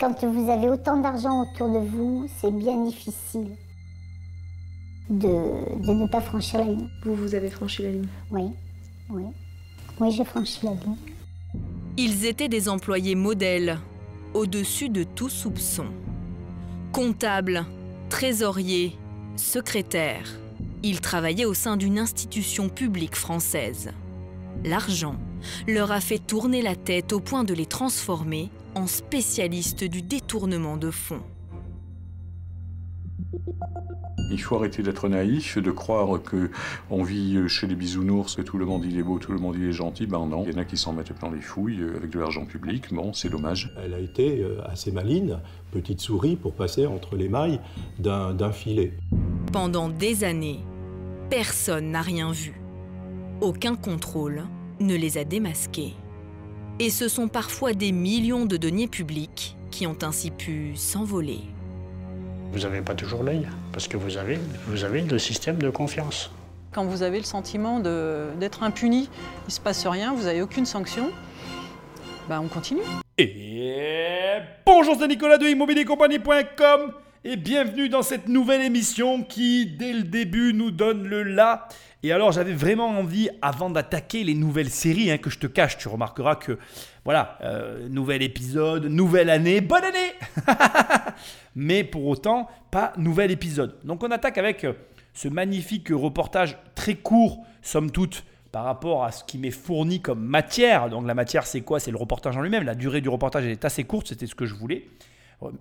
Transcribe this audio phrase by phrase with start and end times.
[0.00, 3.50] Quand vous avez autant d'argent autour de vous, c'est bien difficile
[5.10, 5.28] de,
[5.86, 6.88] de, ne pas franchir la ligne.
[7.04, 8.44] Vous, vous avez franchi la ligne Oui,
[9.10, 9.24] oui.
[10.00, 10.96] Oui, j'ai franchi la ligne.
[11.98, 13.78] Ils étaient des employés modèles,
[14.32, 15.84] au-dessus de tout soupçon.
[16.92, 17.66] Comptables,
[18.08, 18.96] trésoriers,
[19.36, 20.38] secrétaires.
[20.82, 23.90] Ils travaillaient au sein d'une institution publique française.
[24.64, 25.16] L'argent
[25.68, 30.76] leur a fait tourner la tête au point de les transformer en spécialistes du détournement
[30.76, 31.22] de fonds.
[34.32, 36.50] Il faut arrêter d'être naïf, de croire que
[36.88, 39.56] on vit chez les bisounours, que tout le monde il est beau, tout le monde
[39.58, 40.06] il est gentil.
[40.06, 42.18] Ben non, il y en a qui s'en mettent plein les fouilles euh, avec de
[42.20, 42.94] l'argent public.
[42.94, 43.74] Bon, c'est dommage.
[43.82, 45.40] Elle a été euh, assez maline,
[45.72, 47.60] petite souris, pour passer entre les mailles
[47.98, 48.92] d'un filet.
[49.52, 50.60] Pendant des années,
[51.28, 52.54] personne n'a rien vu.
[53.40, 54.44] Aucun contrôle
[54.78, 55.94] ne les a démasqués.
[56.82, 61.40] Et ce sont parfois des millions de deniers publics qui ont ainsi pu s'envoler.
[62.52, 66.30] Vous n'avez pas toujours l'œil, parce que vous avez, vous avez le système de confiance.
[66.72, 69.10] Quand vous avez le sentiment d'être impuni,
[69.42, 71.10] il ne se passe rien, vous n'avez aucune sanction,
[72.30, 72.80] bah on continue.
[73.18, 76.92] Et bonjour, c'est Nicolas de immobiliercompagnie.com
[77.22, 81.68] et bienvenue dans cette nouvelle émission qui, dès le début, nous donne le là.
[82.02, 85.76] Et alors, j'avais vraiment envie, avant d'attaquer les nouvelles séries hein, que je te cache,
[85.76, 86.58] tu remarqueras que,
[87.04, 90.14] voilà, euh, nouvel épisode, nouvelle année, bonne année
[91.56, 93.76] Mais pour autant, pas nouvel épisode.
[93.84, 94.72] Donc, on attaque avec euh,
[95.12, 100.24] ce magnifique reportage très court, somme toute, par rapport à ce qui m'est fourni comme
[100.24, 100.88] matière.
[100.88, 101.80] Donc, la matière, c'est quoi?
[101.80, 102.64] C'est le reportage en lui-même.
[102.64, 104.86] La durée du reportage est assez courte, c'était ce que je voulais.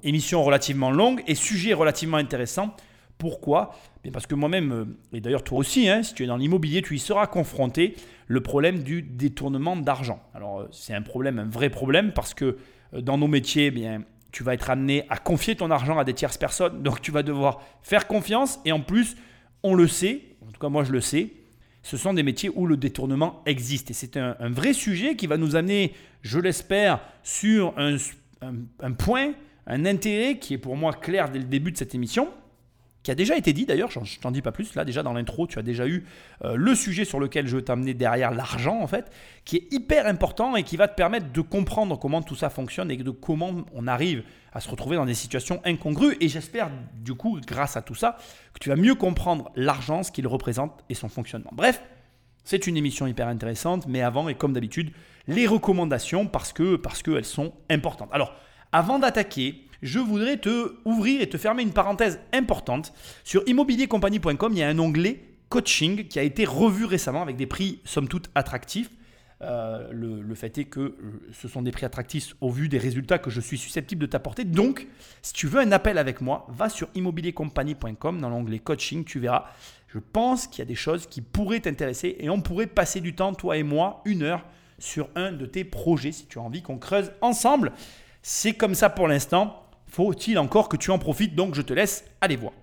[0.04, 2.76] Émission relativement longue et sujet relativement intéressant.
[3.20, 3.76] Pourquoi?
[4.14, 6.96] Parce que moi-même, euh, et d'ailleurs toi aussi, hein, si tu es dans l'immobilier, tu
[6.96, 7.96] y seras confronté,
[8.28, 10.22] le problème du détournement d'argent.
[10.34, 12.58] Alors euh, c'est un problème, un vrai problème, parce que
[12.94, 16.06] euh, dans nos métiers, eh bien, tu vas être amené à confier ton argent à
[16.06, 19.18] des tierces personnes, donc tu vas devoir faire confiance, et en plus,
[19.64, 21.34] on le sait, en tout cas moi je le sais,
[21.84, 23.92] ce sont des métiers où le détournement existe.
[23.92, 29.34] Et c'est un, vrai sujet qui va nous amener, je l'espère, sur un point,
[29.70, 32.30] un intérêt qui est pour moi clair dès le début de cette émission
[33.04, 35.48] qui a déjà été dit d'ailleurs, je t'en dis pas plus, là déjà dans l'intro
[35.48, 36.06] tu as déjà eu
[36.44, 39.10] euh, le sujet sur lequel je veux t'amener derrière l'argent en fait,
[39.46, 42.92] qui est hyper important et qui va te permettre de comprendre comment tout ça fonctionne
[42.92, 47.14] et de comment on arrive à se retrouver dans des situations incongrues et j'espère du
[47.14, 48.18] coup grâce à tout ça
[48.54, 51.52] que tu vas mieux comprendre l'argent, ce qu'il représente et son fonctionnement.
[51.54, 51.82] Bref,
[52.44, 54.92] c'est une émission hyper intéressante, mais avant et comme d'habitude,
[55.28, 58.10] les recommandations parce que parce qu'elles sont importantes.
[58.12, 58.34] Alors,
[58.72, 62.94] avant d'attaquer, je voudrais te ouvrir et te fermer une parenthèse importante.
[63.24, 67.48] Sur immobiliercompagnie.com, il y a un onglet coaching qui a été revu récemment avec des
[67.48, 68.92] prix somme toute attractifs.
[69.42, 70.96] Euh, le, fait est que euh,
[71.32, 74.44] ce sont des prix attractifs au vu des résultats que je suis susceptible de t'apporter.
[74.44, 74.86] Donc,
[75.22, 79.46] si tu veux un appel avec moi, va sur immobiliercompagnie.com dans l'onglet coaching, tu verras.
[79.88, 83.16] Je pense qu'il y a des choses qui pourraient t'intéresser et on pourrait passer du
[83.16, 84.44] temps, toi et moi, une heure
[84.78, 87.72] sur un de tes projets si tu as envie qu'on creuse ensemble.
[88.22, 89.64] C'est comme ça pour l'instant.
[89.88, 91.36] Faut-il encore que tu en profites?
[91.36, 92.54] Donc je te laisse aller voir.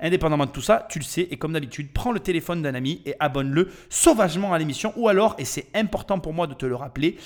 [0.00, 3.02] Indépendamment de tout ça, tu le sais, et comme d'habitude, prends le téléphone d'un ami
[3.04, 4.94] et abonne-le sauvagement à l'émission.
[4.96, 7.18] Ou alors, et c'est important pour moi de te le rappeler,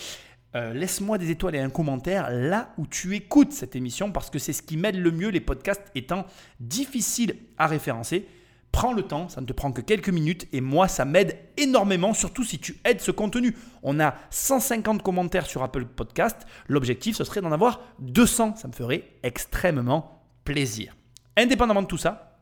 [0.56, 4.38] euh, laisse-moi des étoiles et un commentaire là où tu écoutes cette émission parce que
[4.38, 6.26] c'est ce qui m'aide le mieux, les podcasts étant
[6.58, 8.26] difficiles à référencer.
[8.74, 12.12] Prends le temps, ça ne te prend que quelques minutes et moi ça m'aide énormément,
[12.12, 13.56] surtout si tu aides ce contenu.
[13.84, 18.72] On a 150 commentaires sur Apple Podcast, l'objectif ce serait d'en avoir 200, ça me
[18.72, 20.96] ferait extrêmement plaisir.
[21.36, 22.40] Indépendamment de tout ça,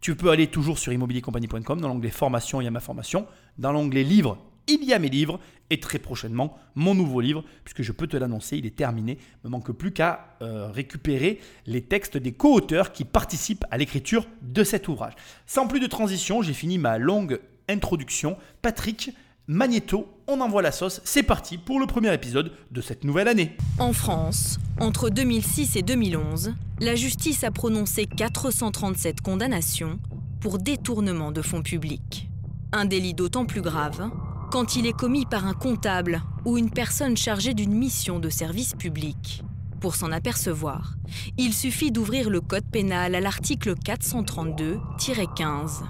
[0.00, 3.26] tu peux aller toujours sur immobiliercompagnie.com dans l'onglet formation, il y a ma formation,
[3.58, 4.38] dans l'onglet livres
[4.68, 5.40] il y a mes livres
[5.70, 9.18] et très prochainement mon nouveau livre, puisque je peux te l'annoncer, il est terminé.
[9.18, 13.78] Il ne me manque plus qu'à euh, récupérer les textes des co-auteurs qui participent à
[13.78, 15.14] l'écriture de cet ouvrage.
[15.46, 18.36] Sans plus de transition, j'ai fini ma longue introduction.
[18.60, 19.12] Patrick,
[19.48, 23.56] Magneto, on envoie la sauce, c'est parti pour le premier épisode de cette nouvelle année.
[23.78, 29.98] En France, entre 2006 et 2011, la justice a prononcé 437 condamnations
[30.40, 32.28] pour détournement de fonds publics.
[32.72, 34.10] Un délit d'autant plus grave
[34.52, 38.74] quand il est commis par un comptable ou une personne chargée d'une mission de service
[38.74, 39.42] public.
[39.80, 40.96] Pour s'en apercevoir,
[41.38, 45.84] il suffit d'ouvrir le code pénal à l'article 432-15.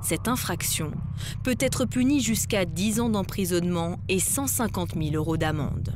[0.00, 0.92] Cette infraction
[1.44, 5.92] peut être punie jusqu'à 10 ans d'emprisonnement et 150 000 euros d'amende.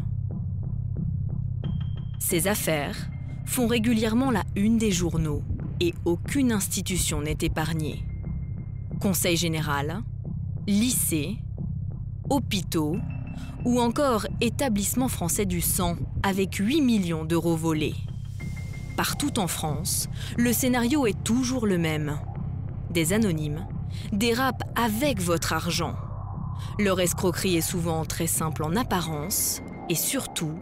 [2.19, 3.09] Ces affaires
[3.47, 5.43] font régulièrement la une des journaux
[5.81, 8.05] et aucune institution n'est épargnée.
[9.01, 10.03] Conseil général,
[10.67, 11.39] lycée,
[12.31, 12.97] hôpitaux
[13.65, 17.95] ou encore établissement français du sang avec 8 millions d'euros volés.
[18.97, 22.19] partout en France, le scénario est toujours le même.
[22.91, 23.67] Des anonymes
[24.13, 25.95] dérapent avec votre argent.
[26.79, 30.55] Leur escroquerie est souvent très simple en apparence et surtout,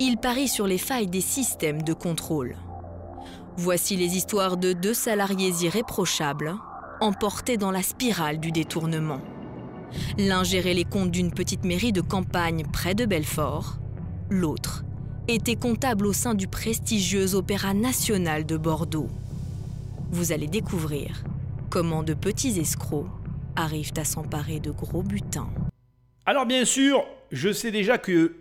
[0.00, 2.56] ils parient sur les failles des systèmes de contrôle.
[3.56, 6.54] Voici les histoires de deux salariés irréprochables
[7.00, 9.20] emportés dans la spirale du détournement.
[10.18, 13.78] L'un gérait les comptes d'une petite mairie de campagne près de Belfort,
[14.30, 14.84] l'autre
[15.28, 19.08] était comptable au sein du prestigieux Opéra national de Bordeaux.
[20.10, 21.24] Vous allez découvrir
[21.70, 23.06] comment de petits escrocs
[23.56, 25.48] arrivent à s'emparer de gros butins.
[26.26, 28.36] Alors bien sûr, je sais déjà que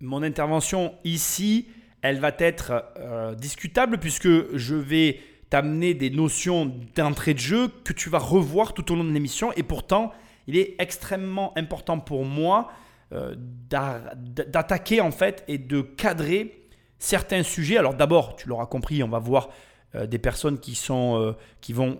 [0.00, 1.66] mon intervention ici,
[2.02, 5.20] elle va être euh, discutable puisque je vais
[5.50, 9.52] t'amener des notions d'entrée de jeu que tu vas revoir tout au long de l'émission
[9.52, 10.12] et pourtant,
[10.46, 12.70] il est extrêmement important pour moi
[13.12, 16.66] euh, d'attaquer en fait et de cadrer
[16.98, 17.76] certains sujets.
[17.76, 19.50] Alors d'abord, tu l'auras compris, on va voir
[19.94, 21.98] euh, des personnes qui, sont, euh, qui, vont,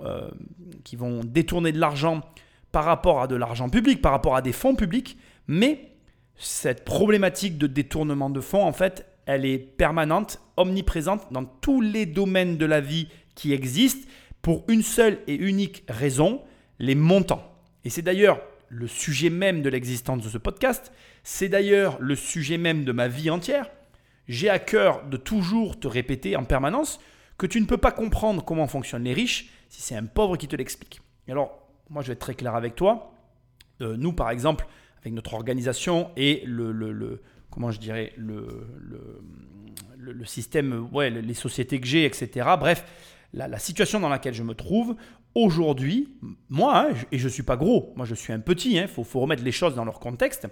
[0.83, 2.23] qui vont détourner de l'argent
[2.73, 5.93] par rapport à de l'argent public, par rapport à des fonds publics, mais
[6.37, 12.07] cette problématique de détournement de fonds, en fait, elle est permanente, omniprésente dans tous les
[12.07, 14.09] domaines de la vie qui existent
[14.43, 16.43] pour une seule et unique raison,
[16.81, 17.54] les montants.
[17.85, 20.93] Et c'est d'ailleurs le sujet même de l'existence de ce podcast,
[21.23, 23.71] c'est d'ailleurs le sujet même de ma vie entière.
[24.27, 26.99] J'ai à cœur de toujours te répéter en permanence
[27.37, 30.49] que tu ne peux pas comprendre comment fonctionnent les riches si c'est un pauvre qui
[30.49, 31.01] te l'explique.
[31.29, 33.13] Alors, moi je vais être très clair avec toi.
[33.81, 34.67] Euh, nous, par exemple,
[35.01, 38.67] avec notre organisation et le, comment je dirais, le,
[39.99, 42.49] le, système, ouais, les sociétés que j'ai, etc.
[42.59, 42.85] Bref,
[43.35, 44.97] la, situation dans laquelle je me trouve,
[45.35, 46.09] aujourd'hui,
[46.49, 48.87] moi, hein, et je ne suis pas gros, moi je suis un petit, il hein,
[48.87, 50.47] faut, remettre les choses dans leur contexte,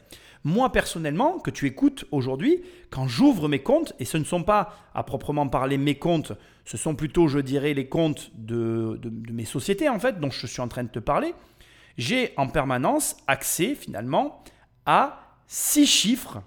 [0.44, 4.75] moi personnellement, que tu écoutes aujourd'hui, quand j'ouvre mes comptes, et ce ne sont pas
[4.94, 6.32] à proprement parler mes comptes,
[6.64, 10.46] ce sont plutôt, je dirais, les comptes de, de mes sociétés, en fait, dont je
[10.46, 11.34] suis en train de te parler,
[11.99, 14.43] j'ai en permanence accès finalement
[14.87, 16.43] à six chiffres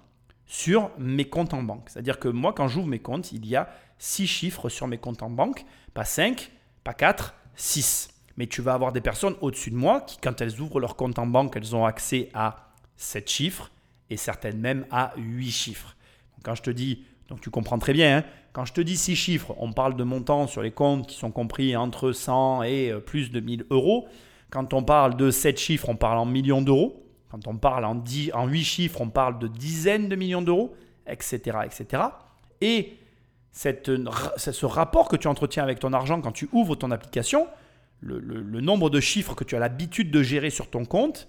[0.46, 1.88] sur mes comptes en banque.
[1.88, 3.68] C'est-à-dire que moi, quand j'ouvre mes comptes, il y a
[3.98, 5.64] six chiffres sur mes comptes en banque,
[5.96, 6.52] pas 5,
[6.84, 8.10] pas 4, 6.
[8.36, 11.18] Mais tu vas avoir des personnes au-dessus de moi qui, quand elles ouvrent leur compte
[11.18, 13.70] en banque, elles ont accès à 7 chiffres
[14.10, 15.96] et certaines même à 8 chiffres.
[16.34, 18.98] Donc, quand je te dis, donc tu comprends très bien, hein, quand je te dis
[18.98, 22.90] 6 chiffres, on parle de montants sur les comptes qui sont compris entre 100 et
[22.90, 24.06] euh, plus de 1000 euros.
[24.50, 27.06] Quand on parle de 7 chiffres, on parle en millions d'euros.
[27.30, 30.74] Quand on parle en, 10, en 8 chiffres, on parle de dizaines de millions d'euros,
[31.06, 32.02] etc., etc.
[32.60, 32.98] Et
[33.56, 33.90] cette,
[34.36, 37.46] ce rapport que tu entretiens avec ton argent quand tu ouvres ton application,
[38.00, 41.26] le, nombre de chiffres que tu as l'habitude de gérer sur ton compte,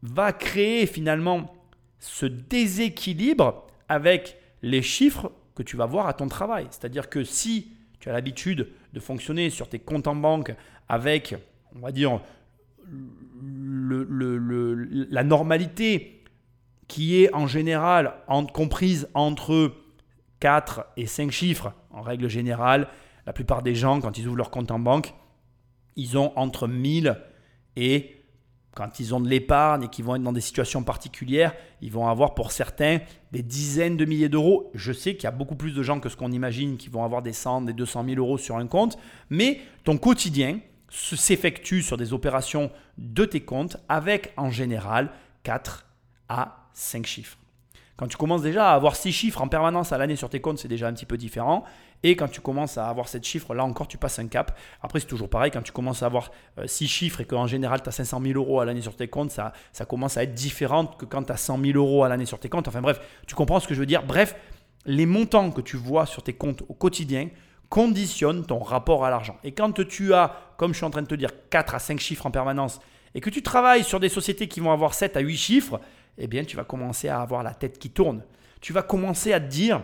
[0.00, 1.54] va créer finalement
[1.98, 6.68] ce déséquilibre avec les chiffres que tu vas voir à ton travail.
[6.70, 10.54] C'est-à-dire que si tu as l'habitude de fonctionner sur tes comptes en banque
[10.88, 11.34] avec,
[11.76, 12.18] on va dire,
[15.10, 16.24] la normalité
[16.86, 18.14] qui est en général
[18.54, 19.74] comprise entre
[20.40, 22.88] 4 et 5 chiffres, en règle générale,
[23.26, 25.14] la plupart des gens, quand ils ouvrent leur compte en banque,
[25.96, 27.16] ils ont entre 1000
[27.76, 28.14] et
[28.74, 31.52] quand ils ont de l'épargne et qu'ils vont être dans des situations particulières,
[31.82, 33.00] ils vont avoir pour certains
[33.32, 34.70] des dizaines de milliers d'euros.
[34.74, 37.04] Je sais qu'il y a beaucoup plus de gens que ce qu'on imagine qui vont
[37.04, 38.96] avoir des 100, des 200 000 euros sur un compte,
[39.30, 45.10] mais ton quotidien, s'effectue sur des opérations de tes comptes avec en général
[45.42, 45.86] 4
[46.28, 47.38] à 5 chiffres.
[47.98, 50.58] Quand tu commences déjà à avoir 6 chiffres en permanence à l'année sur tes comptes,
[50.58, 51.64] c'est déjà un petit peu différent.
[52.04, 54.56] Et quand tu commences à avoir 7 chiffres, là encore, tu passes un cap.
[54.82, 55.50] Après, c'est toujours pareil.
[55.50, 56.30] Quand tu commences à avoir
[56.64, 59.08] 6 euh, chiffres et qu'en général, tu as 500 000 euros à l'année sur tes
[59.08, 62.08] comptes, ça, ça commence à être différent que quand tu as 100 000 euros à
[62.08, 62.68] l'année sur tes comptes.
[62.68, 64.04] Enfin bref, tu comprends ce que je veux dire?
[64.04, 64.36] Bref,
[64.86, 67.28] les montants que tu vois sur tes comptes au quotidien
[67.68, 69.36] conditionne ton rapport à l'argent.
[69.42, 71.98] Et quand tu as, comme je suis en train de te dire, 4 à 5
[71.98, 72.80] chiffres en permanence,
[73.14, 75.80] et que tu travailles sur des sociétés qui vont avoir 7 à 8 chiffres,
[76.18, 78.22] eh bien, tu vas commencer à avoir la tête qui tourne.
[78.60, 79.78] Tu vas commencer à te dire,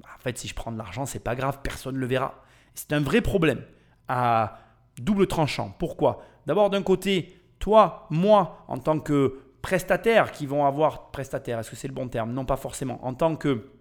[0.00, 2.42] bah, en fait, si je prends de l'argent, c'est pas grave, personne ne le verra.
[2.74, 3.62] C'est un vrai problème
[4.06, 4.58] à
[4.98, 5.74] double tranchant.
[5.78, 6.22] Pourquoi?
[6.46, 11.76] D'abord, d'un côté, toi, moi, en tant que prestataire, qui vont avoir prestataire, est-ce que
[11.76, 12.32] c'est le bon terme?
[12.32, 13.04] Non, pas forcément.
[13.04, 13.72] En tant que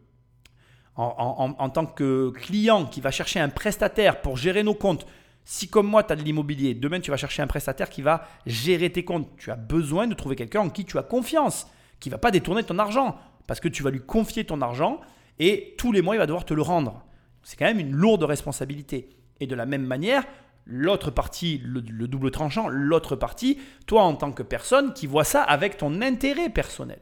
[0.98, 5.06] en, tant que client qui va chercher un prestataire pour gérer nos comptes,
[5.46, 8.28] si comme moi tu as de l'immobilier, demain tu vas chercher un prestataire qui va
[8.48, 11.68] gérer tes comptes, tu as besoin de trouver quelqu'un en qui tu as confiance,
[12.00, 15.00] qui va pas détourner ton argent, parce que tu vas lui confier ton argent
[15.40, 17.04] et tous les mois il va devoir te le rendre.
[17.44, 19.10] C'est quand même une lourde responsabilité.
[19.40, 20.24] Et de la même manière,
[20.66, 25.24] l'autre partie, le, le double tranchant, l'autre partie, toi en tant que personne qui vois
[25.24, 27.00] ça avec ton intérêt personnel.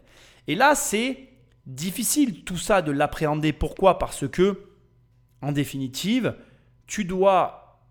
[0.47, 1.29] Et là, c'est
[1.65, 3.53] difficile tout ça de l'appréhender.
[3.53, 3.97] Pourquoi?
[3.97, 4.61] Parce que,
[5.41, 6.35] en définitive,
[6.85, 7.81] tu dois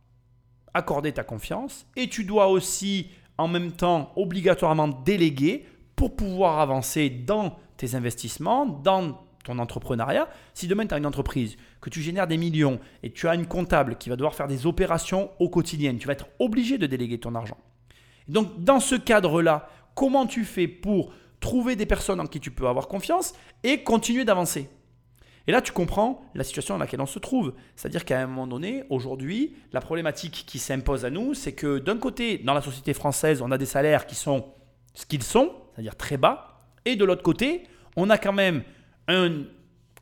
[0.74, 7.10] accorder ta confiance et tu dois aussi en même temps obligatoirement déléguer pour pouvoir avancer
[7.10, 10.28] dans tes investissements, dans ton entrepreneuriat.
[10.54, 13.46] Si demain tu as une entreprise, que tu génères des millions et tu as une
[13.46, 17.18] comptable qui va devoir faire des opérations au quotidien, tu vas être obligé de déléguer
[17.18, 17.58] ton argent.
[18.26, 22.66] Donc dans ce cadre-là, comment tu fais pour trouver des personnes en qui tu peux
[22.66, 24.70] avoir confiance et continuer d'avancer?
[25.46, 27.52] Et là, tu comprends la situation dans laquelle on se trouve.
[27.76, 31.98] C'est-à-dire qu'à un moment donné, aujourd'hui, la problématique qui s'impose à nous, c'est que d'un
[31.98, 34.53] côté, dans la société française, on a des salaires qui sont
[34.94, 37.64] ce qu'ils sont, c'est-à-dire très bas, et de l'autre côté,
[37.96, 38.62] on a quand même
[39.08, 39.42] un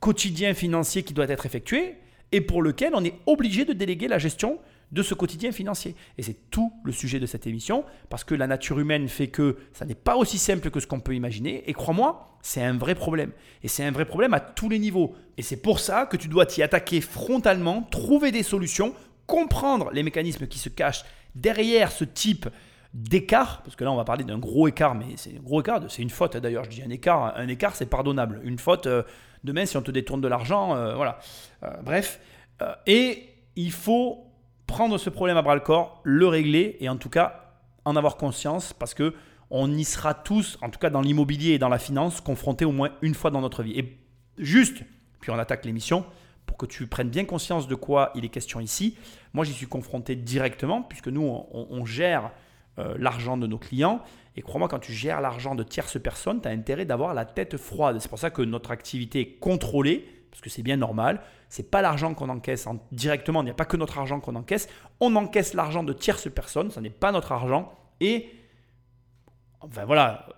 [0.00, 1.96] quotidien financier qui doit être effectué
[2.32, 4.58] et pour lequel on est obligé de déléguer la gestion
[4.90, 5.94] de ce quotidien financier.
[6.18, 9.56] Et c'est tout le sujet de cette émission, parce que la nature humaine fait que
[9.72, 12.94] ça n'est pas aussi simple que ce qu'on peut imaginer, et crois-moi, c'est un vrai
[12.94, 13.32] problème.
[13.62, 15.14] Et c'est un vrai problème à tous les niveaux.
[15.38, 18.94] Et c'est pour ça que tu dois t'y attaquer frontalement, trouver des solutions,
[19.26, 22.49] comprendre les mécanismes qui se cachent derrière ce type
[22.94, 25.80] d'écart, parce que là on va parler d'un gros écart, mais c'est un gros écart,
[25.88, 29.02] c'est une faute d'ailleurs, je dis un écart, un écart c'est pardonnable, une faute, euh,
[29.44, 31.18] demain si on te détourne de l'argent, euh, voilà.
[31.62, 32.20] Euh, bref,
[32.87, 33.25] et
[33.56, 34.26] il faut
[34.66, 38.16] prendre ce problème à bras le corps, le régler et en tout cas en avoir
[38.16, 39.14] conscience parce que
[39.50, 42.72] on y sera tous, en tout cas dans l'immobilier et dans la finance, confrontés au
[42.72, 43.78] moins une fois dans notre vie.
[43.78, 43.99] Et
[44.38, 44.82] juste,
[45.20, 46.06] puis on attaque l'émission,
[46.46, 48.96] pour que tu prennes bien conscience de quoi il est question ici.
[49.32, 52.30] Moi, j'y suis confronté directement, puisque nous, on, gère
[52.78, 54.00] euh, l'argent de nos clients.
[54.34, 57.58] Et crois-moi, quand tu gères l'argent de tierces personnes, tu as intérêt d'avoir la tête
[57.58, 57.98] froide.
[58.00, 61.20] C'est pour ça que notre activité est contrôlée, parce que c'est bien normal.
[61.50, 64.70] C'est pas l'argent qu'on encaisse directement, il n'y a pas que notre argent qu'on encaisse.
[65.00, 67.74] On encaisse l'argent de tierces personnes, ce n'est pas notre argent.
[68.00, 68.30] Et
[69.60, 70.28] enfin voilà,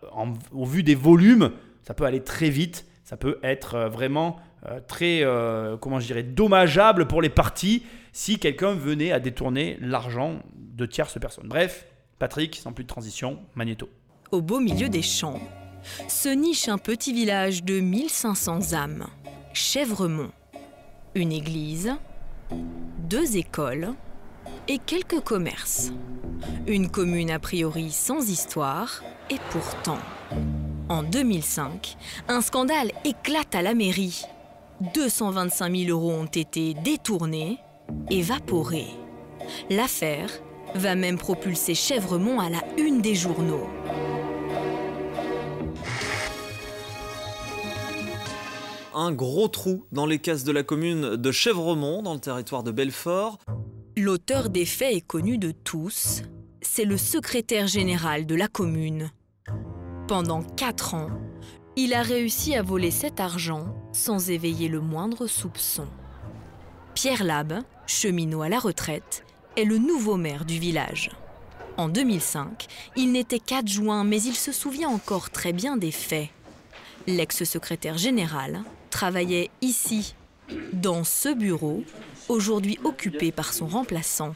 [0.50, 4.80] au vu des volumes, ça peut aller très vite, ça peut être euh, vraiment euh,
[4.88, 5.22] très,
[5.80, 11.18] comment je dirais, dommageable pour les parties si quelqu'un venait à détourner l'argent de tierces
[11.20, 11.46] personnes.
[11.46, 11.86] Bref,
[12.25, 13.87] Patrick, sans plus de transition, Magnéto.
[14.31, 15.43] Au beau milieu des champs,
[16.09, 19.09] se niche un petit village de 1500 âmes,
[19.52, 20.31] Chèvremont
[21.14, 21.93] une église,
[23.11, 23.93] deux écoles
[24.69, 25.93] et quelques commerces.
[26.66, 29.99] Une commune a priori sans histoire, et pourtant,
[30.88, 34.25] en 2005, un scandale éclate à la mairie.
[34.95, 37.59] 225 000 euros ont été détournés,
[38.09, 38.88] évaporés.
[39.69, 40.31] L'affaire
[40.75, 43.69] va même propulser Chèvremont à la une des journaux.
[48.95, 52.71] un gros trou dans les caisses de la commune de Chèvremont, dans le territoire de
[52.71, 53.38] Belfort.
[53.97, 56.23] L'auteur des faits est connu de tous.
[56.62, 59.11] C'est le secrétaire général de la commune.
[60.09, 61.11] Pendant quatre ans,
[61.76, 65.87] il a réussi à voler cet argent sans éveiller le moindre soupçon.
[66.95, 69.24] Pierre Lab, cheminot à la retraite,
[69.56, 71.11] est le nouveau maire du village.
[71.76, 76.28] En 2005, il n'était qu'adjoint, mais il se souvient encore très bien des faits.
[77.06, 80.14] L'ex-secrétaire général travaillait ici,
[80.73, 81.82] dans ce bureau,
[82.28, 84.34] aujourd'hui occupé par son remplaçant.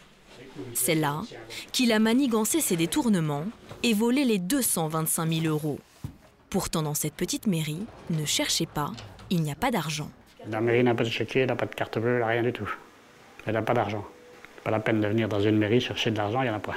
[0.75, 1.22] C'est là
[1.72, 3.44] qu'il a manigancé ses détournements
[3.82, 5.78] et volé les 225 000 euros.
[6.50, 8.92] Pourtant, dans cette petite mairie, ne cherchez pas,
[9.30, 10.10] il n'y a pas d'argent.
[10.48, 12.68] La mairie n'a pas de chéquier, n'a pas de carte bleue, rien du tout.
[13.46, 14.04] Elle n'a pas d'argent.
[14.68, 16.58] Pas la peine de venir dans une mairie chercher de l'argent, il n'y en a
[16.58, 16.75] pas.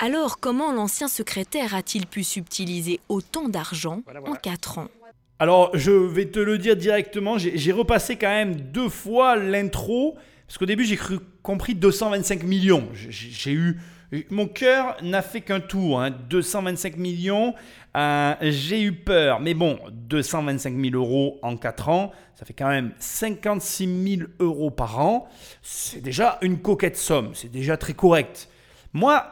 [0.00, 4.88] Alors, comment l'ancien secrétaire a-t-il pu subtiliser autant d'argent en 4 ans?
[5.38, 10.16] Alors, je vais te le dire directement, j'ai repassé quand même deux fois l'intro,
[10.48, 12.88] parce qu'au début, j'ai cru compris 225 millions.
[12.92, 13.78] J'ai eu.
[14.30, 17.54] Mon cœur n'a fait qu'un tour, 225 millions.
[17.96, 22.68] Euh, j'ai eu peur, mais bon, 225 000 euros en 4 ans, ça fait quand
[22.68, 25.28] même 56 000 euros par an.
[25.62, 28.48] C'est déjà une coquette somme, c'est déjà très correct.
[28.92, 29.24] Moi,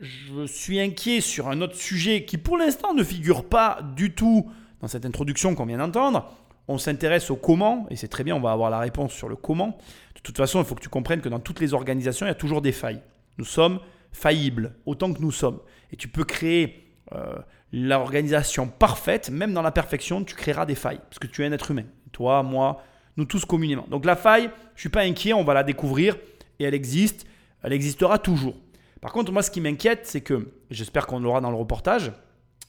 [0.00, 4.50] je suis inquiet sur un autre sujet qui pour l'instant ne figure pas du tout
[4.80, 6.32] dans cette introduction qu'on vient d'entendre,
[6.68, 9.36] on s'intéresse au comment, et c'est très bien, on va avoir la réponse sur le
[9.36, 9.78] comment.
[10.14, 12.32] De toute façon, il faut que tu comprennes que dans toutes les organisations, il y
[12.32, 13.00] a toujours des failles.
[13.38, 13.80] Nous sommes
[14.12, 15.60] faillibles, autant que nous sommes.
[15.92, 17.38] Et tu peux créer euh,
[17.72, 21.52] l'organisation parfaite, même dans la perfection, tu créeras des failles, parce que tu es un
[21.52, 21.84] être humain.
[22.12, 22.82] Toi, moi,
[23.16, 23.86] nous tous communément.
[23.90, 24.44] Donc la faille,
[24.74, 26.16] je ne suis pas inquiet, on va la découvrir,
[26.58, 27.26] et elle existe,
[27.62, 28.56] elle existera toujours.
[29.00, 32.12] Par contre, moi, ce qui m'inquiète, c'est que, j'espère qu'on l'aura dans le reportage,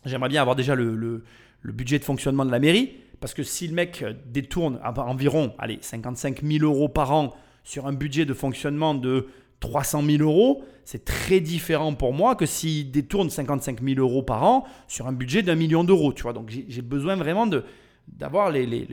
[0.05, 1.23] j'aimerais bien avoir déjà le,
[1.63, 2.97] budget de fonctionnement de la mairie.
[3.19, 7.91] Parce que si le mec détourne environ allez, 55 000 euros par an sur un
[7.91, 9.27] budget de fonctionnement de
[9.59, 14.43] 300 000 euros, c'est très différent pour moi que s'il détourne 55 000 euros par
[14.43, 16.13] an sur un budget d'un million d'euros.
[16.13, 17.63] Tu vois, donc j'ai besoin vraiment de
[18.07, 18.87] d'avoir les, les,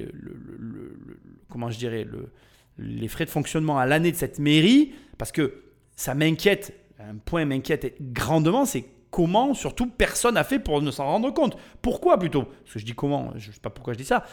[1.48, 2.30] comment je dirais le,
[2.76, 5.62] les frais de fonctionnement à l'année de cette mairie parce que
[5.94, 11.06] ça m'inquiète, un point m'inquiète grandement, c'est comment surtout personne n'a fait pour ne s'en
[11.06, 11.56] rendre compte.
[11.80, 12.44] Pourquoi plutôt?
[12.44, 14.24] Parce que je dis comment, je ne sais pas pourquoi je dis ça.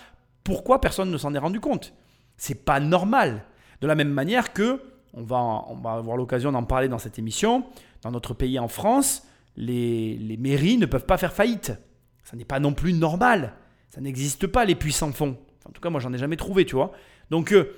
[0.43, 1.93] Pourquoi personne ne s'en est rendu compte?
[2.35, 3.45] C'est pas normal.
[3.79, 4.81] De la même manière que,
[5.13, 7.63] on va, avoir l'occasion d'en parler dans cette émission,
[8.01, 11.73] dans notre pays en France, les, mairies ne peuvent pas faire faillite.
[12.23, 13.53] Ça n'est pas non plus normal.
[13.89, 15.37] Ça n'existe pas les puissants fonds.
[15.65, 16.91] en tout cas, moi, j'en ai jamais trouvé, tu vois.
[17.29, 17.75] Donc, euh,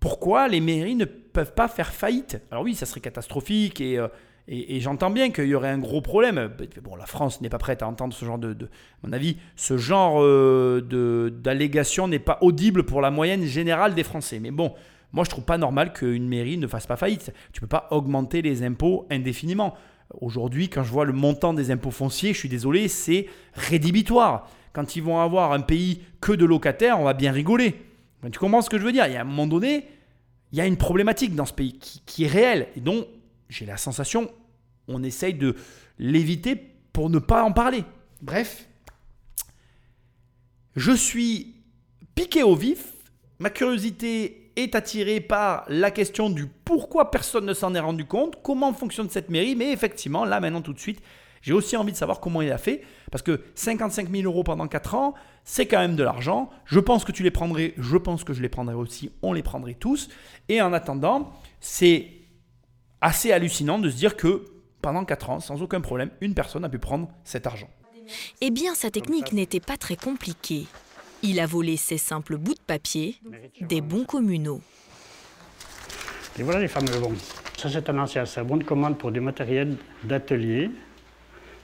[0.00, 2.40] pourquoi les mairies ne peuvent pas faire faillite?
[2.50, 4.08] Alors oui, ça serait catastrophique et, euh,
[4.46, 6.50] et, j'entends bien qu'il y aurait un gros problème.
[6.82, 9.76] Bon, la France n'est pas prête à entendre ce genre de, à mon avis, ce
[9.76, 14.38] genre euh, d'allégation n'est pas audible pour la moyenne générale des Français.
[14.40, 14.74] Mais bon,
[15.12, 17.32] moi je trouve pas normal qu'une mairie ne fasse pas faillite.
[17.52, 19.74] Tu peux pas augmenter les impôts indéfiniment.
[20.20, 24.48] Aujourd'hui, quand je vois le montant des impôts fonciers, je suis désolé, c'est rédhibitoire.
[24.72, 27.74] Quand ils vont avoir un pays que de locataires, on va bien rigoler.
[28.32, 29.06] tu comprends ce que je veux dire?
[29.06, 29.86] Il y a un moment donné,
[30.52, 33.06] il y a une problématique dans ce pays qui, qui est réelle et dont
[33.48, 34.30] j'ai la sensation,
[34.88, 35.56] on essaye de
[35.98, 36.56] l'éviter
[36.92, 37.84] pour ne pas en parler.
[38.22, 38.66] Bref,
[40.76, 41.54] je suis
[42.14, 42.94] piqué au vif,
[43.38, 48.42] ma curiosité est attirée par la question du pourquoi personne ne s'en est rendu compte,
[48.42, 51.00] comment fonctionne cette mairie, mais effectivement, là maintenant tout de suite,
[51.42, 54.66] j'ai aussi envie de savoir comment il a fait, parce que 55 000 euros pendant
[54.66, 56.50] 4 ans, c'est quand même de l'argent.
[56.64, 59.42] Je pense que tu les prendrais, je pense que je les prendrais aussi, on les
[59.42, 60.08] prendrait tous.
[60.48, 62.10] Et en attendant, c'est
[63.00, 64.44] assez hallucinant de se dire que
[64.82, 67.70] pendant 4 ans, sans aucun problème, une personne a pu prendre cet argent.
[68.40, 70.66] Eh bien, sa technique n'était pas très compliquée.
[71.22, 73.16] Il a volé ces simples bouts de papier
[73.60, 74.60] des bons communaux.
[76.38, 77.16] Et voilà les fameux bons.
[77.56, 80.70] Ça, c'est un ancien, c'est un bon de commande pour du matériel d'atelier.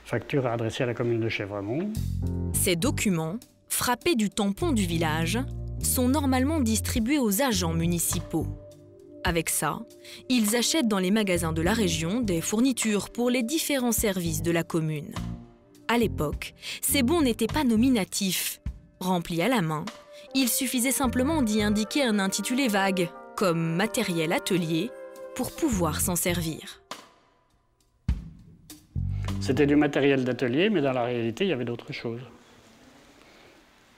[0.05, 1.93] Facture adressée à la commune de Chèvremont.
[2.53, 3.37] Ces documents,
[3.69, 5.39] frappés du tampon du village,
[5.81, 8.47] sont normalement distribués aux agents municipaux.
[9.23, 9.79] Avec ça,
[10.29, 14.51] ils achètent dans les magasins de la région des fournitures pour les différents services de
[14.51, 15.14] la commune.
[15.87, 18.61] À l'époque, ces bons n'étaient pas nominatifs.
[19.05, 19.85] Remplis à la main,
[20.35, 24.90] il suffisait simplement d'y indiquer un intitulé vague, comme matériel atelier,
[25.35, 26.81] pour pouvoir s'en servir.
[29.43, 32.23] C'était du matériel d'atelier, mais dans la réalité, il y avait d'autres choses.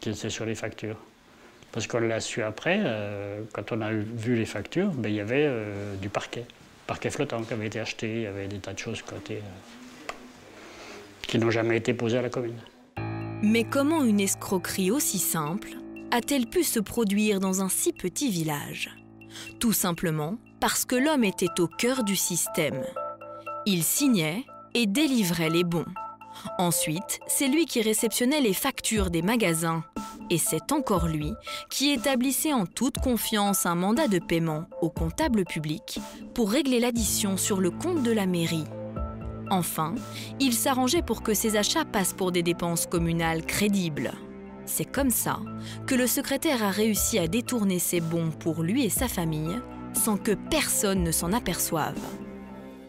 [0.01, 0.99] C'est sur les factures.
[1.71, 5.21] Parce qu'on l'a su après, euh, quand on a vu les factures, ben, il y
[5.21, 6.47] avait euh, du parquet.
[6.89, 9.39] Parquet flottant qui avait été acheté, il y avait des tas de choses euh,
[11.23, 12.59] qui n'ont jamais été posées à la commune.
[13.43, 15.77] Mais comment une escroquerie aussi simple
[16.11, 18.91] a-t-elle pu se produire dans un si petit village?
[19.61, 22.83] Tout simplement parce que l'homme était au cœur du système.
[23.67, 24.45] Il signait
[24.75, 25.85] et délivrait les bons.
[26.59, 29.85] Ensuite, c'est lui qui réceptionnait les factures des magasins.
[30.31, 31.33] Et c'est encore lui
[31.71, 36.01] qui établissait en toute confiance un mandat de paiement au comptable public
[36.35, 38.65] pour régler l'addition sur le compte de la mairie.
[39.51, 39.95] Enfin,
[40.41, 44.13] il s'arrangeait pour que ces achats passent pour des dépenses communales crédibles.
[44.65, 45.39] C'est comme ça
[45.87, 49.57] que le secrétaire a réussi à détourner ses bons pour lui et sa famille
[49.95, 51.99] sans que personne ne s'en aperçoive.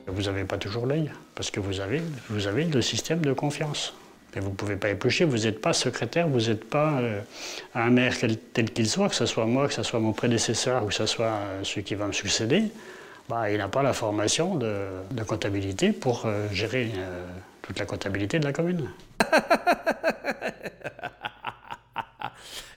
[0.08, 3.94] Vous n'avez pas toujours l'œil, parce que vous avez, le système de confiance.
[4.36, 7.22] Mais vous ne pouvez pas éplucher, vous n'êtes pas secrétaire, vous n'êtes pas euh,
[7.76, 8.16] un maire
[8.54, 11.06] tel qu'il soit, que ce soit moi, que ce soit mon prédécesseur ou que ce
[11.06, 12.64] soit euh, celui qui va me succéder.
[13.30, 14.88] Bah, il n'a pas la formation de,
[15.28, 16.92] comptabilité pour euh, gérer
[17.62, 18.90] toute la comptabilité de la commune.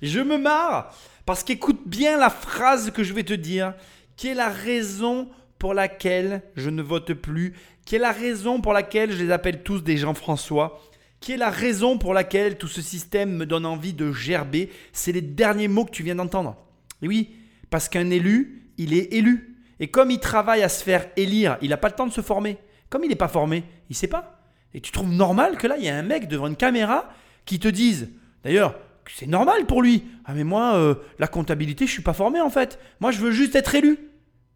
[0.02, 0.92] je me marre
[1.24, 3.74] parce qu'écoute bien la phrase que je vais te dire,
[4.16, 5.28] qui est la raison
[5.60, 9.62] pour laquelle je ne vote plus, qui est la raison pour laquelle je les appelle
[9.62, 10.80] tous des Jean-François,
[11.20, 15.12] qui est la raison pour laquelle tout ce système me donne envie de gerber, c'est
[15.12, 16.56] les derniers mots que tu viens d'entendre.
[17.02, 17.36] Oui,
[17.68, 19.49] parce qu'un élu, il est élu.
[19.80, 22.20] Et comme il travaille à se faire élire, il n'a pas le temps de se
[22.20, 22.58] former.
[22.90, 24.40] Comme il n'est pas formé, il ne sait pas.
[24.74, 27.08] Et tu trouves normal que là, il y a un mec devant une caméra
[27.44, 28.10] qui te dise,
[28.44, 28.74] d'ailleurs,
[29.16, 30.04] c'est normal pour lui.
[30.24, 32.78] Ah mais moi, euh, la comptabilité, je suis pas formé en fait.
[33.00, 33.98] Moi, je veux juste être élu.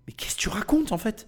[0.07, 1.27] Mais qu'est-ce que tu racontes en fait?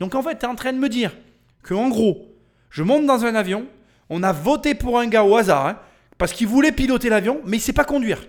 [0.00, 1.16] Donc en fait, tu es en train de me dire
[1.62, 2.34] que en gros,
[2.70, 3.66] je monte dans un avion,
[4.10, 5.78] on a voté pour un gars au hasard, hein,
[6.18, 8.26] parce qu'il voulait piloter l'avion, mais il sait pas conduire.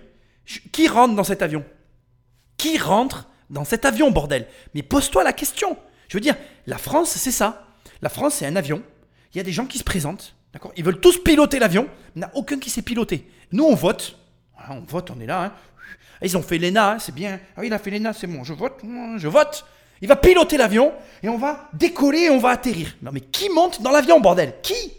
[0.72, 1.64] Qui rentre dans cet avion?
[2.56, 5.76] Qui rentre dans cet avion, bordel Mais pose-toi la question.
[6.08, 7.66] Je veux dire, la France, c'est ça.
[8.02, 8.82] La France, c'est un avion.
[9.32, 10.72] Il y a des gens qui se présentent, d'accord?
[10.76, 13.28] Ils veulent tous piloter l'avion, il n'y a aucun qui sait piloter.
[13.52, 14.18] Nous, on vote.
[14.70, 15.44] on vote, on est là.
[15.44, 15.52] Hein.
[16.22, 17.38] Ils ont fait l'ENA, hein, c'est bien.
[17.56, 18.80] Ah oui, il a fait l'ENA, c'est bon, je vote,
[19.16, 19.64] je vote.
[20.00, 22.96] Il va piloter l'avion et on va décoller et on va atterrir.
[23.02, 24.54] Non mais qui monte dans l'avion, bordel?
[24.62, 24.92] Qui?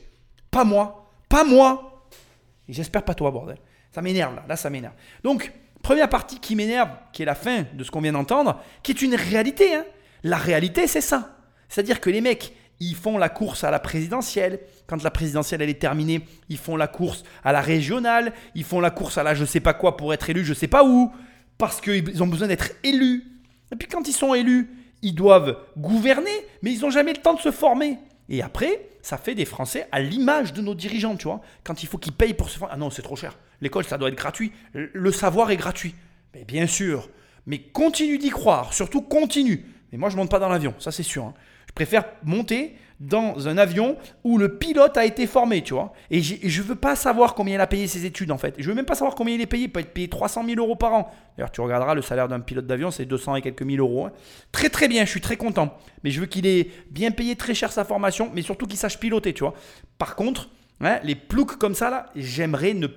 [0.51, 1.11] Pas moi.
[1.29, 2.07] Pas moi.
[2.67, 3.57] Et j'espère pas toi, bordel.
[3.91, 4.43] Ça m'énerve là.
[4.47, 4.93] Là, ça m'énerve.
[5.23, 8.91] Donc, première partie qui m'énerve, qui est la fin de ce qu'on vient d'entendre, qui
[8.91, 9.75] est une réalité.
[9.75, 9.85] Hein.
[10.23, 11.37] La réalité, c'est ça.
[11.69, 14.59] C'est-à-dire que les mecs, ils font la course à la présidentielle.
[14.87, 18.79] Quand la présidentielle elle est terminée, ils font la course à la régionale, ils font
[18.79, 21.11] la course à la je sais pas quoi pour être élus, je sais pas où,
[21.57, 23.23] parce qu'ils ont besoin d'être élus.
[23.71, 24.69] Et puis quand ils sont élus,
[25.01, 27.97] ils doivent gouverner, mais ils n'ont jamais le temps de se former.
[28.29, 31.41] Et après, ça fait des Français à l'image de nos dirigeants, tu vois.
[31.63, 32.73] Quand il faut qu'ils payent pour se former.
[32.75, 33.37] Ah non, c'est trop cher.
[33.61, 34.51] L'école, ça doit être gratuit.
[34.73, 35.95] Le savoir est gratuit.
[36.47, 37.09] Bien sûr.
[37.47, 38.73] Mais continue d'y croire.
[38.73, 39.65] Surtout continue.
[39.91, 41.25] Mais moi, je monte pas dans l'avion, ça c'est sûr.
[41.25, 41.33] hein.
[41.67, 45.93] Je préfère monter dans un avion où le pilote a été formé, tu vois.
[46.11, 48.55] Et et je veux pas savoir combien il a payé ses études, en fait.
[48.57, 49.65] Je veux même pas savoir combien il est payé.
[49.65, 51.11] Il peut être payé 300 000 euros par an.
[51.37, 54.07] D'ailleurs, tu regarderas le salaire d'un pilote d'avion, c'est 200 et quelques mille euros.
[54.07, 54.11] hein.
[54.51, 55.77] Très très bien, je suis très content.
[56.03, 58.99] Mais je veux qu'il ait bien payé très cher sa formation, mais surtout qu'il sache
[58.99, 59.53] piloter, tu vois.
[59.97, 60.49] Par contre,
[60.81, 62.87] hein, les ploucs comme ça, là, j'aimerais ne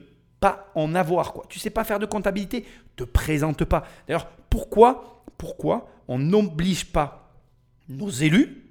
[0.41, 1.45] pas en avoir, quoi.
[1.49, 2.65] Tu sais pas faire de comptabilité,
[2.97, 3.85] te présente pas.
[4.09, 7.31] D'ailleurs, pourquoi, pourquoi on n'oblige pas
[7.89, 8.62] nos élus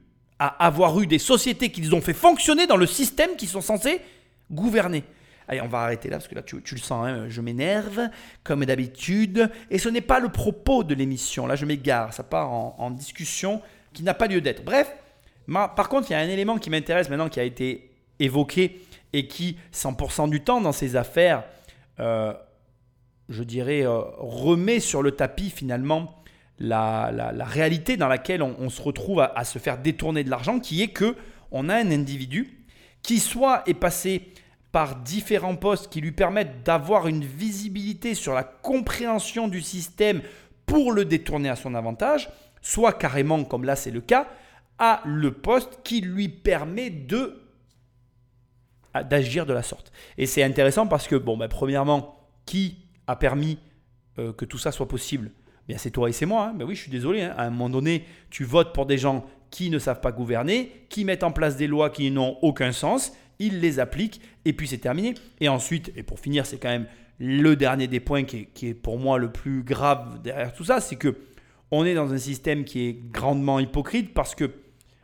[0.41, 4.01] à avoir eu des sociétés qu'ils ont fait fonctionner dans le système qu'ils sont censés
[4.49, 5.03] gouverner.
[5.47, 8.09] Allez, on va arrêter là parce que là, tu, tu le sens, hein, je m'énerve
[8.43, 9.51] comme d'habitude.
[9.69, 11.45] Et ce n'est pas le propos de l'émission.
[11.45, 12.11] Là, je m'égare.
[12.11, 13.61] Ça part en, discussion
[13.93, 14.63] qui n'a pas lieu d'être.
[14.63, 14.91] Bref,
[15.47, 18.81] par contre, il y a un élément qui m'intéresse maintenant qui a été évoqué
[19.13, 21.43] et qui, 100% du temps dans ces affaires,
[21.99, 22.33] euh,
[23.29, 26.20] je dirais, euh, remet sur le tapis finalement
[26.61, 30.89] la, réalité dans laquelle on, se retrouve à, se faire détourner de l'argent, qui est
[30.89, 31.15] que
[31.51, 32.65] on a un individu
[33.01, 34.31] qui soit est passé
[34.71, 40.21] par différents postes qui lui permettent d'avoir une visibilité sur la compréhension du système
[40.65, 42.29] pour le détourner à son avantage,
[42.61, 44.27] soit carrément, comme là c'est le cas,
[44.79, 47.37] à le poste qui lui permet de
[49.05, 49.91] d'agir de la sorte.
[50.17, 53.57] Et c'est intéressant parce que, bon, ben, premièrement, qui a permis
[54.19, 55.31] euh, que tout ça soit possible
[55.67, 56.47] Bien, c'est toi et c'est moi.
[56.47, 56.53] hein.
[56.55, 57.21] Ben oui, je suis désolé.
[57.21, 57.33] hein.
[57.37, 61.03] À un moment donné, tu votes pour des gens qui ne savent pas gouverner, qui
[61.05, 64.77] mettent en place des lois qui n'ont aucun sens, ils les appliquent et puis c'est
[64.77, 65.13] terminé.
[65.39, 66.87] Et ensuite, et pour finir, c'est quand même
[67.19, 70.63] le dernier des points qui est, qui est pour moi le plus grave derrière tout
[70.63, 71.17] ça, c'est que
[71.69, 74.51] on est dans un système qui est grandement hypocrite parce que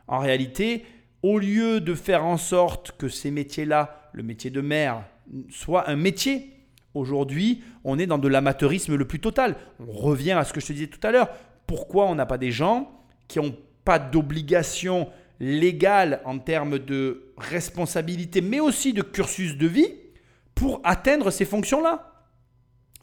[0.06, 0.84] en réalité,
[1.22, 5.04] au lieu de faire en sorte que ces métiers-là, le métier de maire,
[5.50, 6.50] soit un métier,
[6.98, 9.56] aujourd'hui, on est dans de l'amateurisme le plus total.
[9.80, 11.28] On revient à ce que je te disais tout à l'heure.
[11.66, 12.90] Pourquoi on n'a pas des gens
[13.28, 15.08] qui n'ont pas d'obligation
[15.40, 19.92] légale en termes de responsabilité, mais aussi de cursus de vie
[20.54, 22.12] pour atteindre ces fonctions-là?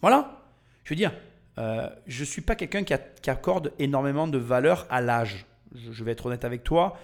[0.01, 0.43] Voilà.
[0.83, 1.13] Je veux dire,
[1.57, 2.93] euh, je ne suis pas quelqu'un qui,
[3.29, 5.45] accorde énormément de valeur à l'âge.
[5.73, 6.97] Je, vais être honnête avec toi.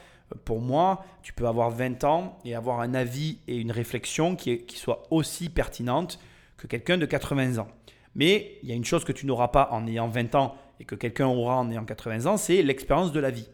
[0.46, 4.52] Pour moi, tu peux avoir 20 ans et avoir un avis et une réflexion qui,
[4.52, 6.20] est- qui soit aussi pertinente
[6.62, 7.68] que quelqu'un de 80 ans.
[8.14, 10.86] Mais il y a une chose que tu n'auras pas en ayant 20 ans et
[10.86, 13.48] que quelqu'un aura en ayant 80 ans, c'est l'expérience de la vie.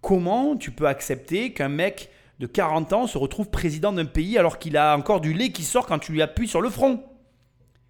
[0.00, 4.58] Comment tu peux accepter qu'un mec de 40 ans se retrouve président d'un pays alors
[4.58, 7.04] qu'il a encore du lait qui sort quand tu lui appuies sur le front?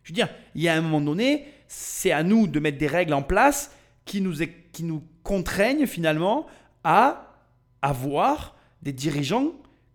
[0.02, 2.86] Je veux dire, il y a un moment donné, c'est à nous de mettre des
[2.86, 4.34] règles en place qui nous,
[4.72, 6.46] qui nous contraignent finalement
[6.82, 7.32] à
[7.80, 9.52] avoir des dirigeants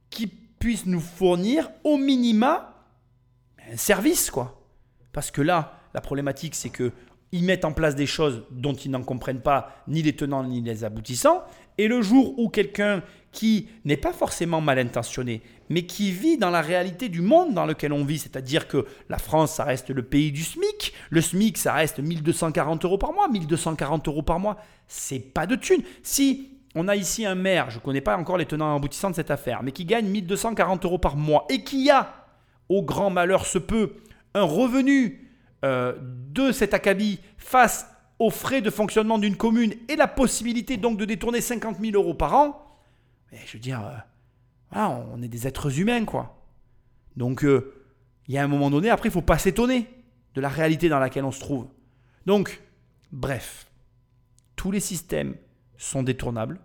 [0.09, 2.78] qui puissent nous fournir au minima
[3.71, 4.61] un service, quoi.
[5.11, 6.91] Parce que là, la problématique, c'est que
[7.31, 10.61] ils mettent en place des choses dont ils n'en comprennent pas ni les tenants ni
[10.61, 11.43] les aboutissants.
[11.77, 16.49] Et le jour où quelqu'un qui n'est pas forcément mal intentionné, mais qui vit dans
[16.49, 20.01] la réalité du monde dans lequel on vit, c'est-à-dire que la France, ça reste le
[20.01, 24.57] pays du SMIC, le SMIC, ça reste 1240 euros par mois, 1240 euros par mois,
[24.87, 25.83] c'est pas de thunes.
[26.01, 29.11] Si on a ici un maire, je ne connais pas encore les tenants et aboutissants
[29.11, 32.28] de cette affaire, mais qui gagne 1240 euros par mois et qui a,
[32.69, 33.93] au grand malheur se peut,
[34.33, 35.27] un revenu
[35.65, 37.87] euh, de cet acabit face
[38.19, 42.13] aux frais de fonctionnement d'une commune et la possibilité donc de détourner 50 000 euros
[42.13, 42.69] par an,
[43.31, 46.45] je veux dire, euh, on est des êtres humains, quoi.
[47.15, 47.73] Donc, euh,
[48.27, 49.87] il y a un moment donné, après, il faut pas s'étonner
[50.35, 51.67] de la réalité dans laquelle on se trouve.
[52.25, 52.61] Donc,
[53.11, 53.67] bref,
[54.55, 55.35] tous les systèmes
[55.77, 56.59] sont détournables,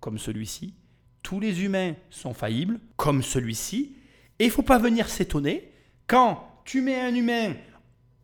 [0.00, 0.74] comme celui-ci.
[1.22, 3.96] Tous les humains sont faillibles, comme celui-ci.
[4.44, 5.72] Et il faut pas venir s'étonner
[6.06, 7.54] quand tu mets un humain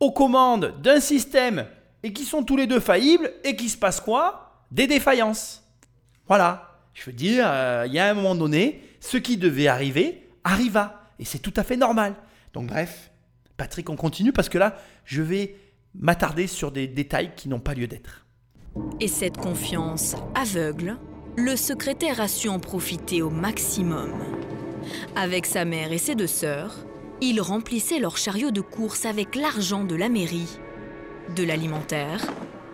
[0.01, 1.67] aux commandes d'un système
[2.03, 4.67] et qui sont tous les deux faillibles et qu'il se passe quoi?
[4.71, 5.65] Des défaillances.
[6.29, 6.79] Voilà.
[6.93, 11.09] Je veux dire, euh, il y a un moment donné, ce qui devait arriver arriva.
[11.19, 12.15] Et c'est tout à fait normal.
[12.53, 13.11] Donc bref,
[13.57, 15.57] Patrick, on continue parce que là, je vais
[15.95, 18.27] m'attarder sur des détails qui n'ont pas lieu d'être.
[19.01, 20.99] Et cette confiance aveugle,
[21.39, 24.13] le secrétaire a su en profiter au maximum.
[25.17, 26.75] Avec sa mère et ses deux sœurs,
[27.21, 30.59] ils remplissaient leur chariot de course avec l'argent de la mairie,
[31.37, 32.25] de l'alimentaire,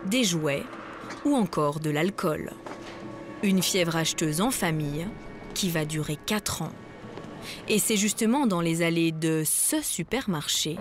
[0.05, 0.63] des jouets
[1.25, 2.51] ou encore de l'alcool.
[3.43, 5.07] Une fièvre acheteuse en famille
[5.53, 6.73] qui va durer 4 ans.
[7.67, 10.77] Et c'est justement dans les allées de ce supermarché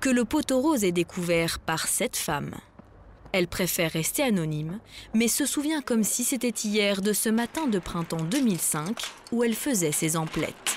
[0.00, 2.54] que le poteau rose est découvert par cette femme.
[3.32, 4.78] Elle préfère rester anonyme,
[5.14, 8.98] mais se souvient comme si c'était hier de ce matin de printemps 2005
[9.32, 10.76] où elle faisait ses emplettes.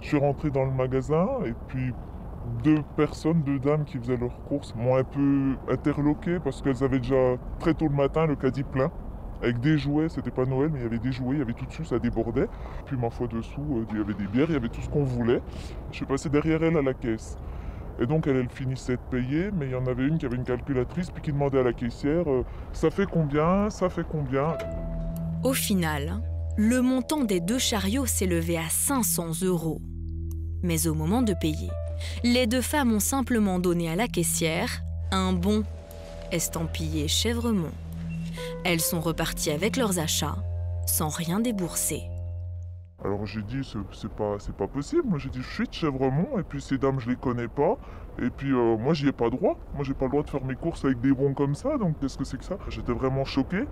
[0.00, 1.92] Je suis rentré dans le magasin et puis
[2.62, 7.00] deux personnes, deux dames qui faisaient leurs courses m'ont un peu interloqué parce qu'elles avaient
[7.00, 8.90] déjà très tôt le matin le caddie plein
[9.42, 11.52] avec des jouets, c'était pas Noël mais il y avait des jouets, il y avait
[11.52, 12.48] tout dessus, ça débordait.
[12.86, 14.88] Puis ma foi dessous, euh, il y avait des bières, il y avait tout ce
[14.88, 15.42] qu'on voulait.
[15.90, 17.36] Je suis passé derrière elle à la caisse.
[18.00, 20.44] Et donc elle, finissait de payer, mais il y en avait une qui avait une
[20.44, 24.56] calculatrice puis qui demandait à la caissière euh, ça fait combien, ça fait combien?
[25.42, 26.20] Au final,
[26.56, 29.80] le montant des deux chariots s'élevait à 500 euros.
[30.62, 31.70] Mais au moment de payer,
[32.22, 35.64] les deux femmes ont simplement donné à la caissière un bon
[36.32, 37.72] estampillé Chèvremont.
[38.64, 40.36] Elles sont reparties avec leurs achats
[40.86, 42.02] sans rien débourser.
[43.04, 43.60] Alors j'ai dit
[43.92, 45.18] c'est pas pas possible.
[45.18, 47.76] J'ai dit je suis de Chèvremont et puis ces dames je les connais pas
[48.20, 49.58] et puis euh, moi j'y ai pas droit.
[49.74, 51.98] Moi j'ai pas le droit de faire mes courses avec des bons comme ça donc
[52.00, 52.56] qu'est-ce que c'est que ça?
[52.68, 53.64] J'étais vraiment choqué.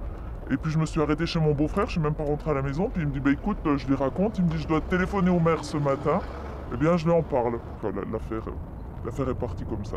[0.50, 2.54] Et puis je me suis arrêté chez mon beau-frère, je suis même pas rentré à
[2.54, 4.58] la maison, puis il me dit bah écoute, euh, je lui raconte, il me dit
[4.58, 6.20] je dois téléphoner au maire ce matin.
[6.74, 7.58] Eh bien je lui en parle.
[7.82, 8.52] L'affaire euh,
[9.04, 9.96] l'affaire est partie comme ça.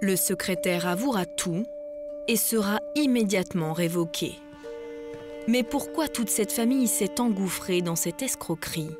[0.00, 1.66] Le secrétaire avouera tout
[2.28, 4.34] et sera immédiatement révoqué.
[5.48, 8.90] Mais pourquoi toute cette famille s'est engouffrée dans cette escroquerie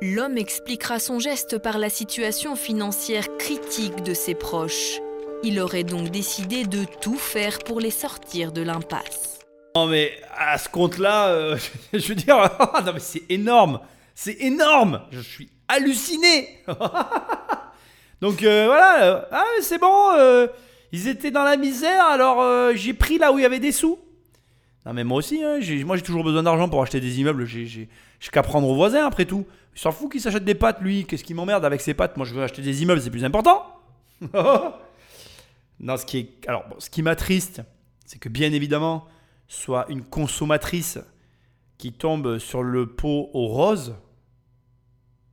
[0.00, 5.00] L'homme expliquera son geste par la situation financière critique de ses proches.
[5.44, 9.40] Il aurait donc décidé de tout faire pour les sortir de l'impasse.
[9.74, 11.56] Non mais à ce compte-là, euh,
[11.92, 12.36] je veux dire,
[12.84, 13.80] non mais c'est énorme,
[14.14, 16.48] c'est énorme, je suis halluciné.
[18.20, 20.48] Donc euh, voilà, euh, ah, c'est bon,
[20.92, 23.98] ils étaient dans la misère, alors j'ai pris là où il y avait des sous.
[24.84, 27.88] Non mais moi aussi, hein, moi j'ai toujours besoin d'argent pour acheter des immeubles, j'ai
[28.32, 29.46] qu'à prendre aux voisins après tout.
[29.74, 32.16] Il s'en fout qu'il s'achète des pâtes lui, qu'est-ce qui m'emmerde avec ses pâtes?
[32.16, 33.64] Moi je veux acheter des immeubles, c'est plus important.
[35.80, 37.62] non, ce qui est, alors ce qui m'attriste,
[38.06, 39.06] c'est que bien évidemment,
[39.46, 40.98] soit une consommatrice
[41.78, 43.94] qui tombe sur le pot au rose.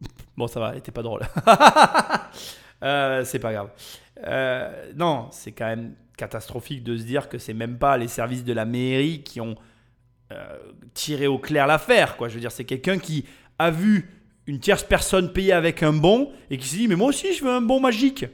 [0.38, 1.22] Bon, ça va, elle était pas drôle.
[2.82, 3.72] Euh, c'est pas grave.
[4.26, 8.44] Euh, non, c'est quand même catastrophique de se dire que c'est même pas les services
[8.44, 9.56] de la mairie qui ont
[10.32, 10.58] euh,
[10.94, 12.18] tiré au clair l'affaire.
[12.18, 12.28] Quoi.
[12.28, 13.26] Je veux dire, c'est quelqu'un qui
[13.58, 14.10] a vu
[14.46, 17.44] une tierce personne payer avec un bon et qui s'est dit, mais moi aussi, je
[17.44, 18.26] veux un bon magique.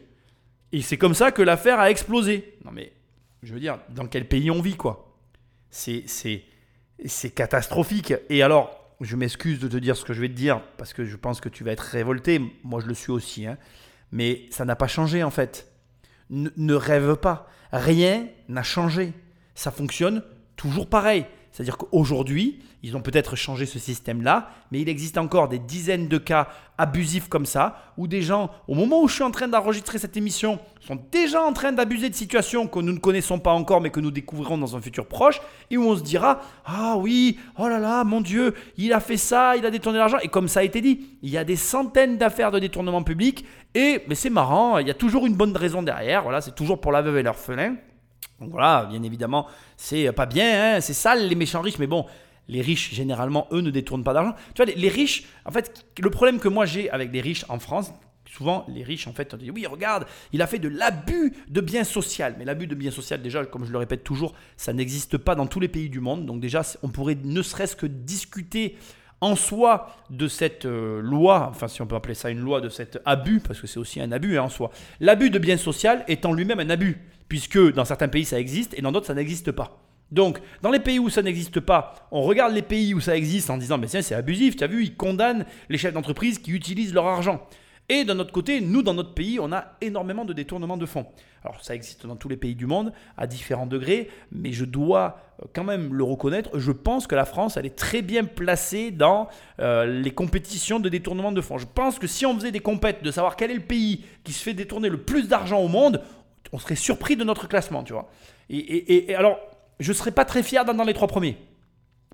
[0.71, 2.57] Et c'est comme ça que l'affaire a explosé.
[2.65, 2.91] Non, mais
[3.43, 5.15] je veux dire, dans quel pays on vit, quoi?
[5.69, 6.43] C'est, c'est,
[7.05, 8.13] c'est catastrophique.
[8.29, 11.05] Et alors, je m'excuse de te dire ce que je vais te dire, parce que
[11.05, 12.41] je pense que tu vas être révolté.
[12.63, 13.45] Moi, je le suis aussi.
[13.45, 13.57] hein.
[14.11, 15.71] Mais ça n'a pas changé, en fait.
[16.29, 17.47] Ne, rêve pas.
[17.71, 19.13] Rien n'a changé.
[19.53, 20.23] Ça fonctionne
[20.55, 21.25] toujours pareil.
[21.55, 26.17] C'est-à-dire qu'aujourd'hui, ils ont peut-être changé ce système-là, mais il existe encore des dizaines de
[26.17, 29.97] cas abusifs comme ça, où des gens, au moment où je suis en train d'enregistrer
[29.97, 33.79] cette émission, sont déjà en train d'abuser de situations que nous ne connaissons pas encore,
[33.79, 35.39] mais que nous découvrirons dans un futur proche,
[35.71, 39.15] et où on se dira, ah oui, oh là là, mon Dieu, il a fait
[39.15, 41.55] ça, il a détourné l'argent, et comme ça a été dit, il y a des
[41.55, 45.55] centaines d'affaires de détournement public, et mais c'est marrant, il y a toujours une bonne
[45.55, 47.77] raison derrière, voilà, c'est toujours pour la veuve et l'orphelin.
[48.39, 52.05] Donc voilà, bien évidemment, c'est pas bien, hein, c'est sale les méchants riches, mais bon,
[52.47, 54.35] les riches, généralement, eux ne détournent pas d'argent.
[54.53, 57.59] Tu vois, les, riches, en fait, le problème que moi j'ai avec les riches en
[57.59, 57.91] France,
[58.29, 61.61] souvent les riches, en fait, on dit oui, regarde, il a fait de l'abus de
[61.61, 62.35] biens social.
[62.37, 65.47] Mais l'abus de biens social, déjà, comme je le répète toujours, ça n'existe pas dans
[65.47, 66.25] tous les pays du monde.
[66.25, 68.77] Donc déjà, on pourrait ne serait-ce que discuter
[69.21, 72.69] en soi de cette euh, loi, enfin si on peut appeler ça une loi, de
[72.69, 74.71] cet abus, parce que c'est aussi un abus hein, en soi.
[74.99, 78.81] L'abus de biens social étant lui-même un abus, puisque dans certains pays ça existe et
[78.81, 79.81] dans d'autres ça n'existe pas.
[80.11, 83.49] Donc, dans les pays où ça n'existe pas, on regarde les pays où ça existe
[83.49, 86.51] en disant, mais tiens, c'est abusif, tu as vu, ils condamnent les chefs d'entreprise qui
[86.51, 87.41] utilisent leur argent.
[87.89, 91.05] Et d'un autre côté, nous, dans notre pays, on a énormément de détournements de fonds.
[91.43, 95.19] Alors, ça existe dans tous les pays du monde, à différents degrés, mais je dois
[95.41, 98.89] euh, quand même le reconnaître, je pense que la France, elle est très bien placée
[98.89, 99.27] dans
[99.59, 101.59] euh, les compétitions de détournement de fonds.
[101.59, 104.33] Je pense que si on faisait des compètes de savoir quel est le pays qui
[104.33, 106.01] se fait détourner le plus d'argent au monde,
[106.51, 108.09] on serait surpris de notre classement, tu vois.
[108.49, 108.57] Et,
[109.11, 109.39] et- alors,
[109.79, 111.37] je serais pas très fier d'être dans les trois premiers.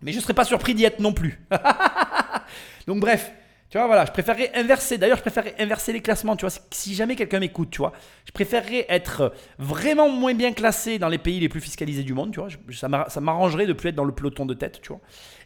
[0.02, 1.40] Mais je serais pas surpris d'y être non plus.
[2.88, 3.32] Donc bref,
[3.70, 4.98] tu vois, voilà, je préférerais inverser.
[4.98, 6.54] D'ailleurs, je préférerais inverser les classements, tu vois.
[6.72, 7.94] Si jamais quelqu'un m'écoute, tu vois,
[8.26, 12.32] je préférerais être vraiment moins bien classé dans les pays les plus fiscalisés du monde,
[12.34, 12.50] tu vois.
[12.74, 15.00] Ça m'a- ça m'arrangerait de plus être dans le peloton de tête, tu vois.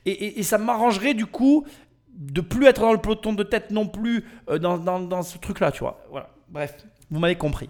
[0.06, 1.66] Et, et- et ça m'arrangerait du coup
[2.10, 5.38] de plus être dans le peloton de tête non plus euh, dans, dans- dans ce
[5.38, 6.02] truc-là, tu vois.
[6.10, 6.30] Voilà.
[6.48, 6.76] Bref,
[7.10, 7.70] vous m'avez compris.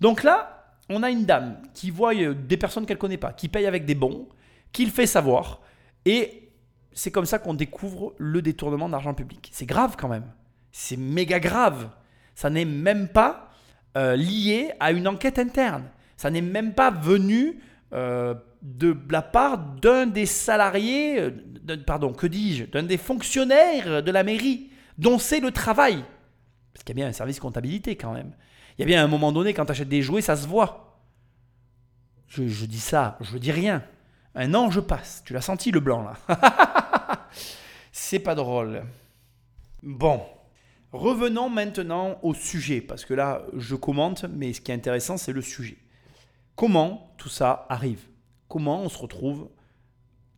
[0.00, 3.48] Donc là, on a une dame qui voit euh, des personnes qu'elle connaît pas, qui
[3.48, 4.28] paye avec des bons,
[4.72, 5.60] qu'il fait savoir.
[6.04, 6.50] Et
[6.92, 9.48] c'est comme ça qu'on découvre le détournement d'argent public.
[9.52, 10.26] C'est grave quand même.
[10.72, 11.90] C'est méga grave.
[12.34, 13.50] Ça n'est même pas
[13.96, 15.84] euh, lié à une enquête interne.
[16.16, 17.60] Ça n'est même pas venu
[17.92, 21.32] euh, de la part d'un des salariés,
[21.86, 26.04] pardon, que dis-je, d'un des fonctionnaires de la mairie, dont c'est le travail.
[26.72, 28.32] Parce qu'il y a bien un service comptabilité quand même.
[28.80, 31.02] Il y a bien un moment donné, quand tu achètes des jouets, ça se voit.
[32.28, 33.84] Je, dis ça, je dis rien.
[34.34, 35.22] Un an, je passe.
[35.26, 37.28] Tu l'as senti le blanc là?
[37.92, 38.84] C'est pas drôle.
[39.82, 40.22] Bon,
[40.92, 45.34] revenons maintenant au sujet, parce que là, je commente, mais ce qui est intéressant, c'est
[45.34, 45.76] le sujet.
[46.56, 48.06] Comment tout ça arrive?
[48.48, 49.50] Comment on se retrouve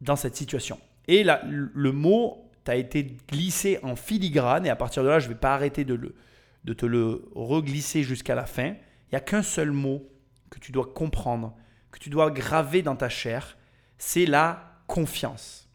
[0.01, 0.81] dans cette situation?
[1.07, 5.29] Et là, le mot t'a été glissé en filigrane, et à partir de là, je
[5.29, 6.17] ne vais pas arrêter de, le,
[6.65, 8.69] de te le reglisser jusqu'à la fin.
[8.69, 10.09] Il n'y a qu'un seul mot
[10.51, 11.57] que tu dois comprendre,
[11.91, 13.57] que tu dois graver dans ta chair,
[13.99, 15.69] c'est la confiance.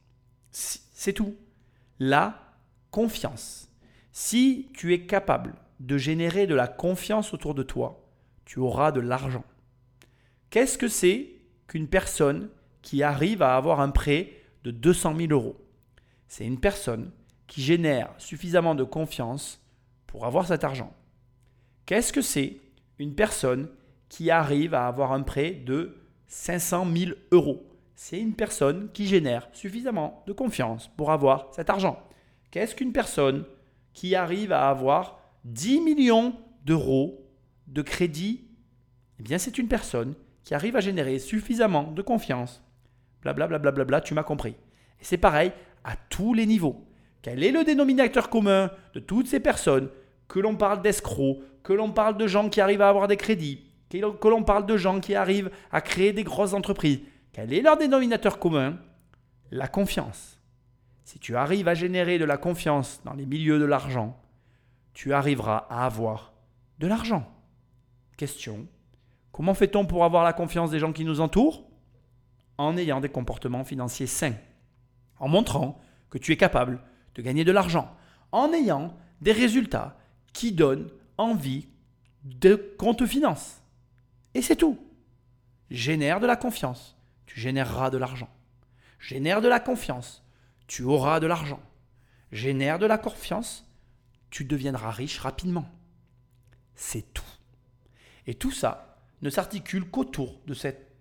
[0.51, 1.35] C'est tout.
[1.99, 2.55] La
[2.91, 3.69] confiance.
[4.11, 8.03] Si tu es capable de générer de la confiance autour de toi,
[8.45, 9.43] tu auras de l'argent.
[10.49, 11.35] Qu'est-ce que c'est
[11.67, 12.49] qu'une personne
[12.81, 14.31] qui arrive à avoir un prêt
[14.63, 15.63] de 200 000 euros?
[16.27, 17.11] C'est une personne
[17.45, 19.61] qui génère suffisamment de confiance
[20.07, 20.91] pour avoir cet argent.
[21.85, 22.57] Qu'est-ce que c'est
[22.99, 23.69] une personne
[24.09, 25.95] qui arrive à avoir un prêt de
[26.27, 27.67] 500 000 euros?
[27.95, 31.99] C'est une personne qui génère suffisamment de confiance pour avoir cet argent.
[32.51, 33.45] Qu'est-ce qu'une personne
[33.93, 37.27] qui arrive à avoir 10 millions d'euros
[37.67, 38.45] de crédit?
[39.19, 42.63] Eh bien, c'est une personne qui arrive à générer suffisamment de confiance.
[43.21, 44.55] Blablabla, bla, bla, bla, tu m'as compris.
[44.99, 45.51] Et c'est pareil
[45.83, 46.85] à tous les niveaux.
[47.21, 49.89] Quel est le dénominateur commun de toutes ces personnes
[50.27, 53.63] que l'on parle d'escrocs, que l'on parle de gens qui arrivent à avoir des crédits,
[53.89, 56.99] que l'on parle de gens qui arrivent à créer des grosses entreprises.
[57.31, 58.77] Quel est leur dénominateur commun?
[59.51, 60.41] La confiance.
[61.03, 64.19] Si tu arrives à générer de la confiance dans les milieux de l'argent,
[64.93, 66.33] tu arriveras à avoir
[66.79, 67.31] de l'argent.
[68.17, 68.67] Question.
[69.31, 71.63] Comment fait-on pour avoir la confiance des gens qui nous entourent?
[72.57, 74.33] En ayant des comportements financiers sains,
[75.19, 76.81] en montrant que tu es capable
[77.13, 77.95] de gagner de l'argent,
[78.31, 79.95] en ayant des résultats
[80.37, 81.65] qui donnent envie
[82.23, 83.59] de qu'on te finance.
[84.35, 84.77] Et c'est tout.
[85.71, 86.95] Génère de la confiance,
[87.25, 88.29] tu généreras de l'argent.
[88.99, 90.23] Génère de la confiance,
[90.67, 91.59] tu auras de l'argent.
[92.31, 93.65] Génère de la confiance,
[94.29, 95.67] tu deviendras riche rapidement.
[96.75, 97.23] C'est tout.
[98.27, 100.91] Et tout ça, ne s'articule qu'autour de cet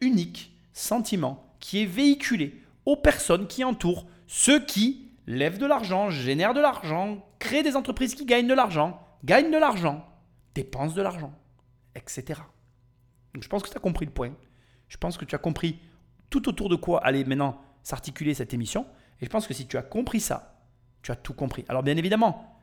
[0.00, 6.54] unique sentiment qui est véhiculé aux personnes qui entourent ceux qui lèvent de l'argent, génèrent
[6.54, 10.06] de l'argent, créent des entreprises qui gagnent de l'argent, gagnent de l'argent,
[10.54, 11.34] dépensent de l'argent,
[11.96, 12.40] etc.
[13.34, 14.32] Donc je pense que tu as compris le point.
[14.86, 15.80] Je pense que tu as compris
[16.30, 18.86] tout autour de quoi allait maintenant s'articuler cette émission.
[19.20, 20.62] Et je pense que si tu as compris ça,
[21.02, 21.64] tu as tout compris.
[21.68, 22.60] Alors bien évidemment,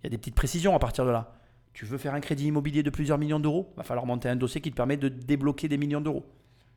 [0.00, 1.34] il y a des petites précisions à partir de là.
[1.72, 4.60] Tu veux faire un crédit immobilier de plusieurs millions d'euros Va falloir monter un dossier
[4.60, 6.24] qui te permet de débloquer des millions d'euros.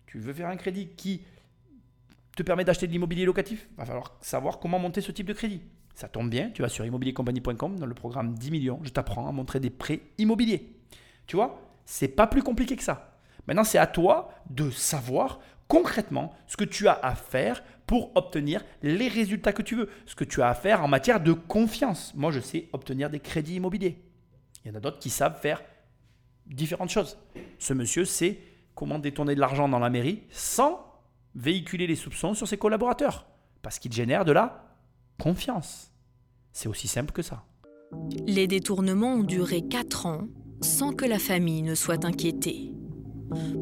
[0.08, 1.24] Tu veux faire un crédit qui
[2.36, 5.62] te permet d'acheter de l'immobilier locatif Va falloir savoir comment monter ce type de crédit.
[5.96, 9.32] Ça tombe bien, tu vas sur immobiliercompagnie.com dans le programme 10 millions, je t'apprends à
[9.32, 10.76] montrer des prêts immobiliers.
[11.28, 13.20] Tu vois, c'est pas plus compliqué que ça.
[13.48, 18.64] Maintenant, c'est à toi de savoir concrètement ce que tu as à faire pour obtenir
[18.82, 22.14] les résultats que tu veux, ce que tu as à faire en matière de confiance.
[22.16, 24.02] Moi, je sais obtenir des crédits immobiliers.
[24.64, 25.62] Il y en a d'autres qui savent faire
[26.46, 27.18] différentes choses.
[27.60, 28.40] Ce monsieur sait
[28.76, 30.86] comment détourner de l'argent dans la mairie sans
[31.36, 33.26] véhiculer les soupçons sur ses collaborateurs.
[33.62, 34.73] Parce qu'il génère de la
[35.24, 35.94] confiance.
[36.52, 37.46] C'est aussi simple que ça.
[38.28, 40.28] Les détournements ont duré 4 ans
[40.62, 42.74] sans que la famille ne soit inquiétée.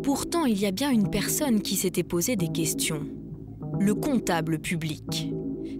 [0.01, 3.05] Pourtant, il y a bien une personne qui s'était posé des questions.
[3.79, 5.31] Le comptable public.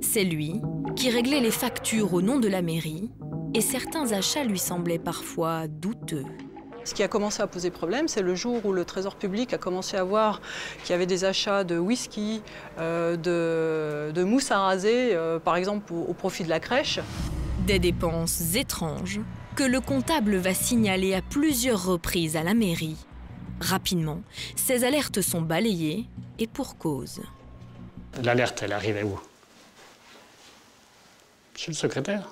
[0.02, 0.62] C'est lui
[0.96, 3.10] qui réglait les factures au nom de la mairie
[3.56, 6.26] et certains achats lui semblaient parfois douteux.
[6.84, 9.58] Ce qui a commencé à poser problème, c'est le jour où le Trésor public a
[9.58, 10.42] commencé à voir
[10.84, 12.42] qu'il y avait des achats de whisky,
[12.80, 17.00] euh, de, mousse à raser, euh, par exemple au, profit de la crèche.
[17.68, 19.20] Des dépenses étranges
[19.56, 22.98] que le comptable va signaler à plusieurs reprises à la mairie.
[23.60, 24.22] Rapidement,
[24.56, 26.08] ces alertes sont balayées
[26.40, 27.22] et pour cause.
[28.24, 29.20] L'alerte, elle arrivait où?
[31.56, 32.28] Chez le secrétaire?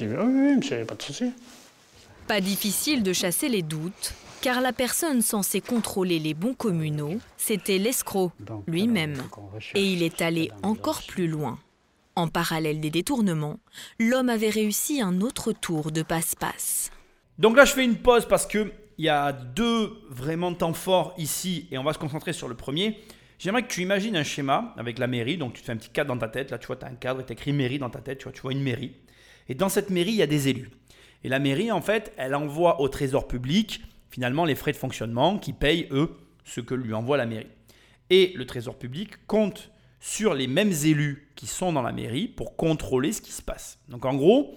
[0.00, 1.32] Oui, pas de souci.
[2.30, 7.78] Pas difficile de chasser les doutes, car la personne censée contrôler les bons communaux, c'était
[7.78, 8.30] l'escroc
[8.68, 9.20] lui-même.
[9.74, 11.58] Et il est allé encore plus loin.
[12.14, 13.58] En parallèle des détournements,
[13.98, 16.92] l'homme avait réussi un autre tour de passe-passe.
[17.40, 21.66] Donc là, je fais une pause parce qu'il y a deux vraiment temps forts ici,
[21.72, 23.00] et on va se concentrer sur le premier.
[23.40, 25.36] J'aimerais que tu imagines un schéma avec la mairie.
[25.36, 26.52] Donc, tu te fais un petit cadre dans ta tête.
[26.52, 28.18] Là, tu vois, tu as un cadre et tu écrit mairie dans ta tête.
[28.18, 28.92] Tu vois, tu vois une mairie.
[29.48, 30.70] Et dans cette mairie, il y a des élus.
[31.22, 35.38] Et la mairie, en fait, elle envoie au trésor public, finalement, les frais de fonctionnement
[35.38, 37.50] qui payent, eux, ce que lui envoie la mairie.
[38.08, 42.56] Et le trésor public compte sur les mêmes élus qui sont dans la mairie pour
[42.56, 43.78] contrôler ce qui se passe.
[43.88, 44.54] Donc, en gros,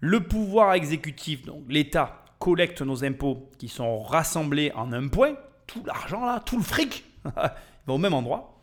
[0.00, 5.34] le pouvoir exécutif, donc l'État, collecte nos impôts qui sont rassemblés en un point,
[5.66, 7.54] tout l'argent là, tout le fric, va
[7.86, 8.60] au même endroit.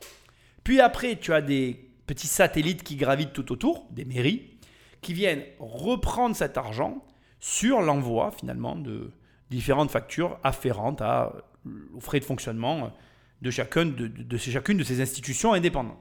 [0.63, 4.59] Puis après, tu as des petits satellites qui gravitent tout autour, des mairies,
[5.01, 7.03] qui viennent reprendre cet argent
[7.41, 9.11] sur l'envoi finalement de
[9.49, 11.33] différentes factures afférentes à,
[11.93, 12.93] aux frais de fonctionnement
[13.41, 15.99] de, chacune de, de, chacune de ces institutions indépendantes.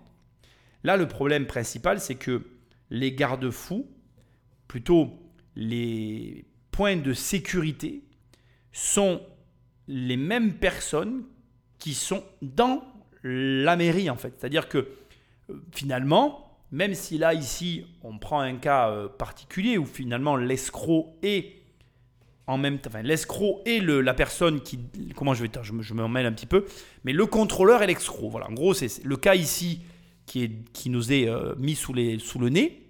[0.85, 2.47] Là, le problème principal, c'est que
[2.91, 3.87] les garde-fous,
[4.69, 5.19] plutôt
[5.57, 8.05] les points de sécurité,
[8.73, 9.21] sont
[9.89, 11.25] les mêmes personnes
[11.79, 12.85] qui sont dans
[13.23, 14.35] la mairie en fait.
[14.39, 14.79] C'est-à-dire que
[15.49, 21.17] euh, finalement, même si là ici on prend un cas euh, particulier où finalement l'escroc
[21.23, 21.57] est
[22.47, 24.81] en même temps, enfin l'escroc est le, la personne qui,
[25.15, 26.65] comment je vais, je je me mêle un petit peu,
[27.05, 28.29] mais le contrôleur est l'escroc.
[28.29, 29.83] Voilà, en gros c'est le cas ici
[30.31, 32.87] qui, qui nous est euh, mis sous, les, sous le nez.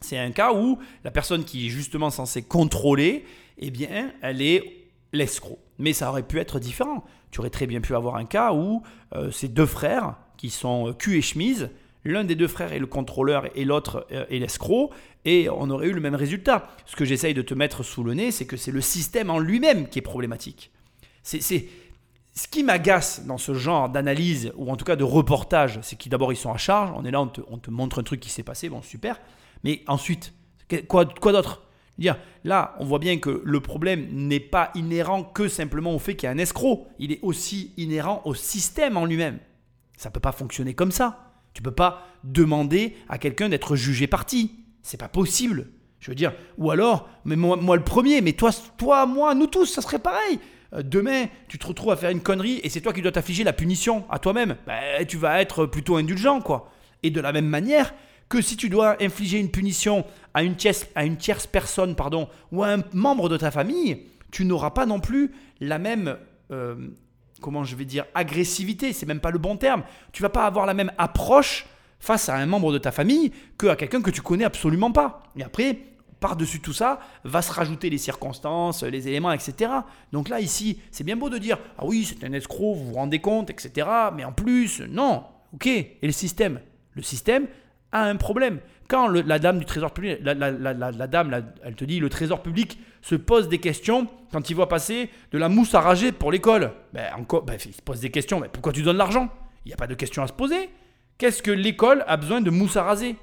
[0.00, 3.24] C'est un cas où la personne qui est justement censée contrôler,
[3.58, 5.58] eh bien, elle est l'escroc.
[5.78, 7.04] Mais ça aurait pu être différent.
[7.30, 8.82] Tu aurais très bien pu avoir un cas où
[9.14, 11.70] euh, ces deux frères, qui sont cul et chemise,
[12.10, 14.90] l'un des deux frères est le contrôleur et l'autre euh, est l'escroc,
[15.24, 16.68] et on aurait eu le même résultat.
[16.86, 19.38] Ce que j'essaye de te mettre sous le nez, c'est que c'est le système en
[19.38, 20.70] lui-même qui est problématique.
[21.22, 25.96] C'est ce qui m'agace dans ce genre d'analyse, ou en tout cas de reportage, c'est
[25.96, 28.02] qu'ils d'abord ils sont à charge, on est là, on te, on te montre un
[28.02, 29.20] truc qui s'est passé, bon super,
[29.64, 30.32] mais ensuite,
[30.86, 31.62] quoi, quoi d'autre?
[32.44, 36.28] Là, on voit bien que le problème n'est pas inhérent que simplement au fait qu'il
[36.28, 36.86] y a un escroc.
[36.98, 39.38] Il est aussi inhérent au système en lui-même.
[39.96, 41.27] Ça ne peut pas fonctionner comme ça.
[41.58, 44.52] Tu peux pas demander à quelqu'un d'être jugé parti.
[44.80, 45.66] C'est pas possible.
[45.98, 49.66] Je veux dire, ou alors, mais moi, le premier, mais toi, toi, moi, nous tous,
[49.66, 50.38] ça serait pareil.
[50.74, 53.42] Euh, demain, tu te retrouves à faire une connerie et c'est toi qui dois t'afficher
[53.42, 54.54] la punition à toi-même.
[54.68, 56.70] Ben, tu vas être plutôt indulgent, quoi.
[57.02, 57.92] Et de la même manière,
[58.28, 60.04] que si tu dois infliger une punition
[60.34, 64.04] à une tierce, à une tierce personne pardon, ou à un membre de ta famille,
[64.30, 66.18] tu n'auras pas non plus la même,
[66.52, 66.76] euh,
[67.40, 69.82] comment je vais dire, agressivité, c'est même pas le bon terme.
[70.12, 71.66] Tu vas pas avoir la même approche
[72.00, 75.22] face à un membre de ta famille qu'à quelqu'un que tu connais absolument pas.
[75.36, 75.78] Et après,
[76.20, 79.70] par-dessus tout ça, va se rajouter les circonstances, les éléments, etc.
[80.12, 82.94] Donc là, ici, c'est bien beau de dire, ah oui, c'est un escroc, vous vous
[82.94, 83.86] rendez compte, etc.
[84.14, 85.24] Mais en plus, non,
[85.54, 85.66] ok.
[85.66, 86.60] Et le système?
[86.94, 87.46] Le système,
[87.92, 88.60] a un problème.
[88.88, 90.34] Quand la dame du trésor public, la,
[91.06, 95.10] dame, elle te dit, le trésor public se pose des questions quand il voit passer
[95.30, 96.72] de la mousse à rager pour l'école.
[96.94, 97.04] Ben,
[97.46, 98.40] ben, il se pose des questions.
[98.40, 99.28] Mais pourquoi tu donnes l'argent?
[99.64, 100.70] Il n'y a pas de questions à se poser.
[101.18, 103.16] Qu'est-ce que l'école a besoin de mousse à raser?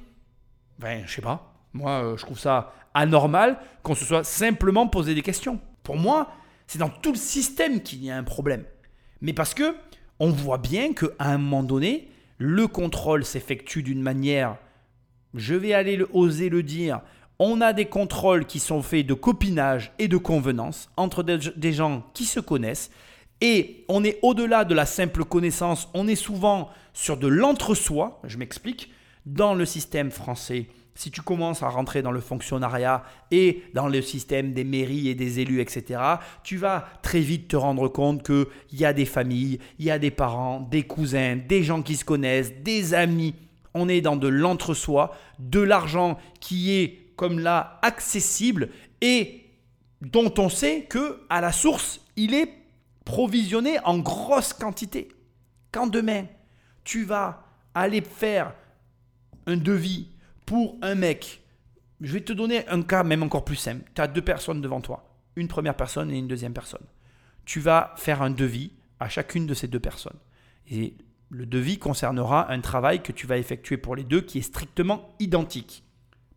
[0.77, 1.53] Ben, je sais pas.
[1.73, 5.59] Moi, euh, je trouve ça anormal qu'on se soit simplement posé des questions.
[5.83, 6.31] Pour moi,
[6.67, 8.65] c'est dans tout le système qu'il y a un problème.
[9.21, 9.75] Mais parce que
[10.19, 14.57] on voit bien qu'à un moment donné, le contrôle s'effectue d'une manière,
[15.35, 17.01] je vais aller oser le dire,
[17.39, 22.03] on a des contrôles qui sont faits de copinage et de convenance entre des gens
[22.13, 22.91] qui se connaissent.
[23.41, 28.37] Et on est au-delà de la simple connaissance, on est souvent sur de l'entre-soi, je
[28.37, 28.91] m'explique,
[29.25, 34.01] dans le système français si tu commences à rentrer dans le fonctionnariat et dans le
[34.01, 35.99] système des mairies et des élus, etc.,
[36.43, 38.45] tu vas très vite te rendre compte qu'il
[38.79, 42.05] y a des familles, il y a des parents, des cousins, des gens qui se
[42.05, 43.35] connaissent, des amis.
[43.75, 48.69] On est dans de l'entre-soi, de l'argent qui est comme là accessible
[49.01, 49.45] et
[50.01, 52.51] dont on sait que à la source, il est
[53.03, 55.09] provisionné en grosse quantité.
[55.71, 56.25] Quand demain,
[56.83, 58.53] tu vas aller faire
[59.45, 60.07] un devis
[60.45, 61.43] pour un mec,
[62.01, 63.89] je vais te donner un cas même encore plus simple.
[63.93, 66.85] Tu as deux personnes devant toi, une première personne et une deuxième personne.
[67.45, 70.17] Tu vas faire un devis à chacune de ces deux personnes.
[70.69, 70.95] Et
[71.35, 75.13] le devis concernera un travail que tu vas effectuer pour les deux qui est strictement
[75.19, 75.83] identique.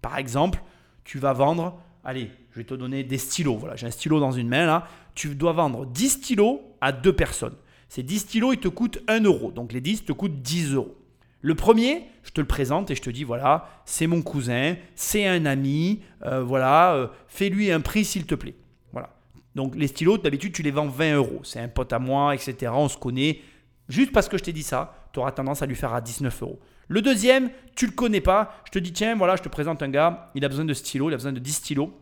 [0.03, 0.61] Par exemple,
[1.05, 3.57] tu vas vendre, allez, je vais te donner des stylos.
[3.57, 4.89] Voilà, j'ai un stylo dans une main là.
[5.15, 7.55] Tu dois vendre 10 stylos à deux personnes.
[7.89, 9.53] Ces 10 stylos, ils te coûtent 1 euro.
[9.53, 10.97] Donc les 10 te coûtent 10 euros.
[11.43, 15.29] Le premier, je te le présente et je te dis voilà, c'est mon cousin, c'est
[15.29, 18.57] un ami, euh, voilà, euh, fais-lui un prix s'il te plaît.
[18.91, 19.11] Voilà.
[19.55, 21.41] Donc les stylos, d'habitude, tu les vends 20 euros.
[21.45, 22.73] C'est un pote à moi, etc.
[22.75, 23.43] On se connaît.
[23.89, 26.43] Juste parce que je t'ai dit ça, tu auras tendance à lui faire à 19
[26.43, 26.61] euros.
[26.89, 28.53] Le deuxième, tu le connais pas.
[28.67, 31.11] Je te dis tiens, voilà, je te présente un gars, il a besoin de stylos,
[31.11, 31.93] il a besoin de 10 stylos.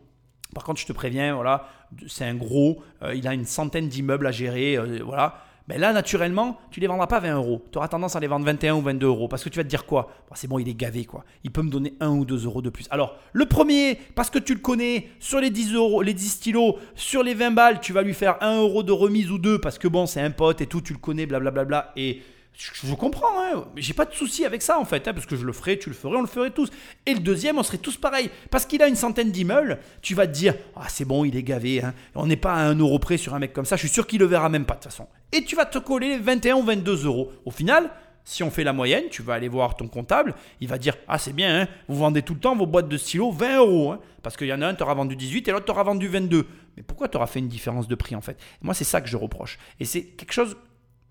[0.53, 1.67] Par contre, je te préviens, voilà,
[2.07, 5.41] c'est un gros, euh, il a une centaine d'immeubles à gérer, voilà.
[5.67, 7.61] Ben là, naturellement, tu les vendras pas 20 euros.
[7.71, 9.27] Tu auras tendance à les vendre 21 ou 22 euros.
[9.27, 10.09] Parce que tu vas te dire quoi?
[10.29, 11.25] Bon, C'est bon, il est gavé, quoi.
[11.43, 12.87] Il peut me donner 1 ou 2 euros de plus.
[12.89, 16.77] Alors, le premier, parce que tu le connais, sur les 10 euros, les 10 stylos,
[16.95, 19.77] sur les 20 balles, tu vas lui faire 1 euro de remise ou 2 parce
[19.77, 21.91] que bon, c'est un pote et tout, tu le connais, blablabla.
[21.97, 22.21] Et
[22.57, 23.65] je, je comprends, hein.
[23.75, 25.89] j'ai pas de souci avec ça en fait, hein, parce que je le ferai, tu
[25.89, 26.71] le ferais, on le ferait tous.
[27.05, 28.31] Et le deuxième, on serait tous pareils.
[28.49, 31.43] Parce qu'il a une centaine d'immeubles, tu vas te dire, ah c'est bon, il est
[31.43, 31.93] gavé, hein.
[32.15, 34.07] on n'est pas à un euro près sur un mec comme ça, je suis sûr
[34.07, 35.07] qu'il le verra même pas de toute façon.
[35.31, 37.31] Et tu vas te coller 21 ou 22 euros.
[37.45, 37.91] Au final,
[38.23, 41.19] si on fait la moyenne, tu vas aller voir ton comptable, il va dire Ah,
[41.19, 43.95] c'est bien, hein, vous vendez tout le temps vos boîtes de stylos 20 euros.
[44.23, 46.07] parce qu'il y en a un, tu auras vendu 18 et l'autre, tu auras vendu
[46.07, 46.47] 22.
[46.75, 48.37] Mais pourquoi tu auras fait une différence de prix en fait?
[48.61, 49.59] Moi, c'est ça que je reproche.
[49.79, 50.57] Et c'est quelque chose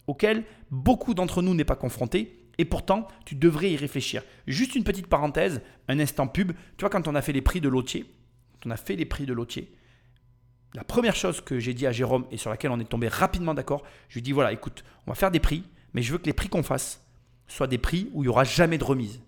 [0.07, 2.43] auquel beaucoup d'entre nous n'est pas confronté.
[2.59, 4.23] Et pourtant, tu devrais y réfléchir.
[4.47, 6.53] Juste une petite parenthèse, un instant pub.
[6.53, 9.27] Tu vois, quand on a fait les prix de quand on a fait les prix
[9.27, 9.35] de
[10.77, 13.55] la première chose que j'ai dit à Jérôme et sur laquelle on est tombé rapidement
[13.55, 16.19] d'accord, je lui ai dit voilà, écoute, on va faire des prix, mais je veux
[16.19, 17.03] que les prix qu'on fasse
[17.49, 19.23] soient des prix où il n'y aura jamais de remise.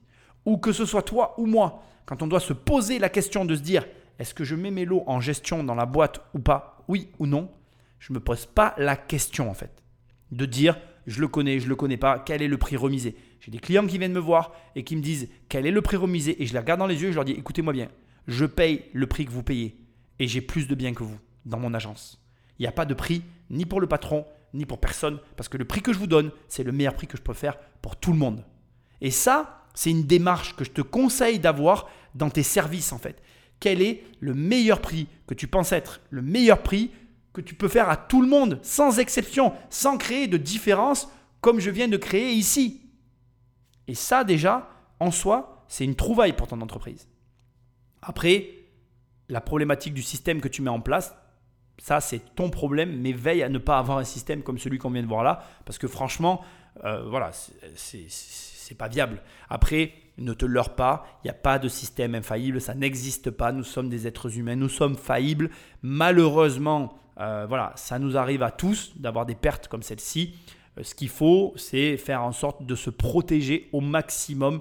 [0.45, 3.55] Ou que ce soit toi ou moi, quand on doit se poser la question de
[3.55, 3.87] se dire
[4.19, 7.27] est-ce que je mets mes lots en gestion dans la boîte ou pas, oui ou
[7.27, 7.51] non,
[7.99, 9.83] je ne me pose pas la question en fait.
[10.31, 13.17] De dire je le connais, je le connais pas, quel est le prix remisé.
[13.41, 15.97] J'ai des clients qui viennent me voir et qui me disent quel est le prix
[15.97, 16.43] remisé?
[16.43, 17.89] Et je les regarde dans les yeux et je leur dis écoutez-moi bien,
[18.27, 19.79] je paye le prix que vous payez
[20.19, 22.23] et j'ai plus de biens que vous dans mon agence.
[22.59, 25.57] Il n'y a pas de prix ni pour le patron ni pour personne parce que
[25.57, 27.97] le prix que je vous donne, c'est le meilleur prix que je peux faire pour
[27.97, 28.45] tout le monde.
[29.01, 33.23] Et ça, c'est une démarche que je te conseille d'avoir dans tes services en fait.
[33.61, 36.01] Quel est le meilleur prix que tu penses être?
[36.11, 36.91] Le meilleur prix
[37.33, 41.09] que tu peux faire à tout le monde, sans exception, sans créer de différence
[41.41, 42.83] comme je viens de créer ici.
[43.87, 44.71] Et ça déjà,
[45.01, 47.09] en soi, c'est une trouvaille pour ton entreprise.
[48.03, 48.51] Après,
[49.29, 51.15] la problématique du système que tu mets en place,
[51.79, 54.91] ça c'est ton problème, mais veille à ne pas avoir un système comme celui qu'on
[54.91, 56.43] vient de voir là, parce que franchement,
[56.85, 57.31] euh, voilà,
[57.75, 59.23] c'est pas viable.
[59.49, 63.53] Après, ne te leurre pas, il n'y a pas de système infaillible, ça n'existe pas,
[63.53, 65.51] nous sommes des êtres humains, nous sommes faillibles.
[65.83, 70.35] Malheureusement, euh, voilà, ça nous arrive à tous d'avoir des pertes comme celle-ci.
[70.79, 74.61] Euh, ce qu'il faut, c'est faire en sorte de se protéger au maximum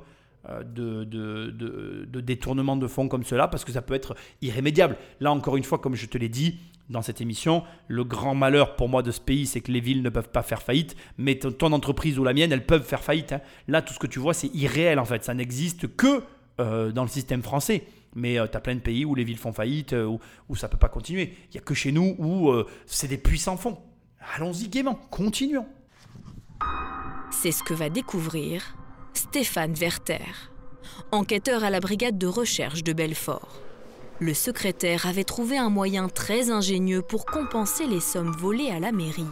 [0.49, 4.15] euh, de, de, de, de détournements de fonds comme cela, parce que ça peut être
[4.41, 4.97] irrémédiable.
[5.19, 6.57] Là, encore une fois, comme je te l'ai dit
[6.89, 10.01] dans cette émission, le grand malheur pour moi de ce pays, c'est que les villes
[10.01, 13.33] ne peuvent pas faire faillite, mais ton, entreprise ou la mienne, elles peuvent faire faillite.
[13.33, 13.41] hein.
[13.67, 15.23] Là, tout ce que tu vois, c'est irréel en fait.
[15.23, 16.23] Ça n'existe que
[16.57, 17.83] dans le système français.
[18.15, 20.17] Mais tu as plein de pays où les villes font faillite, euh,
[20.49, 21.33] où, ça ne peut pas continuer.
[21.49, 23.77] Il n'y a que chez nous où euh, c'est des puissants fonds.
[24.35, 25.67] Allons-y gaiement, continuons.
[27.31, 28.75] C'est ce que va découvrir
[29.13, 30.51] Stéphane Werther,
[31.11, 33.61] enquêteur à la brigade de recherche de Belfort.
[34.19, 38.91] Le secrétaire avait trouvé un moyen très ingénieux pour compenser les sommes volées à la
[38.91, 39.27] mairie.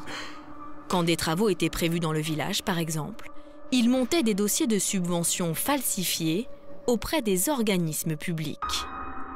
[0.88, 3.32] Quand des travaux étaient prévus dans le village, par exemple,
[3.72, 6.48] il montait des dossiers de subventions falsifiés
[6.88, 8.60] auprès des organismes publics.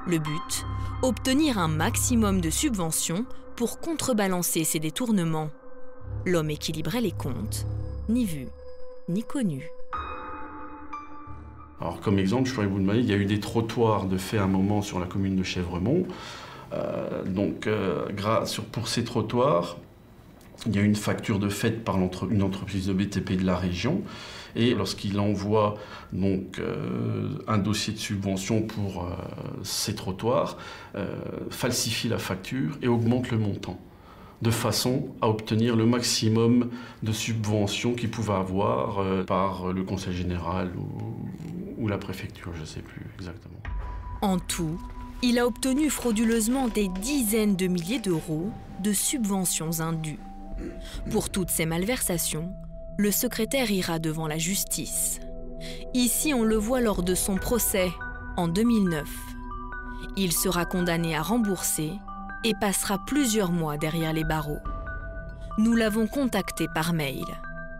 [0.07, 0.65] Le but
[1.01, 3.25] Obtenir un maximum de subventions
[3.55, 5.49] pour contrebalancer ces détournements.
[6.25, 7.65] L'homme équilibrait les comptes,
[8.07, 8.47] ni vu,
[9.07, 9.69] ni connu.
[11.81, 14.37] Alors, comme exemple, je pourrais vous demander, il y a eu des trottoirs de fait
[14.37, 16.05] à un moment sur la commune de Chèvremont.
[16.73, 18.07] Euh, donc, euh,
[18.71, 19.77] pour ces trottoirs,
[20.65, 21.97] il y a une facture de fait par
[22.29, 24.01] une entreprise de BTP de la région.
[24.55, 25.77] Et lorsqu'il envoie
[26.13, 29.09] donc, euh, un dossier de subvention pour euh,
[29.63, 30.57] ces trottoirs,
[30.95, 31.15] euh,
[31.49, 33.79] falsifie la facture et augmente le montant,
[34.41, 36.69] de façon à obtenir le maximum
[37.03, 42.61] de subventions qu'il pouvait avoir euh, par le Conseil général ou, ou la préfecture, je
[42.61, 43.59] ne sais plus exactement.
[44.21, 44.79] En tout,
[45.21, 48.49] il a obtenu frauduleusement des dizaines de milliers d'euros
[48.81, 50.19] de subventions indues.
[51.11, 52.51] Pour toutes ces malversations,
[52.99, 55.21] le secrétaire ira devant la justice.
[55.93, 57.89] Ici, on le voit lors de son procès
[58.35, 59.07] en 2009.
[60.17, 61.93] Il sera condamné à rembourser
[62.43, 64.59] et passera plusieurs mois derrière les barreaux.
[65.57, 67.23] Nous l'avons contacté par mail,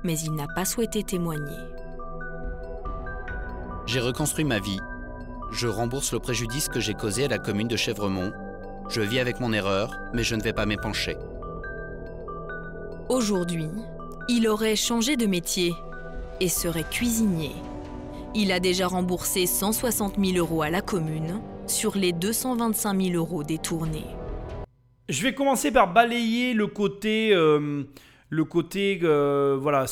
[0.06, 1.68] mais il n'a pas souhaité témoigner.
[3.88, 4.80] J'ai reconstruit ma vie.
[5.52, 8.32] Je rembourse le préjudice que j'ai causé à la commune de Chèvremont.
[8.90, 11.18] Je vis avec mon erreur, mais je ne vais pas m'épancher.
[13.10, 13.68] Aujourd'hui,
[14.32, 15.74] il aurait changé de métier
[16.40, 17.52] et serait cuisinier.
[18.36, 23.44] Il a déjà remboursé 160 000 euros à la commune sur les 225 000 euros
[23.44, 24.06] détournés.
[25.10, 27.86] Je vais commencer par balayer le côté, euh,
[28.30, 29.86] le côté, euh, voilà,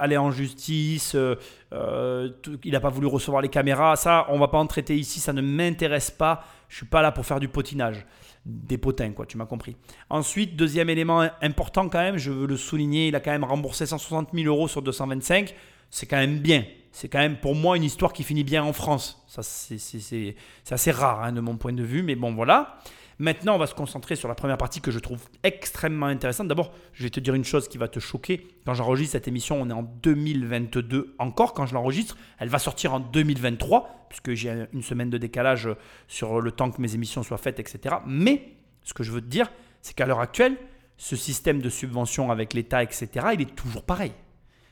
[0.00, 1.14] aller en justice.
[1.14, 2.30] euh,
[2.64, 3.96] il n'a pas voulu recevoir les caméras.
[3.96, 5.20] Ça, on va pas en traiter ici.
[5.20, 6.46] Ça ne m'intéresse pas.
[6.70, 8.06] Je suis pas là pour faire du potinage.
[8.44, 9.76] Des potins, quoi, tu m'as compris.
[10.10, 13.86] Ensuite, deuxième élément important quand même, je veux le souligner, il a quand même remboursé
[13.86, 15.54] 160 000 euros sur 225.
[15.90, 16.64] C'est quand même bien.
[16.90, 19.24] C'est quand même pour moi une histoire qui finit bien en France.
[19.28, 20.34] Ça, c'est
[20.70, 22.78] assez rare hein, de mon point de vue, mais bon, voilà.
[23.22, 26.48] Maintenant, on va se concentrer sur la première partie que je trouve extrêmement intéressante.
[26.48, 28.48] D'abord, je vais te dire une chose qui va te choquer.
[28.66, 31.54] Quand j'enregistre cette émission, on est en 2022 encore.
[31.54, 35.68] Quand je l'enregistre, elle va sortir en 2023, puisque j'ai une semaine de décalage
[36.08, 37.94] sur le temps que mes émissions soient faites, etc.
[38.08, 39.52] Mais ce que je veux te dire,
[39.82, 40.56] c'est qu'à l'heure actuelle,
[40.96, 44.10] ce système de subvention avec l'État, etc., il est toujours pareil.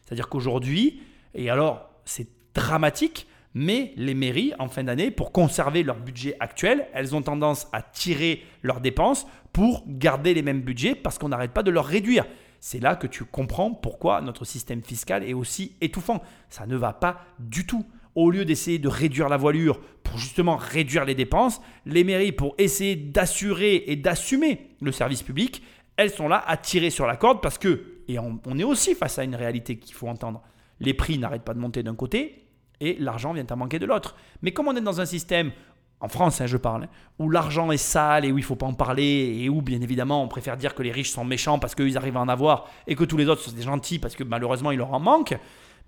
[0.05, 1.03] C'est-à-dire qu'aujourd'hui,
[1.34, 6.86] et alors c'est dramatique, mais les mairies, en fin d'année, pour conserver leur budget actuel,
[6.94, 11.53] elles ont tendance à tirer leurs dépenses pour garder les mêmes budgets parce qu'on n'arrête
[11.53, 12.26] pas de leur réduire.
[12.61, 16.22] C'est là que tu comprends pourquoi notre système fiscal est aussi étouffant.
[16.48, 17.84] Ça ne va pas du tout.
[18.14, 22.55] Au lieu d'essayer de réduire la voilure pour justement réduire les dépenses, les mairies, pour
[22.59, 25.62] essayer d'assurer et d'assumer le service public,
[25.96, 28.94] elles sont là à tirer sur la corde parce que, et on, on est aussi
[28.94, 30.42] face à une réalité qu'il faut entendre,
[30.80, 32.39] les prix n'arrêtent pas de monter d'un côté,
[32.81, 34.16] et l'argent vient à manquer de l'autre.
[34.43, 35.53] Mais comme on est dans un système,
[36.01, 38.57] en France hein, je parle, hein, où l'argent est sale et où il ne faut
[38.57, 41.59] pas en parler, et où bien évidemment on préfère dire que les riches sont méchants
[41.59, 44.16] parce qu'ils arrivent à en avoir, et que tous les autres sont des gentils parce
[44.16, 45.37] que malheureusement il leur en manque,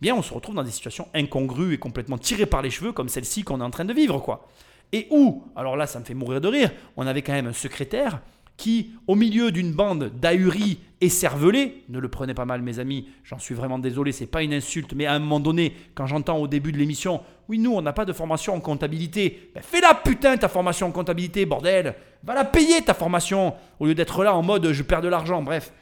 [0.01, 3.09] bien on se retrouve dans des situations incongrues et complètement tirées par les cheveux comme
[3.09, 4.19] celle-ci qu'on est en train de vivre.
[4.19, 4.47] quoi.
[4.93, 7.55] Et où, alors là ça me fait mourir de rire, on avait quand même un
[7.55, 8.21] secrétaire
[8.63, 13.09] qui, au milieu d'une bande d'ahuris et cervelés, ne le prenez pas mal mes amis,
[13.25, 16.37] j'en suis vraiment désolé, c'est pas une insulte, mais à un moment donné, quand j'entends
[16.37, 19.95] au début de l'émission, oui nous on n'a pas de formation en comptabilité, ben fais-la
[19.95, 24.33] putain ta formation en comptabilité, bordel, va la payer ta formation, au lieu d'être là
[24.33, 25.73] en mode je perds de l'argent, bref,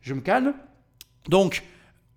[0.00, 0.54] je me calme.
[1.28, 1.64] Donc,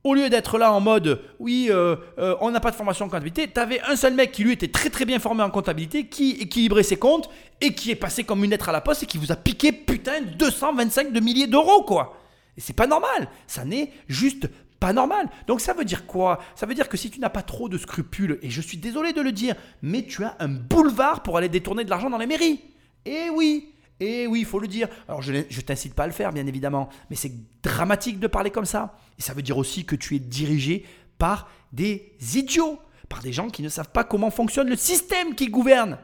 [0.03, 3.09] au lieu d'être là en mode oui, euh, euh, on n'a pas de formation en
[3.09, 6.05] comptabilité, tu avais un seul mec qui lui était très très bien formé en comptabilité,
[6.05, 7.27] qui équilibrait ses comptes
[7.61, 9.71] et qui est passé comme une lettre à la poste et qui vous a piqué
[9.71, 12.17] putain 225 de milliers d'euros quoi.
[12.57, 14.49] Et c'est pas normal, ça n'est juste
[14.79, 15.29] pas normal.
[15.47, 16.39] Donc ça veut dire quoi?
[16.55, 19.13] Ça veut dire que si tu n'as pas trop de scrupules, et je suis désolé
[19.13, 22.27] de le dire, mais tu as un boulevard pour aller détourner de l'argent dans les
[22.27, 22.59] mairies.
[23.05, 24.87] Eh oui, et oui, il faut le dire.
[25.07, 27.31] Alors, je ne t'incite pas à le faire, bien évidemment, mais c'est
[27.61, 28.97] dramatique de parler comme ça.
[29.19, 30.85] Et ça veut dire aussi que tu es dirigé
[31.19, 35.49] par des idiots, par des gens qui ne savent pas comment fonctionne le système qui
[35.49, 35.99] gouverne.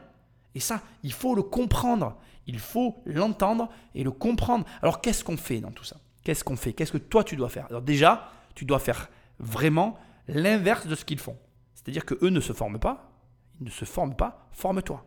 [0.54, 2.16] Et ça, il faut le comprendre.
[2.46, 4.64] Il faut l'entendre et le comprendre.
[4.82, 5.96] Alors, qu'est-ce qu'on fait dans tout ça?
[6.24, 6.72] Qu'est-ce qu'on fait?
[6.72, 7.66] Qu'est-ce que toi, tu dois faire?
[7.70, 11.36] Alors, déjà, tu dois faire vraiment l'inverse de ce qu'ils font.
[11.74, 13.12] C'est-à-dire qu'eux ne se forment pas.
[13.60, 14.48] Ils ne se forment pas.
[14.52, 15.04] Forme-toi.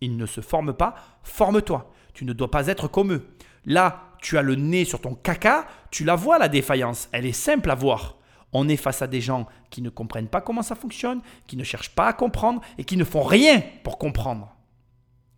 [0.00, 0.94] Ils ne se forment pas.
[1.22, 1.90] Forme-toi.
[2.14, 3.28] Tu ne dois pas être comme eux.
[3.64, 7.08] Là, tu as le nez sur ton caca, tu la vois la défaillance.
[7.12, 8.16] Elle est simple à voir.
[8.52, 11.64] On est face à des gens qui ne comprennent pas comment ça fonctionne, qui ne
[11.64, 14.54] cherchent pas à comprendre et qui ne font rien pour comprendre.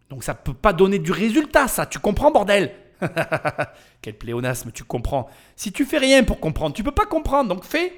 [0.09, 1.87] Donc ça ne peut pas donner du résultat, ça.
[1.87, 2.73] Tu comprends, bordel
[4.03, 5.29] Quel pléonasme, tu comprends.
[5.57, 7.93] Si tu fais rien pour comprendre, tu peux pas comprendre, donc fais.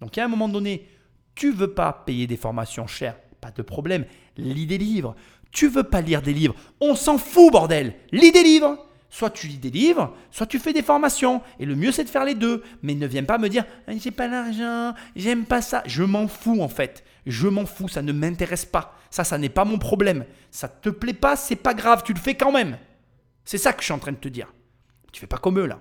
[0.00, 0.88] Donc à un moment donné,
[1.34, 4.06] tu veux pas payer des formations chères, pas de problème.
[4.36, 5.14] Lis des livres,
[5.50, 9.46] tu veux pas lire des livres On s'en fout, bordel Lis des livres Soit tu
[9.46, 11.40] lis des livres, soit tu fais des formations.
[11.58, 12.62] Et le mieux, c'est de faire les deux.
[12.82, 15.82] Mais ne viens pas me dire ah, j'ai pas l'argent, j'aime pas ça.
[15.86, 17.04] Je m'en fous, en fait.
[17.26, 18.94] Je m'en fous, ça ne m'intéresse pas.
[19.10, 20.24] Ça, ça n'est pas mon problème.
[20.50, 22.78] Ça te plaît pas, c'est pas grave, tu le fais quand même.
[23.44, 24.52] C'est ça que je suis en train de te dire.
[25.12, 25.78] Tu fais pas comme eux, là.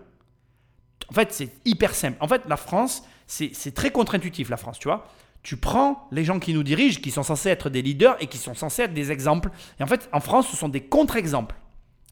[1.10, 2.18] En fait, c'est hyper simple.
[2.20, 5.08] En fait, la France, c'est très contre-intuitif, la France, tu vois
[5.46, 8.40] tu prends les gens qui nous dirigent, qui sont censés être des leaders et qui
[8.40, 9.52] sont censés être des exemples.
[9.80, 11.54] Et en fait, en France, ce sont des contre-exemples.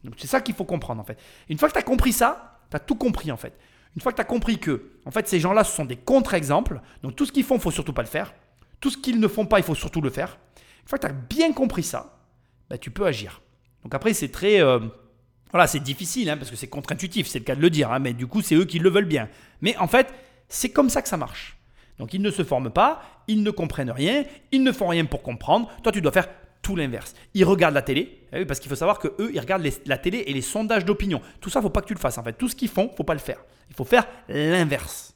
[0.04, 1.18] Donc c'est ça qu'il faut comprendre en fait.
[1.48, 3.58] Une fois que tu as compris ça, tu as tout compris en fait.
[3.96, 6.80] Une fois que tu as compris que en fait ces gens-là ce sont des contre-exemples,
[7.02, 8.34] donc tout ce qu'ils font, il faut surtout pas le faire.
[8.80, 10.38] Tout ce qu'ils ne font pas, il faut surtout le faire.
[10.82, 12.18] Une fois que tu as bien compris ça,
[12.68, 13.40] bah, tu peux agir.
[13.82, 14.80] Donc après c'est très euh,
[15.50, 17.98] voilà, c'est difficile hein, parce que c'est contre-intuitif, c'est le cas de le dire, hein,
[17.98, 19.28] mais du coup c'est eux qui le veulent bien.
[19.60, 20.12] Mais en fait,
[20.48, 21.56] c'est comme ça que ça marche.
[21.98, 25.22] Donc ils ne se forment pas, ils ne comprennent rien, ils ne font rien pour
[25.22, 25.70] comprendre.
[25.82, 26.28] Toi, tu dois faire
[26.64, 27.14] tout l'inverse.
[27.34, 30.24] Ils regardent la télé, eh parce qu'il faut savoir que eux, ils regardent la télé
[30.26, 31.20] et les sondages d'opinion.
[31.40, 32.18] Tout ça, faut pas que tu le fasses.
[32.18, 33.44] En fait, tout ce qu'ils font, faut pas le faire.
[33.68, 35.14] Il faut faire l'inverse.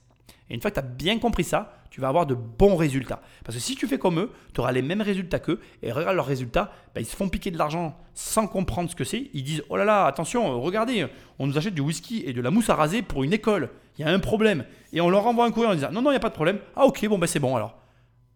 [0.50, 3.20] Et une fois que tu as bien compris ça, tu vas avoir de bons résultats.
[3.44, 5.58] Parce que si tu fais comme eux, tu auras les mêmes résultats qu'eux.
[5.82, 9.04] Et regarde leurs résultats, bah, ils se font piquer de l'argent sans comprendre ce que
[9.04, 9.30] c'est.
[9.32, 11.06] Ils disent Oh là là, attention, euh, regardez,
[11.38, 13.70] on nous achète du whisky et de la mousse à raser pour une école.
[13.98, 14.64] Il y a un problème.
[14.92, 16.34] Et on leur envoie un courrier en disant Non, non, il n'y a pas de
[16.34, 16.58] problème.
[16.76, 17.78] Ah, ok, bon, ben c'est bon alors.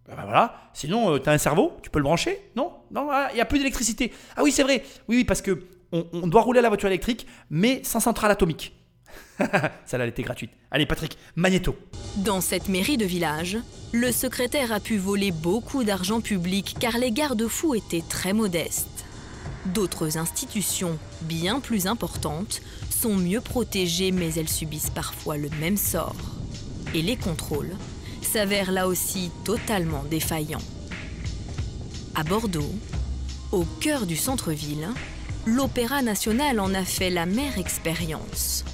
[0.09, 0.55] Ben, voilà.
[0.73, 2.73] Sinon, euh, tu as un cerveau, tu peux le brancher Non?
[2.91, 4.13] Non, ah, il n'y a plus d'électricité.
[4.37, 4.83] Ah oui, c'est vrai.
[5.09, 8.75] Oui, oui, parce que on, doit rouler à la voiture électrique, mais sans centrale atomique.
[9.85, 10.51] Celle-là, elle était gratuite.
[10.71, 11.77] Allez, Patrick, magnéto.
[12.17, 13.59] Dans cette mairie de village,
[13.93, 19.05] le secrétaire a pu voler beaucoup d'argent public car les garde-fous étaient très modestes.
[19.67, 26.17] D'autres institutions, bien plus importantes, sont mieux protégées mais elles subissent parfois le même sort.
[26.95, 27.71] Et les contrôles
[28.33, 30.63] s'avèrent là aussi totalement défaillants.
[32.15, 32.73] À Bordeaux,
[33.51, 34.89] au cœur du centre-ville,
[35.45, 38.65] l'Opéra national en a fait la mère expérience.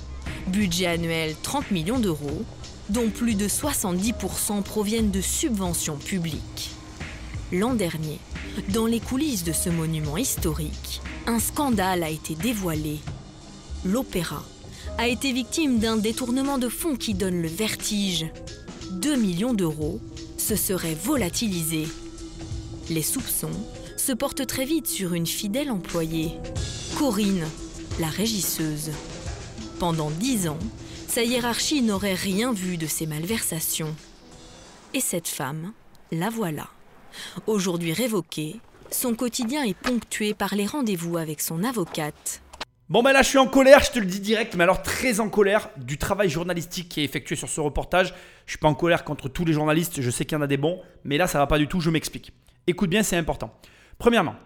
[0.47, 2.45] Budget annuel 30 millions d'euros,
[2.89, 6.71] dont plus de 70% proviennent de subventions publiques.
[7.51, 8.21] L'an dernier,
[8.69, 13.01] dans les coulisses de ce monument historique, un scandale a été dévoilé.
[13.85, 14.45] L'opéra
[14.99, 18.27] a été victime d'un détournement de fonds qui donne le vertige.
[18.93, 20.01] 2 millions d'euros
[20.37, 21.89] se seraient volatilisés.
[22.91, 23.51] Les soupçons
[23.97, 26.33] se portent très vite sur une fidèle employée,
[26.97, 27.47] Corinne,
[28.01, 28.91] la régisseuse.
[29.79, 30.59] Pendant dix ans,
[31.07, 33.95] sa hiérarchie n'aurait rien vu de ces malversations.
[34.95, 35.73] Et cette femme,
[36.11, 36.69] la voilà.
[37.47, 38.61] Aujourd'hui révoquée,
[38.91, 42.41] son quotidien est ponctué par les rendez-vous avec son avocate.
[42.91, 45.21] Bon ben là je suis en colère, je te le dis direct, mais alors très
[45.21, 48.15] en colère du travail journalistique qui est effectué sur ce reportage.
[48.47, 50.47] Je suis pas en colère contre tous les journalistes, je sais qu'il y en a
[50.47, 52.33] des bons, mais là ça va pas du tout, je m'explique.
[52.67, 53.53] Écoute bien, c'est important.
[53.99, 54.37] Premièrement,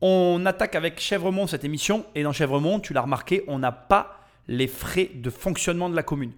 [0.00, 4.18] on attaque avec Chèvremont cette émission, et dans Chèvremont, tu l'as remarqué, on n'a pas
[4.48, 6.32] les frais de fonctionnement de la commune.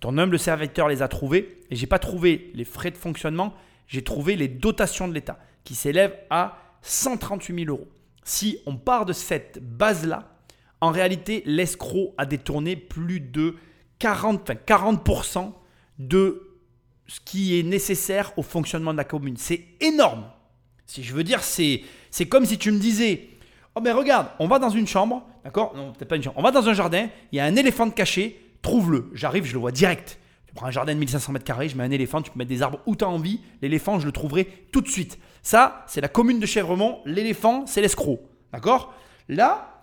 [0.00, 3.52] Ton humble serviteur les a trouvés, et j'ai pas trouvé les frais de fonctionnement,
[3.88, 7.88] j'ai trouvé les dotations de l'État, qui s'élèvent à 138 000 euros.
[8.22, 10.33] Si on part de cette base-là,
[10.84, 13.56] en réalité, l'escroc a détourné plus de
[14.00, 15.52] 40, 40%
[15.98, 16.50] de
[17.06, 19.38] ce qui est nécessaire au fonctionnement de la commune.
[19.38, 20.26] C'est énorme.
[20.84, 21.80] Si je veux dire, c'est,
[22.28, 23.30] comme si tu me disais
[23.74, 25.74] Oh, mais regarde, on va dans une chambre, d'accord?
[25.74, 26.36] Non, peut-être pas une chambre.
[26.38, 29.10] On va dans un jardin, il y a un éléphant caché, trouve-le.
[29.14, 30.18] J'arrive, je le vois direct.
[30.46, 32.50] Tu prends un jardin de 1500 mètres carrés, je mets un éléphant, tu peux mettre
[32.50, 33.40] des arbres où tu as envie.
[33.62, 35.18] L'éléphant, je le trouverai tout de suite.
[35.42, 37.00] Ça, c'est la commune de Chèvremont.
[37.06, 38.20] L'éléphant, c'est l'escroc.
[38.52, 38.92] D'accord?
[39.30, 39.73] Là,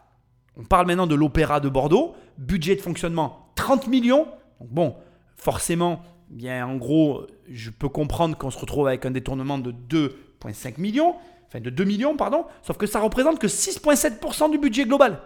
[0.58, 2.16] on parle maintenant de l'Opéra de Bordeaux.
[2.38, 4.28] Budget de fonctionnement 30 millions.
[4.60, 4.96] Donc bon,
[5.36, 10.80] forcément, bien en gros, je peux comprendre qu'on se retrouve avec un détournement de 2,5
[10.80, 11.16] millions
[11.52, 15.22] enfin de 2 millions, pardon, sauf que ça représente que 6,7% du budget global.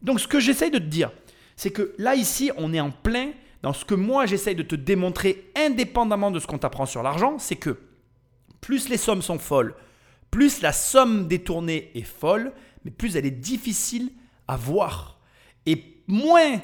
[0.00, 1.10] Donc ce que j'essaye de te dire,
[1.56, 3.32] c'est que là, ici, on est en plein
[3.62, 7.38] dans ce que moi, j'essaye de te démontrer indépendamment de ce qu'on t'apprend sur l'argent,
[7.38, 7.78] c'est que
[8.60, 9.74] plus les sommes sont folles,
[10.30, 12.52] plus la somme détournée est folle,
[12.84, 14.10] mais plus elle est difficile
[14.50, 15.18] à voir.
[15.66, 16.60] Et moins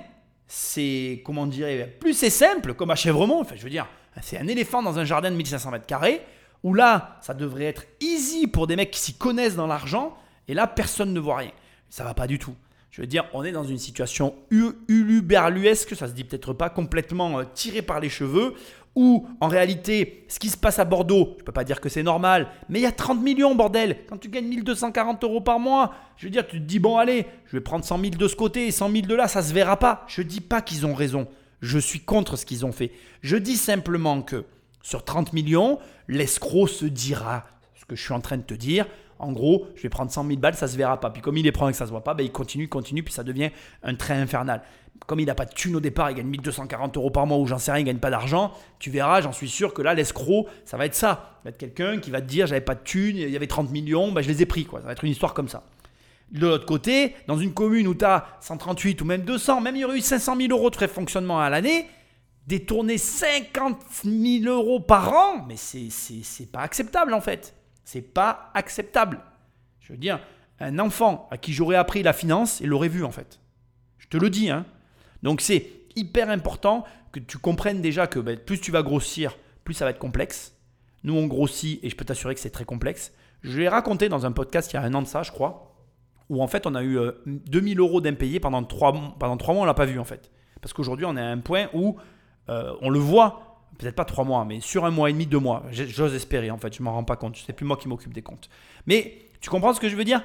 [0.49, 3.87] c'est, comment dire, plus c'est simple, comme à Chèvremont, enfin je veux dire,
[4.23, 6.23] c'est un éléphant dans un jardin de 1500 mètres carrés,
[6.63, 10.17] où là, ça devrait être easy pour des mecs qui s'y connaissent dans l'argent,
[10.49, 11.53] et là, personne ne voit rien.
[11.91, 12.55] Ça va pas du tout.
[12.91, 17.41] Je veux dire, on est dans une situation uluberluesque, ça se dit peut-être pas complètement
[17.41, 18.55] euh, tiré par les cheveux,
[18.97, 22.03] où en réalité, ce qui se passe à Bordeaux, je peux pas dire que c'est
[22.03, 23.99] normal, mais il y a 30 millions, bordel.
[24.09, 27.27] Quand tu gagnes 1240 euros par mois, je veux dire, tu te dis, bon, allez,
[27.45, 29.53] je vais prendre 100 000 de ce côté et 100 000 de là, ça se
[29.53, 30.05] verra pas.
[30.09, 31.29] Je dis pas qu'ils ont raison.
[31.61, 32.91] Je suis contre ce qu'ils ont fait.
[33.21, 34.45] Je dis simplement que
[34.83, 35.79] sur 30 millions,
[36.09, 37.45] l'escroc se dira
[37.75, 38.87] ce que je suis en train de te dire.
[39.19, 41.11] En gros, je vais prendre 100 000 balles, ça se verra pas.
[41.11, 43.03] Puis comme il les prend et que ça se voit pas, ben il continue, continue,
[43.03, 43.51] puis ça devient
[43.83, 44.63] un train infernal.
[45.07, 47.47] Comme il n'a pas de thune au départ, il gagne 1240 euros par mois ou
[47.47, 48.53] j'en sais rien, il gagne pas d'argent.
[48.79, 51.07] Tu verras, j'en suis sûr que là, l'escroc, ça va être ça.
[51.07, 53.47] Ça va être quelqu'un qui va te dire, j'avais pas de thune, il y avait
[53.47, 54.65] 30 millions, ben je les ai pris.
[54.65, 54.81] Quoi.
[54.81, 55.65] Ça va être une histoire comme ça.
[56.33, 59.81] De l'autre côté, dans une commune où tu as 138 ou même 200, même il
[59.81, 61.87] y aurait eu 500 000 euros de frais de fonctionnement à l'année,
[62.47, 67.55] détourner 50 000 euros par an, mais c'est pas acceptable en fait.
[67.85, 69.21] C'est pas acceptable.
[69.81, 70.19] Je veux dire,
[70.59, 73.39] un enfant à qui j'aurais appris la finance, il l'aurait vu en fait.
[73.99, 74.51] Je te le dis.
[74.51, 74.65] Hein.
[75.27, 79.75] Donc c'est hyper important que tu comprennes déjà que ben, plus tu vas grossir, plus
[79.75, 80.55] ça va être complexe.
[81.03, 83.13] Nous, on grossit et je peux t'assurer que c'est très complexe.
[83.43, 85.75] Je l'ai raconté dans un podcast il y a un an de ça, je crois,
[86.29, 86.97] où en fait on a eu
[87.27, 90.31] 2000 euh, euros d'impayés pendant 3, pendant 3 mois, on l'a pas vu en fait.
[90.61, 91.97] Parce qu'aujourd'hui, on est à un point où
[92.49, 95.41] euh, on le voit, peut-être pas trois mois, mais sur un mois et demi, deux
[95.41, 95.65] mois.
[95.73, 97.37] J'ose espérer, en fait, je m'en rends pas compte.
[97.45, 98.49] C'est plus moi qui m'occupe des comptes.
[98.87, 100.23] Mais tu comprends ce que je veux dire?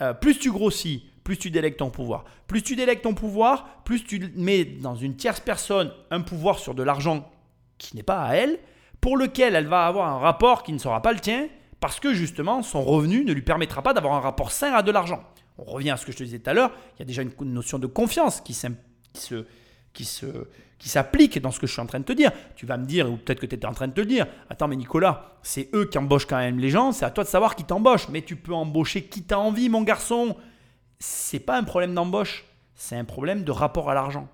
[0.00, 2.24] Euh, Plus tu grossis, plus tu délègues ton pouvoir.
[2.48, 6.74] Plus tu délègues ton pouvoir, plus tu mets dans une tierce personne un pouvoir sur
[6.74, 7.30] de l'argent
[7.78, 8.58] qui n'est pas à elle,
[9.00, 11.46] pour lequel elle va avoir un rapport qui ne sera pas le tien,
[11.78, 14.90] parce que justement, son revenu ne lui permettra pas d'avoir un rapport sain à de
[14.90, 15.22] l'argent.
[15.56, 17.22] On revient à ce que je te disais tout à l'heure, il y a déjà
[17.22, 18.66] une notion de confiance qui, se,
[19.92, 20.26] qui se,
[20.80, 22.32] qui s'applique dans ce que je suis en train de te dire.
[22.56, 24.66] Tu vas me dire, ou peut-être que tu étais en train de te dire, attends
[24.66, 27.54] mais Nicolas, c'est eux qui embauchent quand même les gens, c'est à toi de savoir
[27.54, 28.08] qui t'embauche.
[28.08, 30.36] Mais tu peux embaucher qui t'a envie, mon garçon.
[31.00, 32.44] C'est pas un problème d'embauche,
[32.74, 34.28] c'est un problème de rapport à l'argent.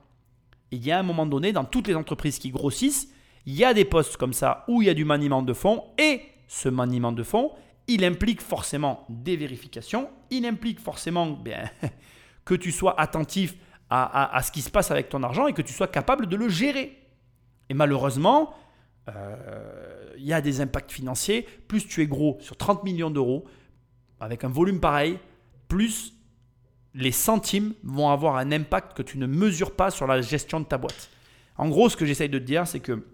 [0.72, 3.08] Il y a un moment donné, dans toutes les entreprises qui grossissent,
[3.46, 5.84] il y a des postes comme ça où il y a du maniement de fonds,
[5.96, 7.52] et ce maniement de fonds,
[7.86, 11.70] il implique forcément des vérifications, il implique forcément bien,
[12.44, 13.54] que tu sois attentif
[13.88, 16.48] à, ce qui se passe avec ton argent et que tu sois capable de le
[16.48, 16.98] gérer.
[17.68, 18.52] Et malheureusement,
[19.08, 21.46] euh, il y a des impacts financiers.
[21.68, 23.44] Plus tu es gros sur 30 millions d'euros,
[24.18, 25.20] avec un volume pareil,
[25.68, 26.15] plus
[26.96, 30.64] les centimes vont avoir un impact que tu ne mesures pas sur la gestion de
[30.64, 31.10] ta boîte.
[31.58, 33.04] En gros, ce que j'essaye de te dire, c'est que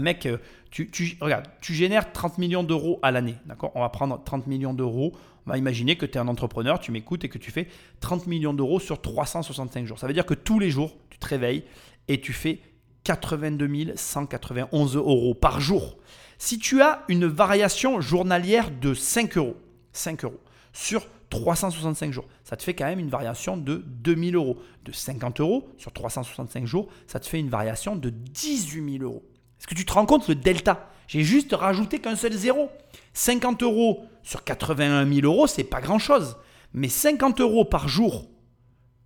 [0.00, 0.38] mec, euh,
[0.70, 3.36] tu génères 30 millions d'euros à l'année.
[3.46, 3.72] D'accord?
[3.74, 5.12] On va prendre 30 millions d'euros.
[5.46, 7.68] On va imaginer que tu es un entrepreneur, tu m'écoutes et que tu fais
[8.00, 9.98] 30 millions d'euros sur 365 jours.
[9.98, 11.64] Ça veut dire que tous les jours, tu te réveilles
[12.08, 12.60] et tu fais
[13.04, 15.98] 82 191 euros par jour.
[16.38, 19.56] Si tu as une variation journalière de 5 euros,
[19.92, 20.40] 5 euros
[20.72, 24.58] sur 365 jours, ça te fait quand même une variation de 2000 euros.
[24.84, 29.24] De 50 euros sur 365 jours, ça te fait une variation de 18 000 euros.
[29.58, 30.90] Est-ce que tu te rends compte le delta?
[31.08, 32.70] J'ai juste rajouté qu'un seul zéro.
[33.14, 36.36] 50 euros sur 81 000 euros, c'est pas grand-chose.
[36.74, 38.28] Mais 50 euros par jour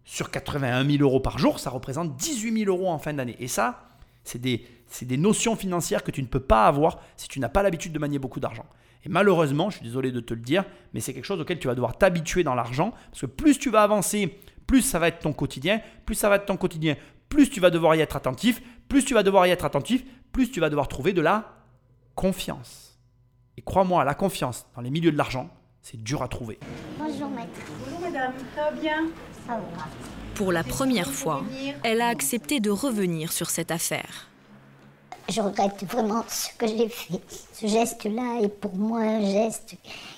[0.05, 3.37] sur 81 000 euros par jour, ça représente 18 000 euros en fin d'année.
[3.39, 3.89] Et ça,
[4.25, 4.67] c'est des,
[5.03, 7.99] des notions financières que tu ne peux pas avoir si tu n'as pas l'habitude de
[7.99, 8.67] manier beaucoup d'argent.
[9.05, 11.69] Et malheureusement, je suis désolé de te le dire, mais c'est quelque chose auquel tu
[11.69, 15.21] vas devoir t'habituer dans l'argent, parce que plus tu vas avancer, plus ça va être
[15.21, 16.97] ton quotidien, plus ça va être ton quotidien,
[17.29, 20.51] plus tu vas devoir y être attentif, plus tu vas devoir y être attentif, plus
[20.51, 21.55] tu vas devoir trouver de la
[22.15, 22.99] confiance.
[23.57, 25.51] Et crois-moi, la confiance dans les milieux de l'argent,
[25.83, 26.59] c'est dur à trouver.
[26.99, 27.49] Bonjour maître.
[27.85, 29.07] Bonjour madame, ça va bien?
[29.47, 29.89] Ça va.
[30.35, 31.43] Pour la première fois,
[31.83, 34.28] elle a accepté de revenir sur cette affaire.
[35.29, 37.21] Je regrette vraiment ce que j'ai fait.
[37.53, 39.75] Ce geste-là est pour moi un geste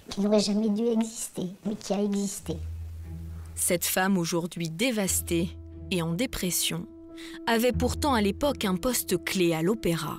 [0.08, 2.56] qui n'aurait jamais dû exister, mais qui a existé.
[3.56, 5.48] Cette femme aujourd'hui dévastée
[5.90, 6.86] et en dépression
[7.48, 10.18] avait pourtant à l'époque un poste clé à l'opéra.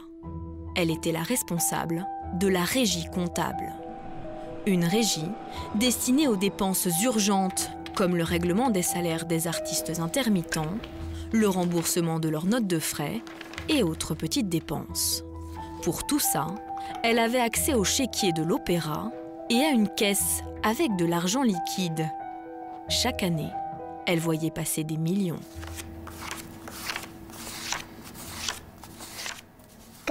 [0.75, 2.05] Elle était la responsable
[2.39, 3.73] de la régie comptable.
[4.65, 5.31] Une régie
[5.75, 10.77] destinée aux dépenses urgentes comme le règlement des salaires des artistes intermittents,
[11.31, 13.21] le remboursement de leurs notes de frais
[13.69, 15.23] et autres petites dépenses.
[15.83, 16.47] Pour tout ça,
[17.03, 19.11] elle avait accès au chéquier de l'opéra
[19.49, 22.07] et à une caisse avec de l'argent liquide.
[22.89, 23.51] Chaque année,
[24.05, 25.39] elle voyait passer des millions.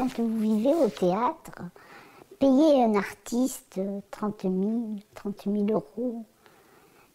[0.00, 1.62] quand vous vivez au théâtre,
[2.38, 3.80] payer un artiste
[4.10, 6.24] 30 000, 30 000 euros,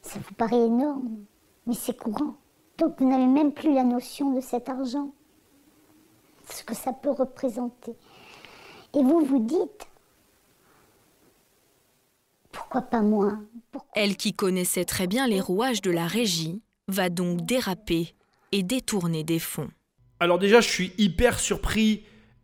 [0.02, 1.18] ça vous paraît énorme,
[1.66, 2.36] mais c'est courant.
[2.78, 5.10] Donc vous n'avez même plus la notion de cet argent,
[6.50, 7.94] ce que ça peut représenter.
[8.94, 9.88] Et vous vous dites,
[12.52, 13.34] pourquoi pas moi?
[13.94, 18.16] Elle qui connaissait très bien les rouages de la régie va donc déraper
[18.52, 19.70] et détourner des fonds.
[20.20, 22.04] Alors déjà, je suis hyper surpris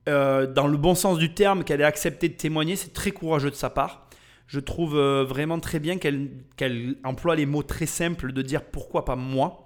[0.10, 2.76] euh, dans le bon sens du terme, qu'elle ait accepté de témoigner.
[2.76, 4.10] C'est très courageux de sa part.
[4.47, 9.06] Je trouve euh, vraiment très bien qu'elle emploie les mots très simples de dire pourquoi
[9.06, 9.66] pas moi.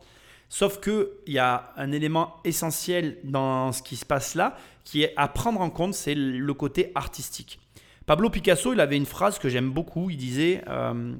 [0.50, 5.14] Sauf qu'il y a un élément essentiel dans ce qui se passe là, qui est
[5.18, 7.60] à prendre en compte, c'est le côté artistique.
[8.06, 10.10] Pablo Picasso, il avait une phrase que j'aime beaucoup.
[10.10, 11.16] Il disait, euh,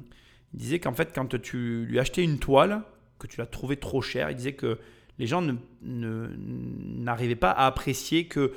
[0.54, 2.82] disait qu'en fait, quand tu lui achetais une toile,
[3.18, 4.78] que tu l'as trouvée trop chère, il disait que
[5.18, 5.42] les gens
[5.82, 8.52] n'arrivaient pas à apprécier que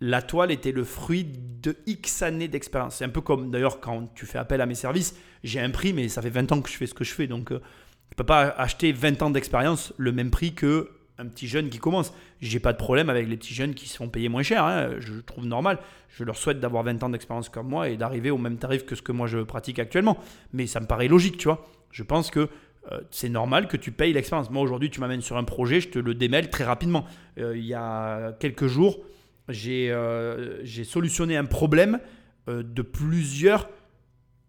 [0.00, 1.26] la toile était le fruit
[1.62, 2.96] de X années d'expérience.
[2.96, 5.92] C'est un peu comme d'ailleurs quand tu fais appel à mes services, j'ai un prix,
[5.92, 7.26] mais ça fait 20 ans que je fais ce que je fais.
[7.26, 7.60] Donc, euh,
[8.18, 10.90] peux pas acheter 20 ans d'expérience le même prix que
[11.20, 12.12] un petit jeune qui commence.
[12.40, 14.64] J'ai pas de problème avec les petits jeunes qui se font payer moins cher.
[14.64, 14.90] Hein.
[15.00, 15.78] Je trouve normal.
[16.10, 18.94] Je leur souhaite d'avoir 20 ans d'expérience comme moi et d'arriver au même tarif que
[18.94, 20.18] ce que moi je pratique actuellement.
[20.52, 21.66] Mais ça me paraît logique, tu vois.
[21.90, 22.48] Je pense que
[22.92, 24.50] euh, c'est normal que tu payes l'expérience.
[24.50, 27.04] Moi aujourd'hui, tu m'amènes sur un projet, je te le démêle très rapidement.
[27.38, 29.00] Euh, il y a quelques jours,
[29.66, 32.00] euh, j'ai solutionné un problème
[32.48, 33.68] euh, de plusieurs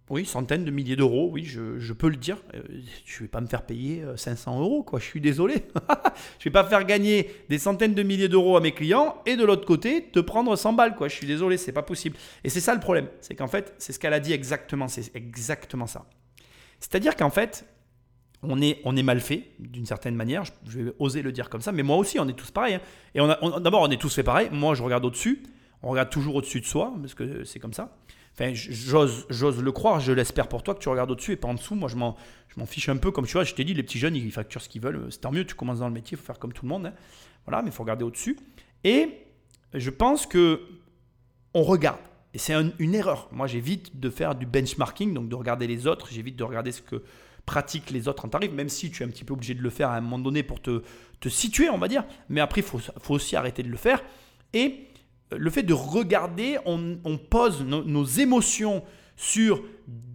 [0.10, 2.38] oui, centaines de milliers d'euros, oui, je, peux le dire.
[2.54, 2.62] Euh,
[3.06, 5.00] je ne vais pas me faire payer 500 euros, quoi.
[5.00, 5.66] Je suis désolé.
[6.40, 9.46] je vais pas faire gagner des centaines de milliers d'euros à mes clients et de
[9.46, 11.08] l'autre côté, te prendre 100 balles, quoi.
[11.08, 12.18] Je suis désolé, c'est pas possible.
[12.44, 13.08] Et c'est ça le problème.
[13.22, 14.88] C'est qu'en fait, c'est ce qu'elle a dit exactement.
[14.88, 16.06] C'est exactement ça.
[16.80, 17.66] C'est-à-dire qu'en fait,
[18.44, 21.84] on est, mal fait d'une certaine manière, je vais oser le dire comme ça, mais
[21.84, 22.76] moi aussi on est tous pareils.
[22.76, 22.82] Hein.
[23.16, 23.20] Et
[23.62, 25.44] d'abord on est tous fait pareil, moi je regarde au-dessus,
[25.84, 27.98] on regarde toujours au-dessus de soi, parce que c'est comme ça.
[28.40, 31.76] J'ose, le croire, je l'espère pour toi que tu regardes au-dessus et pas en dessous.
[31.76, 32.16] Moi je m'en,
[32.48, 34.32] je m'en fiche un peu, comme tu vois, je t'ai dit, les petits jeunes ils
[34.32, 36.40] facturent ce qu'ils veulent, c'est tant mieux, tu commences dans le métier, il faut faire
[36.40, 36.86] comme tout le monde.
[36.88, 36.94] Hein.
[37.46, 38.38] Voilà, mais il faut regarder au-dessus.
[38.84, 39.10] Et
[39.74, 40.62] je pense que
[41.54, 42.00] on regarde.
[42.34, 43.28] Et c'est une erreur.
[43.32, 46.82] Moi j'évite de faire du benchmarking, donc de regarder les autres, j'évite de regarder ce
[46.82, 47.04] que
[47.46, 49.72] pratique les autres en tarif, même si tu es un petit peu obligé de le
[49.72, 50.84] faire à un moment donné pour te,
[51.20, 52.04] te situer, on va dire.
[52.30, 54.04] Mais après, il faut, faut, aussi arrêter de le faire.
[54.54, 54.89] Et
[55.32, 58.84] le fait de regarder, on, pose nos émotions
[59.16, 59.64] sur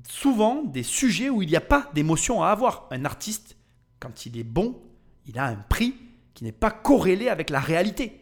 [0.09, 2.89] souvent des sujets où il n'y a pas d'émotion à avoir.
[2.91, 3.57] Un artiste,
[4.01, 4.81] quand il est bon,
[5.27, 5.95] il a un prix
[6.35, 8.21] qui n'est pas corrélé avec la réalité.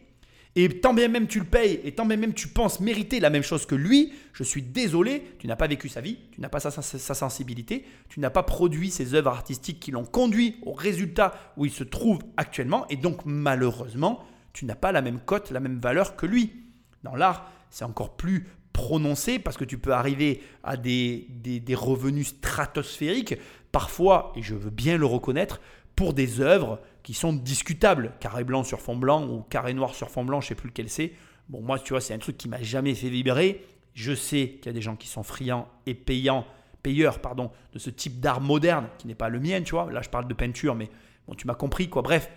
[0.55, 3.31] Et tant bien même tu le payes, et tant bien même tu penses mériter la
[3.31, 6.49] même chose que lui, je suis désolé, tu n'as pas vécu sa vie, tu n'as
[6.49, 10.73] pas sa, sa, sensibilité, tu n'as pas produit ses œuvres artistiques qui l'ont conduit au
[10.73, 14.23] résultat où il se trouve actuellement, et donc malheureusement,
[14.53, 16.62] tu n'as pas la même cote, la même valeur que lui.
[17.03, 22.29] Dans l'art, c'est encore plus prononcé parce que tu peux arriver à des, des, revenus
[22.29, 23.35] stratosphériques,
[23.71, 25.61] parfois, et je veux bien le reconnaître,
[25.95, 28.13] pour des œuvres qui sont discutables.
[28.19, 30.89] Carré blanc sur fond blanc ou carré noir sur fond blanc, je sais plus lequel
[30.89, 31.13] c'est.
[31.49, 33.63] Bon, moi, tu vois, c'est un truc qui m'a jamais fait vibrer.
[33.93, 36.47] Je sais qu'il y a des gens qui sont friands et payants,
[36.81, 39.91] payeurs, pardon, de ce type d'art moderne qui n'est pas le mien, tu vois.
[39.91, 40.89] Là, je parle de peinture, mais
[41.27, 42.01] bon, tu m'as compris, quoi.
[42.01, 42.29] Bref,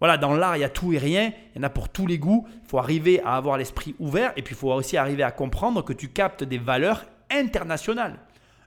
[0.00, 1.32] voilà, dans l'art, il y a tout et rien.
[1.54, 2.48] Il y en a pour tous les goûts.
[2.64, 5.82] Il faut arriver à avoir l'esprit ouvert et puis il faut aussi arriver à comprendre
[5.82, 8.18] que tu captes des valeurs internationales.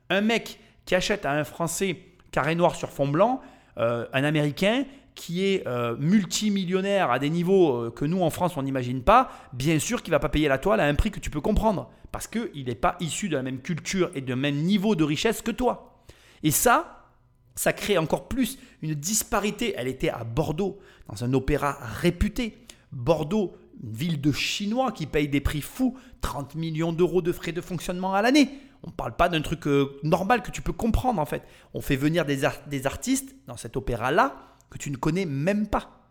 [0.09, 1.97] Un mec qui achète à un Français
[2.31, 3.41] carré noir sur fond blanc,
[3.77, 8.57] euh, un Américain qui est euh, multimillionnaire à des niveaux euh, que nous en France
[8.57, 11.11] on n'imagine pas, bien sûr qu'il ne va pas payer la toile à un prix
[11.11, 11.89] que tu peux comprendre.
[12.11, 15.41] Parce qu'il n'est pas issu de la même culture et de même niveau de richesse
[15.41, 16.03] que toi.
[16.43, 17.07] Et ça,
[17.55, 19.73] ça crée encore plus une disparité.
[19.77, 22.57] Elle était à Bordeaux, dans un opéra réputé.
[22.91, 27.51] Bordeaux, une ville de Chinois qui paye des prix fous, 30 millions d'euros de frais
[27.51, 28.49] de fonctionnement à l'année.
[28.83, 31.43] On ne parle pas d'un truc euh, normal que tu peux comprendre en fait.
[31.73, 34.35] On fait venir des, des artistes dans cet opéra-là
[34.69, 36.09] que tu ne connais même pas.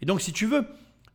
[0.00, 0.66] Et donc, si tu veux,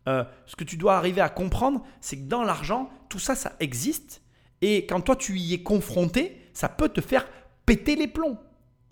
[0.08, 3.56] euh, ce que tu dois arriver à comprendre, c'est que dans l'argent, tout ça, ça
[3.60, 4.22] existe.
[4.62, 7.28] Et quand toi, tu y es confronté, ça peut te faire
[7.66, 8.38] péter les plombs.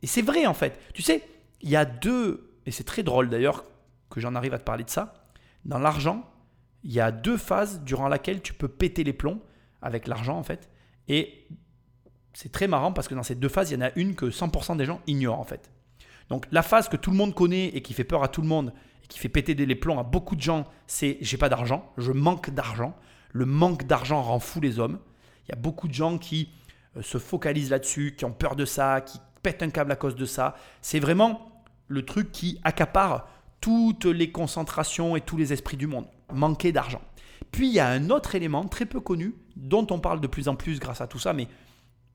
[0.02, 0.80] Et c'est vrai, en fait.
[0.94, 1.24] Tu sais,
[1.62, 3.64] il y a deux, et c'est très drôle d'ailleurs
[4.10, 5.14] que j'en arrive à te parler de ça.
[5.66, 6.30] Dans l'argent,
[6.84, 9.41] il y a deux phases durant lesquelles tu peux péter les plombs
[9.82, 10.70] avec l'argent, en fait.
[11.08, 11.47] Et
[12.34, 14.28] c'est très marrant parce que dans ces deux phases, il y en a une que
[14.28, 15.72] 100% des gens ignorent, en fait.
[16.30, 18.47] Donc la phase que tout le monde connaît et qui fait peur à tout le
[18.47, 21.91] monde et qui fait péter les plombs à beaucoup de gens, c'est j'ai pas d'argent,
[21.97, 22.95] je manque d'argent.
[23.32, 24.99] Le manque d'argent rend fou les hommes.
[25.47, 26.49] Il y a beaucoup de gens qui
[26.95, 30.16] euh, se focalisent là-dessus, qui ont peur de ça, qui pètent un câble à cause
[30.16, 30.55] de ça.
[30.82, 33.30] C'est vraiment le truc qui accapare
[33.62, 36.08] toutes les concentrations et tous les esprits du monde.
[36.34, 37.01] Manquer d'argent.
[37.51, 40.47] Puis il y a un autre élément très peu connu, dont on parle de plus
[40.47, 41.47] en plus grâce à tout ça, mais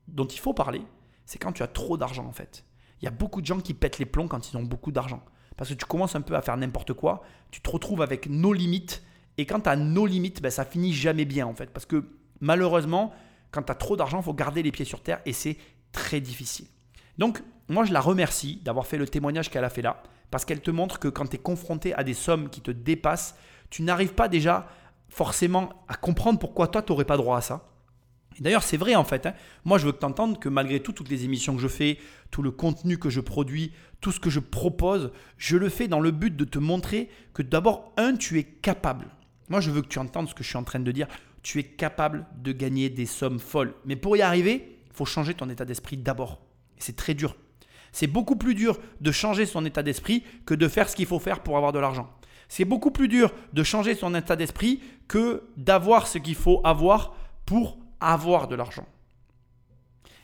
[0.07, 0.81] dont il faut parler,
[1.25, 2.65] c'est quand tu as trop d'argent en fait.
[3.01, 5.23] Il y a beaucoup de gens qui pètent les plombs quand ils ont beaucoup d'argent.
[5.57, 7.21] Parce que tu commences un peu à faire n'importe quoi,
[7.51, 9.03] tu te retrouves avec nos limites.
[9.37, 11.71] Et quand tu as nos limites, ben, ça finit jamais bien en fait.
[11.71, 12.05] Parce que
[12.39, 13.13] malheureusement,
[13.51, 15.57] quand tu as trop d'argent, il faut garder les pieds sur terre et c'est
[15.91, 16.67] très difficile.
[17.17, 20.01] Donc, moi, je la remercie d'avoir fait le témoignage qu'elle a fait là.
[20.33, 23.35] Parce qu'elle te montre que quand tu es confronté à des sommes qui te dépassent,
[23.69, 24.67] tu n'arrives pas déjà
[25.07, 27.69] forcément à comprendre pourquoi toi, tu n'aurais pas droit à ça.
[28.39, 29.27] D'ailleurs, c'est vrai en fait.
[29.27, 29.35] Hein.
[29.63, 31.99] Moi, je veux que tu entendes que malgré tout, toutes les émissions que je fais,
[32.31, 35.99] tout le contenu que je produis, tout ce que je propose, je le fais dans
[35.99, 39.05] le but de te montrer que d'abord, un, tu es capable.
[39.49, 41.05] Moi, je veux que tu entendes ce que je suis en train de dire.
[41.43, 43.75] Tu es capable de gagner des sommes folles.
[43.85, 46.41] Mais pour y arriver, il faut changer ton état d'esprit d'abord.
[46.79, 47.35] C'est très dur.
[47.93, 51.19] C'est beaucoup plus dur de changer son état d'esprit que de faire ce qu'il faut
[51.19, 52.09] faire pour avoir de l'argent.
[52.49, 57.15] C'est beaucoup plus dur de changer son état d'esprit que d'avoir ce qu'il faut avoir
[57.45, 58.85] pour avoir de l'argent.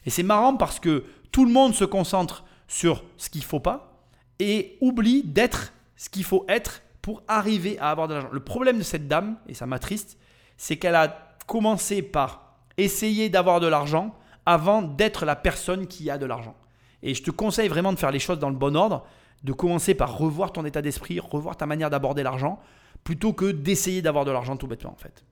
[0.06, 3.60] Et c'est marrant parce que tout le monde se concentre sur ce qu'il ne faut
[3.60, 4.04] pas
[4.40, 8.30] et oublie d'être ce qu'il faut être pour arriver à avoir de l'argent.
[8.32, 10.18] Le problème de cette dame, et ça m'attriste,
[10.58, 14.16] c'est qu'elle a commencé par essayer d'avoir de l'argent
[14.46, 16.56] avant d'être la personne qui a de l'argent.
[17.04, 19.06] Et je te conseille vraiment de faire les choses dans le bon ordre,
[19.44, 22.60] de commencer par revoir ton état d'esprit, revoir ta manière d'aborder l'argent,
[23.04, 25.24] plutôt que d'essayer d'avoir de l'argent tout bêtement en fait.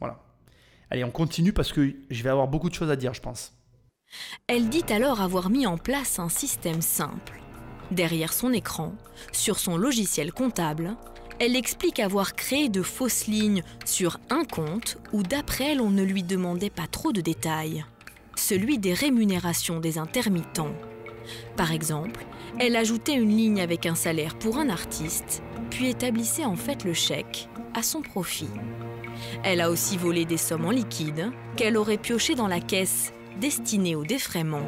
[0.00, 0.18] Voilà.
[0.90, 3.52] Allez, on continue parce que je vais avoir beaucoup de choses à dire, je pense.
[4.48, 7.40] Elle dit alors avoir mis en place un système simple.
[7.92, 8.94] Derrière son écran,
[9.32, 10.96] sur son logiciel comptable,
[11.38, 16.02] elle explique avoir créé de fausses lignes sur un compte où d'après elle on ne
[16.02, 17.84] lui demandait pas trop de détails,
[18.40, 20.74] celui des rémunérations des intermittents.
[21.56, 22.24] Par exemple,
[22.58, 26.92] elle ajoutait une ligne avec un salaire pour un artiste, puis établissait en fait le
[26.92, 28.48] chèque à son profit.
[29.44, 33.94] Elle a aussi volé des sommes en liquide qu'elle aurait piochées dans la caisse destinée
[33.94, 34.66] au défraiement.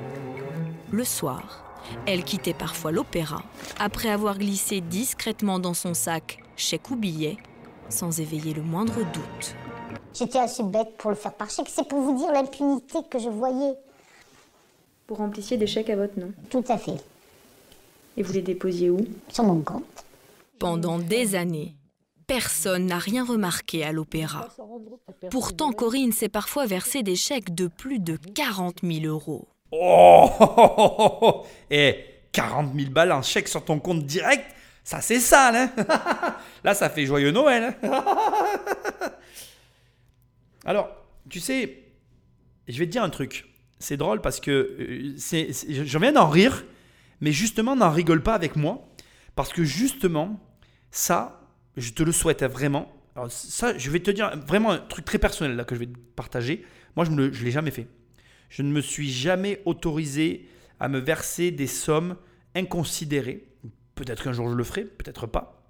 [0.91, 1.64] Le soir,
[2.07, 3.43] elle quittait parfois l'opéra
[3.79, 7.39] après avoir glissé discrètement dans son sac chèque ou billet
[7.89, 9.55] sans éveiller le moindre doute.
[10.14, 11.68] J'étais assez bête pour le faire par chèque.
[11.70, 13.74] C'est pour vous dire l'impunité que je voyais.
[15.08, 16.96] Vous remplissiez des chèques à votre nom Tout à fait.
[18.16, 19.04] Et vous les déposiez où?
[19.28, 19.84] Sur mon compte.
[20.58, 21.74] Pendant des années,
[22.26, 24.48] Personne n'a rien remarqué à l'opéra.
[25.30, 29.48] Pourtant, Corinne s'est parfois versé des chèques de plus de 40 000 euros.
[29.70, 34.44] Oh Et 40 000 balles en chèque sur ton compte direct,
[34.82, 35.70] ça c'est sale, hein?
[36.64, 37.76] Là, ça fait joyeux Noël.
[37.82, 38.04] hein?
[40.64, 40.90] Alors,
[41.28, 41.82] tu sais,
[42.68, 43.46] je vais te dire un truc.
[43.78, 46.64] C'est drôle parce que euh, c'est, viens d'en rire,
[47.20, 48.88] mais justement, n'en rigole pas avec moi.
[49.34, 50.40] Parce que justement,
[50.90, 51.40] ça,
[51.76, 52.92] je te le souhaite vraiment.
[53.16, 55.86] Alors, ça, je vais te dire vraiment un truc très personnel là que je vais
[55.86, 56.64] te partager.
[56.96, 57.88] Moi, je ne l'ai jamais fait.
[58.48, 60.48] Je ne me suis jamais autorisé
[60.78, 62.16] à me verser des sommes
[62.54, 63.46] inconsidérées.
[63.94, 65.62] Peut-être qu'un jour je le ferai, peut-être pas.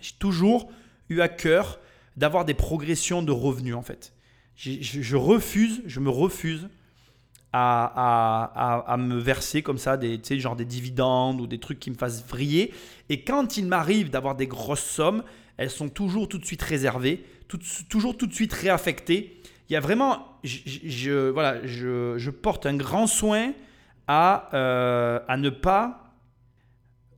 [0.00, 0.70] J'ai toujours
[1.08, 1.80] eu à cœur
[2.16, 4.14] d'avoir des progressions de revenus en fait.
[4.56, 6.68] Je, refuse, je me refuse
[7.52, 12.26] à, me verser comme ça des, genre des dividendes ou des trucs qui me fassent
[12.26, 12.72] vriller.
[13.08, 15.22] Et quand il m'arrive d'avoir des grosses sommes,
[15.58, 17.24] elles sont toujours tout de suite réservées,
[17.88, 19.40] toujours tout de suite réaffectées.
[19.68, 23.52] Il y a vraiment, je, voilà, je, porte un grand soin
[24.06, 26.02] à, euh, ne pas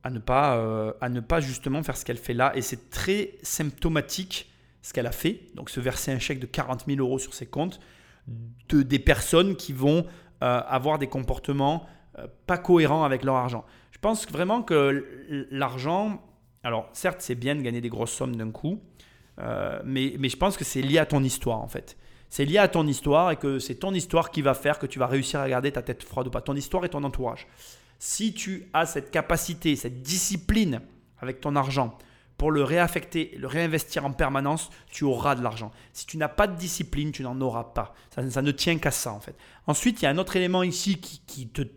[0.03, 2.53] à ne pas, euh, à ne pas justement faire ce qu'elle fait là.
[2.55, 4.49] Et c'est très symptomatique
[4.81, 5.41] ce qu'elle a fait.
[5.55, 7.79] Donc se verser un chèque de 40 000 euros sur ses comptes
[8.69, 10.05] de des personnes qui vont
[10.43, 11.85] euh, avoir des comportements
[12.17, 13.65] euh, pas cohérents avec leur argent.
[13.91, 16.21] Je pense vraiment que l'argent,
[16.63, 18.81] alors certes c'est bien de gagner des grosses sommes d'un coup,
[19.39, 21.97] euh, mais, mais je pense que c'est lié à ton histoire en fait.
[22.29, 24.99] C'est lié à ton histoire et que c'est ton histoire qui va faire que tu
[24.99, 26.41] vas réussir à garder ta tête froide ou pas.
[26.41, 27.47] Ton histoire et ton entourage.
[27.97, 30.81] Si tu as cette capacité, cette discipline
[31.19, 31.97] avec ton argent
[32.39, 35.71] pour le réaffecter, le réinvestir en permanence, tu auras de l'argent.
[35.91, 37.93] Si tu n'as pas de discipline, tu n'en auras pas.
[38.15, 39.35] Ça, ne tient qu'à ça en fait.
[39.67, 41.21] Ensuite, il y a un autre élément ici qui,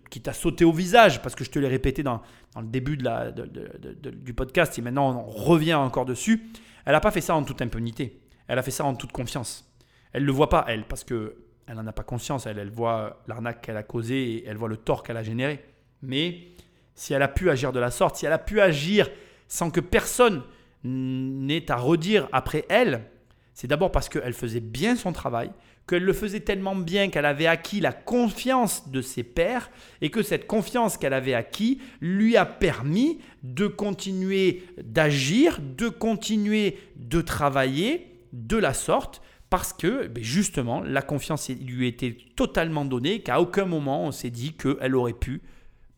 [0.08, 2.22] qui t'a sauté au visage parce que je te l'ai répété dans,
[2.54, 6.48] dans le début du podcast et maintenant on revient encore dessus.
[6.84, 8.20] Elle n'a pas fait ça en toute impunité.
[8.46, 9.68] Elle a fait ça en toute confiance.
[10.12, 11.36] Elle ne le voit pas, elle, parce que
[11.66, 12.46] elle n'en a pas conscience.
[12.46, 15.64] Elle, elle voit l'arnaque qu'elle a causée et elle voit le tort qu'elle a généré.
[16.02, 16.52] Mais
[16.94, 19.08] si elle a pu agir de la sorte, si elle a pu agir
[19.52, 20.44] sans que personne
[20.82, 23.04] n'ait à redire après elle,
[23.52, 25.50] c'est d'abord parce qu'elle faisait bien son travail,
[25.86, 30.22] qu'elle le faisait tellement bien qu'elle avait acquis la confiance de ses pairs et que
[30.22, 38.08] cette confiance qu'elle avait acquis lui a permis de continuer d'agir, de continuer de travailler
[38.32, 43.66] de la sorte parce que ben, justement la confiance lui était totalement donnée, qu'à aucun
[43.66, 45.42] moment on s'est dit qu'elle aurait pu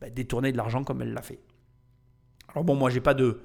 [0.01, 1.39] ben, détourner de l'argent comme elle l'a fait.
[2.55, 3.41] Alors bon, moi j'ai pas de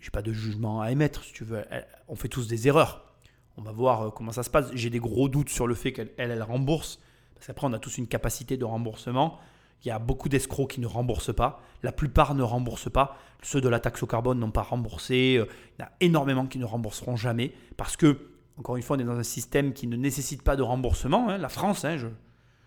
[0.00, 1.64] j'ai pas de jugement à émettre, si tu veux.
[2.08, 3.14] On fait tous des erreurs.
[3.56, 4.70] On va voir euh, comment ça se passe.
[4.74, 7.00] J'ai des gros doutes sur le fait qu'elle elle, elle rembourse.
[7.34, 9.38] Parce qu'après, on a tous une capacité de remboursement.
[9.84, 11.62] Il y a beaucoup d'escrocs qui ne remboursent pas.
[11.82, 13.16] La plupart ne remboursent pas.
[13.42, 15.36] Ceux de la taxe au carbone n'ont pas remboursé.
[15.38, 15.46] Euh,
[15.78, 17.54] Il y en a énormément qui ne rembourseront jamais.
[17.76, 20.62] Parce que, encore une fois, on est dans un système qui ne nécessite pas de
[20.62, 21.30] remboursement.
[21.30, 21.38] hein.
[21.38, 22.08] La France, hein, je,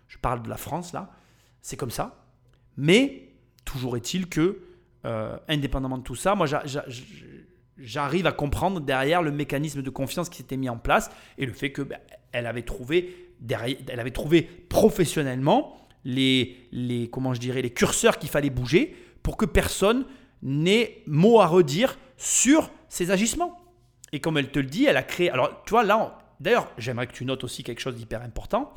[0.08, 1.10] je parle de la France là,
[1.60, 2.24] c'est comme ça.
[2.76, 3.30] Mais
[3.64, 4.60] toujours est-il que,
[5.04, 6.84] euh, indépendamment de tout ça, moi j'a- j'a-
[7.76, 11.52] j'arrive à comprendre derrière le mécanisme de confiance qui s'était mis en place et le
[11.52, 11.98] fait que ben,
[12.32, 18.18] elle avait trouvé derrière, elle avait trouvé professionnellement les, les comment je dirais les curseurs
[18.18, 20.06] qu'il fallait bouger pour que personne
[20.42, 23.56] n'ait mot à redire sur ses agissements.
[24.12, 25.30] Et comme elle te le dit, elle a créé.
[25.30, 28.72] Alors, tu vois, là, d'ailleurs, j'aimerais que tu notes aussi quelque chose d'hyper important.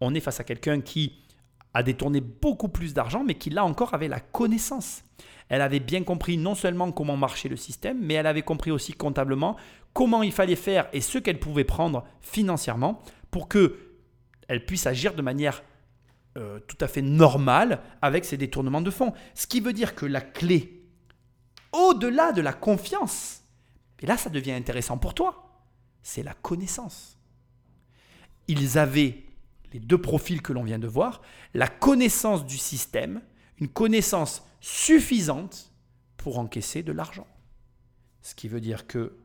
[0.00, 1.18] On est face à quelqu'un qui
[1.74, 5.02] a détourné beaucoup plus d'argent, mais qui là encore avait la connaissance.
[5.50, 8.92] Elle avait bien compris non seulement comment marchait le système, mais elle avait compris aussi
[8.92, 9.56] comptablement
[9.92, 13.78] comment il fallait faire et ce qu'elle pouvait prendre financièrement pour que
[14.48, 15.62] elle puisse agir de manière
[16.38, 19.12] euh, tout à fait normale avec ses détournements de fonds.
[19.34, 20.84] Ce qui veut dire que la clé,
[21.72, 23.42] au-delà de la confiance,
[24.00, 25.64] et là ça devient intéressant pour toi,
[26.02, 27.18] c'est la connaissance.
[28.46, 29.24] Ils avaient
[29.72, 31.22] les deux profils que l'on vient de voir,
[31.54, 33.20] la connaissance du système,
[33.60, 35.72] une connaissance suffisante
[36.16, 37.26] pour encaisser de l'argent.
[38.22, 39.16] Ce qui veut dire que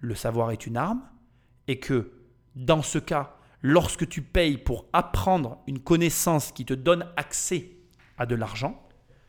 [0.00, 1.02] le savoir est une arme
[1.68, 2.12] et que
[2.54, 7.72] dans ce cas, lorsque tu payes pour apprendre une connaissance qui te donne accès
[8.18, 8.80] à de l'argent,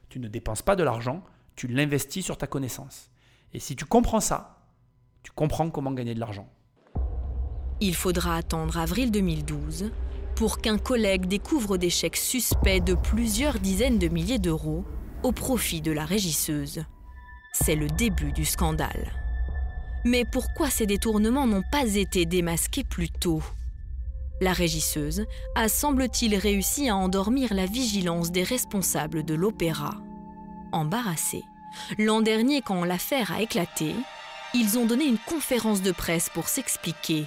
[0.10, 1.24] tu ne dépenses pas de l'argent,
[1.56, 3.10] tu l'investis sur ta connaissance.
[3.54, 4.68] Et si tu comprends ça,
[5.24, 6.48] tu comprends comment gagner de l'argent.
[7.80, 9.92] Il faudra attendre avril 2012
[10.38, 14.86] pour qu'un collègue découvre des chèques suspects de plusieurs dizaines de milliers d'euros
[15.24, 16.86] au profit de la régisseuse.
[17.54, 19.12] C'est le début du scandale.
[20.06, 23.42] Mais pourquoi ces détournements n'ont pas été démasqués plus tôt?
[24.40, 29.96] La régisseuse a semble-t-il réussi à endormir la vigilance des responsables de l'opéra.
[30.72, 31.44] Embarrassée,
[31.98, 33.96] l'an dernier quand l'affaire a éclaté,
[34.54, 37.26] Ils ont donné une conférence de presse pour s'expliquer.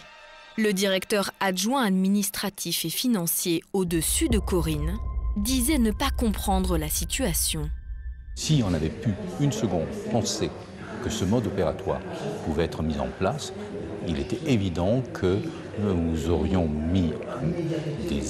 [0.63, 4.99] Le directeur adjoint administratif et financier au-dessus de Corinne
[5.39, 7.71] disait ne pas comprendre la situation.
[8.35, 9.09] Si on avait pu
[9.41, 10.51] une seconde penser
[11.03, 12.01] que ce mode opératoire
[12.45, 13.55] pouvait être mis en place,
[14.07, 15.39] il était évident que
[15.79, 17.15] nous aurions mis
[18.11, 18.23] des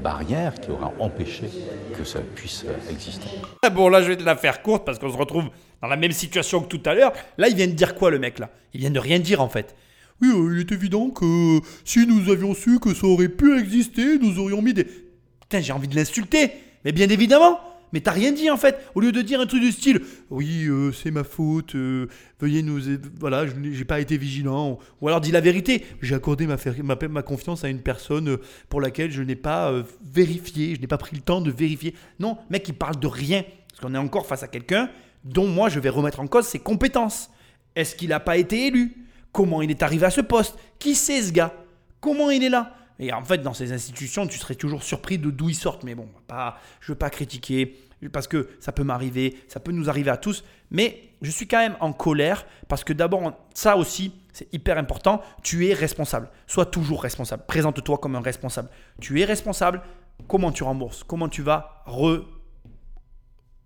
[0.00, 1.48] barrières qui auraient empêché
[1.96, 3.28] que ça puisse exister.
[3.62, 5.44] Ah bon, là, je vais te la faire courte parce qu'on se retrouve
[5.80, 7.12] dans la même situation que tout à l'heure.
[7.36, 8.50] Là, il vient de dire quoi, le mec, là?
[8.74, 9.76] Il vient de rien dire, en fait.
[10.20, 14.18] Oui, euh, il est évident que si nous avions su que ça aurait pu exister,
[14.18, 14.84] nous aurions mis des...
[14.84, 16.50] Putain, j'ai envie de l'insulter.
[16.84, 17.60] Mais bien évidemment
[17.92, 18.78] mais t'as rien dit en fait.
[18.94, 22.06] Au lieu de dire un truc du style, oui, euh, c'est ma faute, euh,
[22.40, 22.80] veuillez nous,
[23.18, 25.84] voilà, j'ai pas été vigilant, ou alors dis la vérité.
[26.02, 28.38] J'ai accordé ma, confiance à une personne
[28.68, 29.72] pour laquelle je n'ai pas
[30.04, 31.94] vérifié, je n'ai pas pris le temps de vérifier.
[32.18, 34.90] Non, mec, il parle de rien, parce qu'on est encore face à quelqu'un
[35.24, 37.30] dont moi je vais remettre en cause ses compétences.
[37.74, 39.07] Est-ce qu'il n'a pas été élu?
[39.38, 40.58] Comment il est arrivé à ce poste?
[40.80, 41.54] Qui c'est ce gars?
[42.00, 42.74] Comment il est là?
[42.98, 45.84] Et en fait, dans ces institutions, tu serais toujours surpris de d'où ils sortent.
[45.84, 47.78] Mais bon, pas, je ne veux pas critiquer,
[48.12, 50.42] parce que ça peut m'arriver, ça peut nous arriver à tous.
[50.72, 55.22] Mais je suis quand même en colère, parce que d'abord, ça aussi, c'est hyper important,
[55.44, 56.30] tu es responsable.
[56.48, 57.44] Sois toujours responsable.
[57.46, 58.70] Présente-toi comme un responsable.
[59.00, 59.82] Tu es responsable.
[60.26, 61.04] Comment tu rembourses?
[61.04, 62.24] Comment tu vas re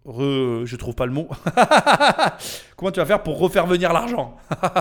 [0.07, 1.29] Je trouve pas le mot.
[2.77, 4.37] Comment tu vas faire pour refaire venir l'argent?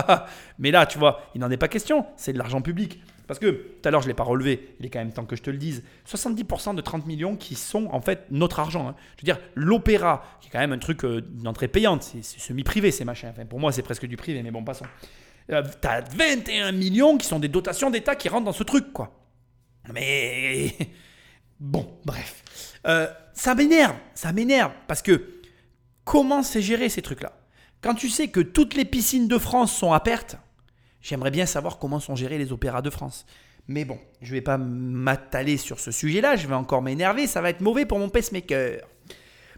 [0.58, 3.00] Mais là, tu vois, il n'en est pas question, c'est de l'argent public.
[3.26, 5.24] Parce que tout à l'heure, je ne l'ai pas relevé, il est quand même temps
[5.24, 5.84] que je te le dise.
[6.06, 8.88] 70% de 30 millions qui sont en fait notre argent.
[8.88, 8.94] Hein.
[9.16, 12.90] Je veux dire, l'opéra, qui est quand même un truc euh, d'entrée payante, c'est semi-privé
[12.90, 13.30] ces machins.
[13.30, 14.86] Enfin, pour moi, c'est presque du privé, mais bon, passons.
[15.50, 18.92] Euh, tu as 21 millions qui sont des dotations d'État qui rentrent dans ce truc,
[18.92, 19.12] quoi.
[19.92, 20.76] Mais.
[21.60, 22.42] Bon, bref.
[22.88, 25.40] Euh, ça m'énerve, ça m'énerve, parce que
[26.04, 27.32] comment c'est géré ces trucs-là?
[27.80, 30.36] Quand tu sais que toutes les piscines de France sont à perte,
[31.00, 33.26] j'aimerais bien savoir comment sont gérés les opéras de France.
[33.68, 37.40] Mais bon, je ne vais pas m'attaler sur ce sujet-là, je vais encore m'énerver, ça
[37.40, 38.86] va être mauvais pour mon pacemaker.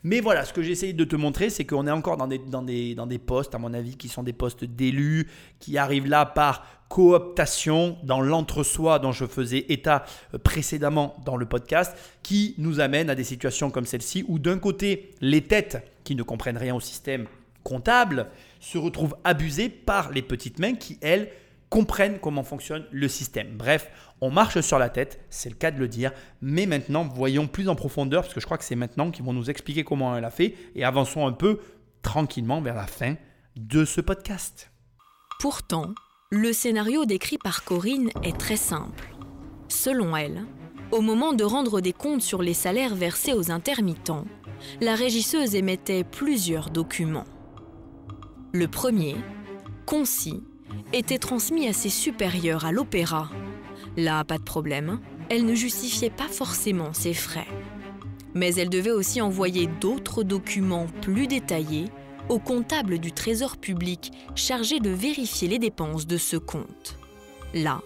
[0.05, 2.60] Mais voilà, ce que j'essaye de te montrer, c'est qu'on est encore dans des, dans,
[2.60, 5.28] des, dans des postes, à mon avis, qui sont des postes d'élus,
[5.60, 10.05] qui arrivent là par cooptation dans l'entre-soi dont je faisais état
[10.35, 14.59] euh, précédemment dans le podcast, qui nous amène à des situations comme celle-ci, où d'un
[14.59, 17.26] côté, les têtes qui ne comprennent rien au système
[17.62, 18.26] comptable
[18.60, 21.31] se retrouvent abusées par les petites mains qui, elles,
[21.70, 23.48] comprennent comment fonctionne le système.
[23.56, 23.90] Bref,
[24.25, 26.11] on marche sur la tête, c'est le cas de le dire,
[26.41, 29.35] mais maintenant, voyons plus en profondeur, parce que je crois que c'est maintenant qu'ils vont
[29.35, 31.61] nous expliquer comment elle a fait, et avançons un peu
[32.01, 33.17] tranquillement vers la fin
[33.57, 34.71] de ce podcast.
[35.41, 35.95] Pourtant,
[36.31, 39.15] le scénario décrit par Corinne est très simple.
[39.69, 40.47] Selon elle,
[40.91, 44.25] au moment de rendre des comptes sur les salaires versés aux intermittents,
[44.81, 47.27] la régisseuse émettait plusieurs documents.
[48.53, 49.17] Le premier,
[49.85, 50.43] concis,
[50.95, 53.29] était transmis à ses supérieurs à l'opéra.
[53.97, 55.01] Là, pas de problème,
[55.31, 57.47] elle ne justifiait pas forcément ses frais.
[58.35, 61.87] Mais elle devait aussi envoyer d'autres documents plus détaillés
[62.29, 66.99] au comptable du Trésor public chargé de vérifier les dépenses de ce compte.
[67.53, 67.83] Là,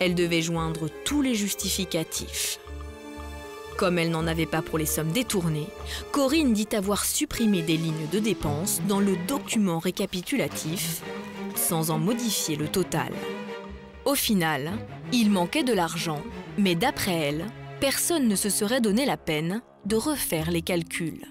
[0.00, 2.58] elle devait joindre tous les justificatifs.
[3.76, 5.66] Comme elle n'en avait pas pour les sommes détournées,
[6.12, 11.02] Corinne dit avoir supprimé des lignes de dépenses dans le document récapitulatif
[11.56, 13.12] sans en modifier le total.
[14.04, 14.72] Au final,
[15.12, 16.20] il manquait de l'argent,
[16.58, 17.46] mais d'après elle,
[17.80, 21.26] personne ne se serait donné la peine de refaire les calculs.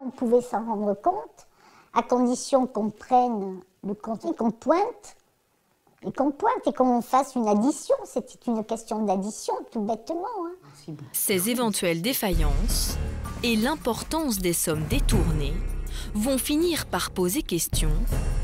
[0.00, 1.46] On pouvait s'en rendre compte,
[1.94, 5.16] à condition qu'on prenne le compte et qu'on pointe,
[6.04, 7.94] et qu'on pointe et qu'on fasse une addition.
[8.04, 10.26] C'était une question d'addition, tout bêtement.
[10.44, 10.94] Hein.
[11.12, 12.96] Ces éventuelles défaillances
[13.44, 15.54] et l'importance des sommes détournées
[16.14, 17.90] vont finir par poser question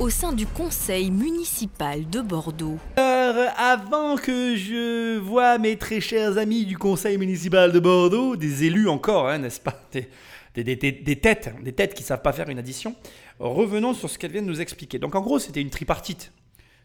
[0.00, 2.78] au sein du conseil municipal de Bordeaux.
[2.96, 8.64] Alors, avant que je vois mes très chers amis du conseil municipal de Bordeaux, des
[8.64, 12.58] élus encore, hein, n'est-ce pas des, têtes, des têtes qui ne savent pas faire une
[12.58, 12.94] addition,
[13.38, 14.98] revenons sur ce qu'elle vient de nous expliquer.
[14.98, 16.32] Donc en gros, c'était une tripartite.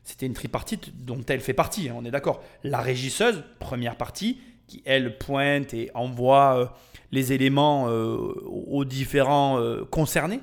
[0.04, 2.44] C'était une tripartite dont elle fait partie, hein, on est d'accord.
[2.64, 6.66] La régisseuse, première partie, qui elle pointe et envoie euh,
[7.12, 10.42] les éléments euh, aux différents euh, concernés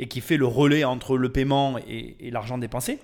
[0.00, 2.98] et qui fait le relais entre le paiement et, l'argent dépensé.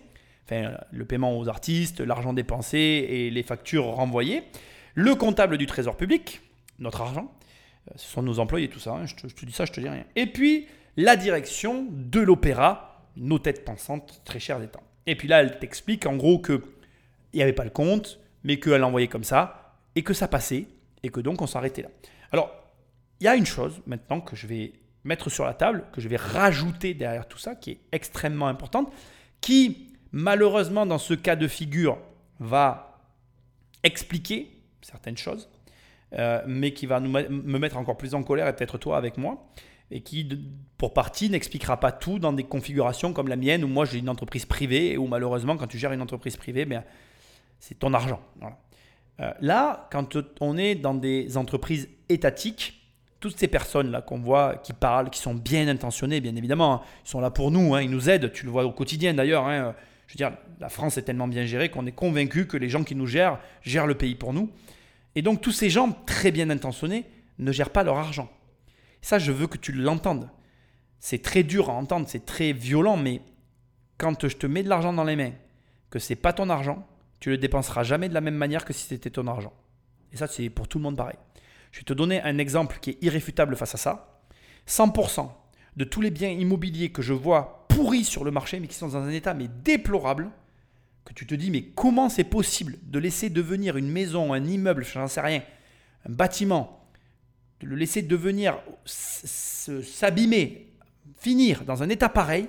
[0.45, 4.43] Enfin, le paiement aux artistes, l'argent dépensé et les factures renvoyées.
[4.95, 6.41] Le comptable du trésor public,
[6.79, 7.31] notre argent.
[7.89, 8.93] Euh, ce sont nos employés, tout ça.
[8.95, 9.05] Hein.
[9.05, 10.05] Je, te, dis ça, je te dis rien.
[10.17, 14.83] Et puis, la direction de l'opéra, nos têtes pensantes, très chères des temps.
[15.07, 16.63] Et puis là, elle t'explique en gros qu'il
[17.35, 20.65] n'y avait pas le compte, mais qu'elle envoyé comme ça, et que ça passait,
[21.03, 21.91] et que donc on s'arrêtait là.
[22.33, 22.51] Alors,
[23.21, 24.73] il y a une chose maintenant que je vais
[25.07, 28.93] mettre sur la table, que je vais rajouter derrière tout ça, qui est extrêmement importante,
[29.41, 31.99] qui malheureusement dans ce cas de figure
[32.41, 33.01] va
[33.83, 34.51] expliquer
[34.83, 35.49] certaines choses,
[36.13, 39.17] euh, mais qui va nous, me mettre encore plus en colère et peut-être toi avec
[39.17, 39.47] moi,
[39.91, 40.29] et qui
[40.79, 44.09] pour partie n'expliquera pas tout dans des configurations comme la mienne où moi j'ai une
[44.09, 46.83] entreprise privée et où malheureusement quand tu gères une entreprise privée, ben,
[47.61, 48.21] c'est ton argent.
[49.21, 52.86] Euh, là, quand on est dans des entreprises étatiques,
[53.29, 57.09] toutes ces personnes-là qu'on voit, qui parlent, qui sont bien intentionnées, bien évidemment, hein, ils
[57.09, 59.47] sont là pour nous, hein, ils nous aident, tu le vois au quotidien d'ailleurs.
[59.47, 59.75] Hein,
[60.07, 62.85] je veux dire, la France est tellement bien gérée qu'on est convaincu que les gens
[62.85, 64.51] qui nous gèrent gèrent le pays pour nous.
[65.17, 67.05] Et donc tous ces gens très bien intentionnés
[67.39, 68.31] ne gèrent pas leur argent.
[69.03, 70.31] Ça, je veux que tu l'entendes.
[71.01, 73.21] C'est très dur à entendre, c'est très violent, mais
[73.99, 75.33] quand je te mets de l'argent dans les mains,
[75.91, 76.87] que c'est pas ton argent,
[77.21, 79.53] tu le dépenseras jamais de la même manière que si c'était ton argent.
[80.13, 81.17] Et ça, c'est pour tout le monde pareil.
[81.77, 84.23] Je vais te donner un exemple qui est irréfutable face à ça.
[84.67, 85.31] 100%
[85.77, 88.89] de tous les biens immobiliers que je vois pourris sur le marché, mais qui sont
[88.89, 90.31] dans un état mais déplorable,
[91.05, 94.87] que tu te dis mais comment c'est possible de laisser devenir une maison, un immeuble,
[94.87, 95.43] je n'en sais rien,
[96.09, 96.89] un bâtiment,
[97.61, 100.73] de le laisser devenir, s'abîmer,
[101.19, 102.49] finir dans un état pareil,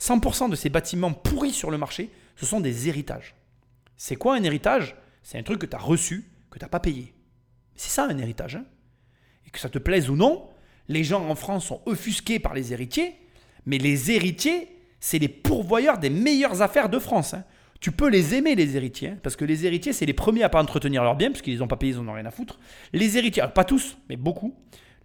[0.00, 3.34] 100% de ces bâtiments pourris sur le marché, ce sont des héritages.
[3.96, 4.94] C'est quoi un héritage?
[5.24, 7.12] C'est un truc que tu as reçu, que tu n'as pas payé.
[7.80, 8.56] C'est ça un héritage.
[8.56, 8.66] Hein.
[9.46, 10.50] et que ça te plaise ou non,
[10.88, 13.14] les gens en France sont offusqués par les héritiers,
[13.64, 14.68] mais les héritiers,
[15.00, 17.32] c'est les pourvoyeurs des meilleures affaires de France.
[17.32, 17.42] Hein.
[17.80, 20.50] Tu peux les aimer, les héritiers, hein, parce que les héritiers, c'est les premiers à
[20.50, 22.60] pas entretenir leurs biens, parce qu'ils n'ont pas payé, ils n'en ont rien à foutre.
[22.92, 24.54] Les héritiers, pas tous, mais beaucoup,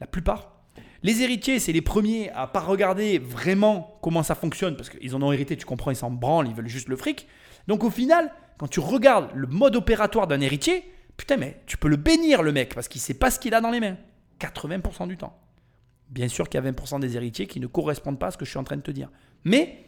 [0.01, 0.59] la plupart.
[1.01, 5.21] Les héritiers, c'est les premiers à pas regarder vraiment comment ça fonctionne, parce qu'ils en
[5.23, 7.25] ont hérité, tu comprends, ils s'en branlent, ils veulent juste le fric.
[7.69, 10.83] Donc au final, quand tu regardes le mode opératoire d'un héritier,
[11.17, 13.61] putain, mais tu peux le bénir, le mec, parce qu'il sait pas ce qu'il a
[13.61, 13.97] dans les mains.
[14.39, 15.37] 80% du temps.
[16.09, 18.45] Bien sûr qu'il y a 20% des héritiers qui ne correspondent pas à ce que
[18.45, 19.09] je suis en train de te dire.
[19.43, 19.85] Mais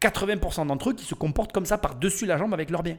[0.00, 2.82] tu as 80% d'entre eux qui se comportent comme ça par-dessus la jambe avec leurs
[2.82, 2.98] biens.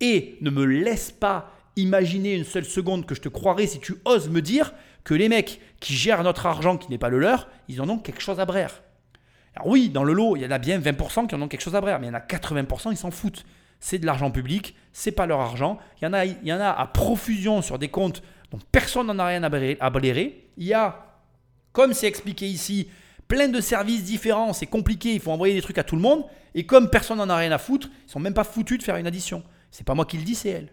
[0.00, 3.94] Et ne me laisse pas imaginer une seule seconde que je te croirais si tu
[4.04, 4.72] oses me dire
[5.04, 7.98] que les mecs qui gèrent notre argent qui n'est pas le leur, ils en ont
[7.98, 8.82] quelque chose à brère.
[9.54, 11.62] Alors oui, dans le lot, il y en a bien 20% qui en ont quelque
[11.62, 13.44] chose à brère, mais il y en a 80%, ils s'en foutent.
[13.80, 15.78] C'est de l'argent public, c'est pas leur argent.
[16.00, 19.06] Il y, en a, il y en a à profusion sur des comptes dont personne
[19.06, 20.48] n'en a rien à blairer.
[20.56, 21.06] Il y a
[21.76, 22.88] comme c'est expliqué ici,
[23.28, 26.24] plein de services différents, c'est compliqué, il faut envoyer des trucs à tout le monde.
[26.54, 28.96] Et comme personne n'en a rien à foutre, ils sont même pas foutus de faire
[28.96, 29.42] une addition.
[29.70, 30.72] C'est pas moi qui le dis, c'est elle.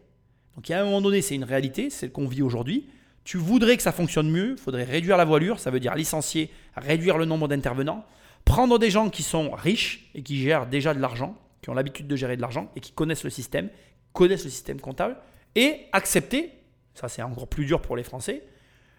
[0.55, 2.87] Donc il y a un moment donné, c'est une réalité, c'est ce qu'on vit aujourd'hui.
[3.25, 6.51] Tu voudrais que ça fonctionne mieux, il faudrait réduire la voilure, ça veut dire licencier,
[6.77, 8.05] réduire le nombre d'intervenants,
[8.45, 12.07] prendre des gens qui sont riches et qui gèrent déjà de l'argent, qui ont l'habitude
[12.07, 13.69] de gérer de l'argent et qui connaissent le système,
[14.11, 15.17] connaissent le système comptable,
[15.55, 16.51] et accepter,
[16.93, 18.43] ça c'est encore plus dur pour les Français,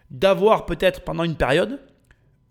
[0.09, 1.79] d'avoir peut-être pendant une période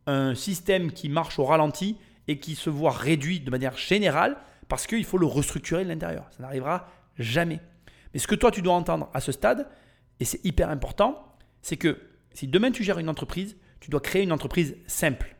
[0.06, 1.96] un système qui marche au ralenti
[2.28, 4.36] et qui se voit réduit de manière générale
[4.68, 6.26] parce qu'il faut le restructurer de l'intérieur.
[6.30, 6.88] Ça n'arrivera
[7.18, 7.60] jamais.
[8.12, 9.66] Mais ce que toi, tu dois entendre à ce stade,
[10.20, 11.98] et c'est hyper important, c'est que
[12.32, 15.36] si demain tu gères une entreprise, tu dois créer une entreprise simple.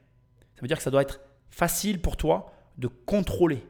[0.54, 1.20] Ça veut dire que ça doit être
[1.50, 3.64] facile pour toi de contrôler.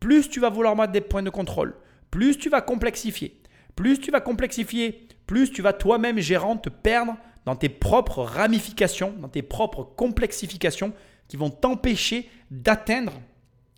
[0.00, 1.74] Plus tu vas vouloir mettre des points de contrôle,
[2.10, 3.40] plus tu vas complexifier.
[3.76, 9.14] Plus tu vas complexifier, plus tu vas toi-même, gérant, te perdre dans tes propres ramifications,
[9.18, 10.92] dans tes propres complexifications
[11.28, 13.12] qui vont t'empêcher d'atteindre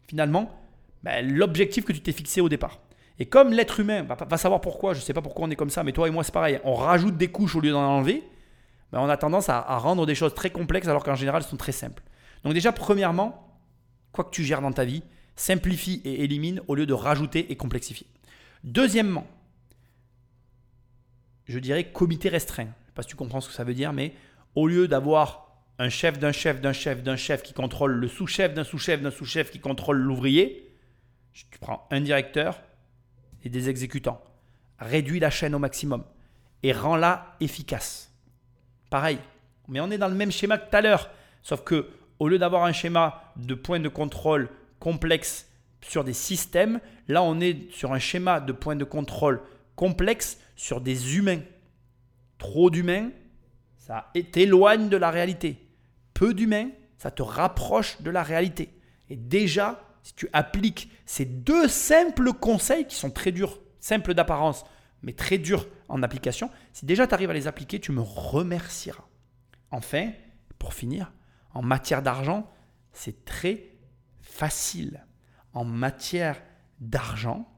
[0.09, 0.51] finalement
[1.03, 2.81] ben, l'objectif que tu t'es fixé au départ.
[3.19, 5.71] Et comme l'être humain va, savoir pourquoi, je ne sais pas pourquoi on est comme
[5.71, 8.23] ça, mais toi et moi c'est pareil, on rajoute des couches au lieu d'en enlever,
[8.93, 11.49] ben, on a tendance à, à rendre des choses très complexes alors qu'en général elles
[11.49, 12.03] sont très simples.
[12.45, 13.57] Donc déjà, premièrement,
[14.13, 15.03] quoi que tu gères dans ta vie,
[15.37, 18.07] simplifie et élimine au lieu de rajouter et complexifier.
[18.65, 19.27] Deuxièmement,
[21.45, 24.15] je dirais comité restreint pas si tu comprends ce que ça veut dire, mais
[24.57, 28.55] au lieu d'avoir un chef d'un chef d'un chef d'un chef qui contrôle le sous-chef
[28.55, 30.75] d'un sous-chef d'un sous-chef qui contrôle l'ouvrier,
[31.33, 32.63] tu prends un directeur
[33.45, 34.21] et des exécutants.
[34.79, 36.05] Réduis la chaîne au maximum
[36.63, 38.11] et rends-la efficace.
[38.89, 39.19] Pareil,
[39.69, 41.11] mais on est dans le même schéma que tout à l'heure,
[41.43, 45.49] sauf que au lieu d'avoir un schéma de points de contrôle complexe
[45.81, 49.43] sur des systèmes, là on est sur un schéma de points de contrôle
[49.77, 51.43] complexe sur des humains.
[52.39, 53.11] Trop d'humains,
[53.77, 55.69] ça t'éloigne de la réalité.
[56.15, 58.71] Peu d'humains, ça te rapproche de la réalité.
[59.09, 64.65] Et déjà, si tu appliques ces deux simples conseils qui sont très durs, simples d'apparence,
[65.03, 69.05] mais très durs en application, si déjà tu arrives à les appliquer, tu me remercieras.
[69.71, 70.11] Enfin,
[70.59, 71.13] pour finir,
[71.55, 72.51] en matière d'argent,
[72.93, 73.76] c'est très
[74.37, 75.05] facile.
[75.55, 76.43] En matière
[76.81, 77.49] d'argent,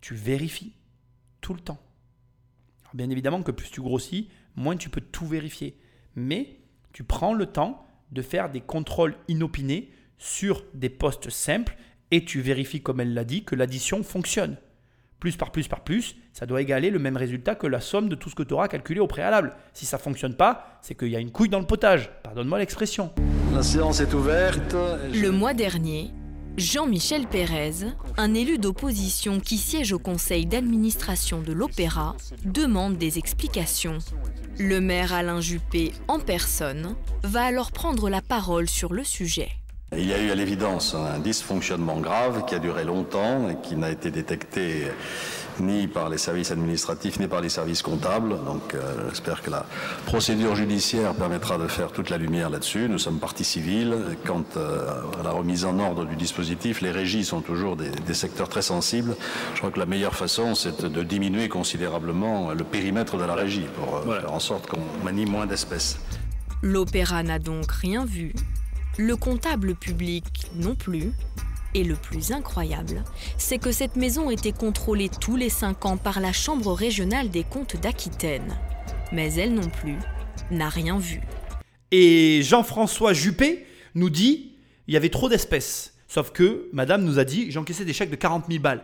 [0.00, 0.74] tu vérifies
[1.40, 1.80] tout le temps.
[2.94, 5.78] Bien évidemment que plus tu grossis, moins tu peux tout vérifier.
[6.14, 6.60] Mais
[6.92, 11.76] tu prends le temps de faire des contrôles inopinés sur des postes simples
[12.10, 14.56] et tu vérifies, comme elle l'a dit, que l'addition fonctionne.
[15.18, 18.14] Plus par plus par plus, ça doit égaler le même résultat que la somme de
[18.14, 19.54] tout ce que tu auras calculé au préalable.
[19.72, 22.10] Si ça ne fonctionne pas, c'est qu'il y a une couille dans le potage.
[22.22, 23.12] Pardonne-moi l'expression.
[23.54, 24.74] La séance est ouverte.
[25.12, 26.12] Le mois dernier,
[26.56, 27.84] Jean-Michel Pérez,
[28.16, 32.16] un élu d'opposition qui siège au conseil d'administration de l'Opéra,
[32.46, 33.98] demande des explications.
[34.58, 39.50] Le maire Alain Juppé, en personne, va alors prendre la parole sur le sujet.
[39.92, 43.76] Il y a eu à l'évidence un dysfonctionnement grave qui a duré longtemps et qui
[43.76, 44.84] n'a été détecté
[45.60, 48.30] ni par les services administratifs ni par les services comptables.
[48.44, 49.66] Donc euh, j'espère que la
[50.06, 52.88] procédure judiciaire permettra de faire toute la lumière là-dessus.
[52.88, 53.94] Nous sommes partie civile.
[54.24, 58.14] Quant euh, à la remise en ordre du dispositif, les régies sont toujours des, des
[58.14, 59.16] secteurs très sensibles.
[59.54, 63.66] Je crois que la meilleure façon, c'est de diminuer considérablement le périmètre de la régie
[63.76, 65.98] pour euh, faire en sorte qu'on manie moins d'espèces.
[66.62, 68.32] L'opéra n'a donc rien vu,
[68.98, 71.12] le comptable public non plus,
[71.76, 73.04] et le plus incroyable,
[73.36, 77.44] c'est que cette maison était contrôlée tous les cinq ans par la Chambre régionale des
[77.44, 78.56] comptes d'Aquitaine.
[79.12, 79.98] Mais elle non plus
[80.50, 81.20] n'a rien vu.
[81.90, 84.52] Et Jean-François Juppé nous dit
[84.88, 85.92] il y avait trop d'espèces.
[86.08, 88.82] Sauf que madame nous a dit j'encaissais des chèques de 40 000 balles.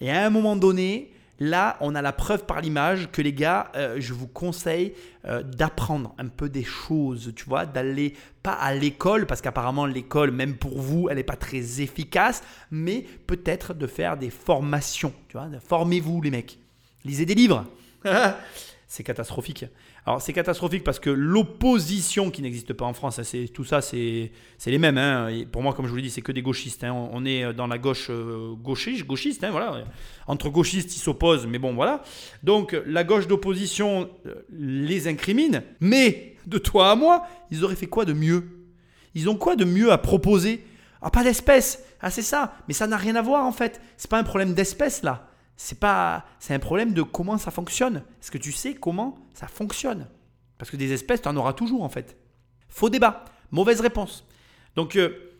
[0.00, 1.12] Et à un moment donné,
[1.42, 4.92] Là, on a la preuve par l'image que les gars, euh, je vous conseille
[5.24, 10.32] euh, d'apprendre un peu des choses, tu vois, d'aller pas à l'école, parce qu'apparemment l'école,
[10.32, 15.38] même pour vous, elle n'est pas très efficace, mais peut-être de faire des formations, tu
[15.38, 16.58] vois, formez-vous les mecs.
[17.06, 17.64] Lisez des livres.
[18.86, 19.64] c'est catastrophique.
[20.06, 24.32] Alors c'est catastrophique parce que l'opposition qui n'existe pas en France, c'est tout ça, c'est
[24.66, 24.98] les mêmes.
[24.98, 25.28] Hein.
[25.52, 26.84] pour moi, comme je vous l'ai dit, c'est que des gauchistes.
[26.84, 26.92] Hein.
[27.12, 29.84] On est dans la gauche euh, gauchiste, gauchiste hein, voilà.
[30.26, 32.02] Entre gauchistes, ils s'opposent, mais bon, voilà.
[32.42, 37.86] Donc la gauche d'opposition euh, les incrimine, mais de toi à moi, ils auraient fait
[37.86, 38.48] quoi de mieux?
[39.14, 40.64] Ils ont quoi de mieux à proposer?
[41.02, 41.84] Ah, pas d'espèce.
[42.00, 42.54] Ah, c'est ça.
[42.68, 43.80] Mais ça n'a rien à voir en fait.
[43.96, 45.29] C'est pas un problème d'espèce là
[45.62, 47.96] c'est pas c'est un problème de comment ça fonctionne.
[48.22, 50.08] Est-ce que tu sais comment ça fonctionne?
[50.56, 52.16] Parce que des espèces, tu en auras toujours en fait.
[52.70, 54.26] Faux débat, mauvaise réponse.
[54.74, 55.34] Donc euh,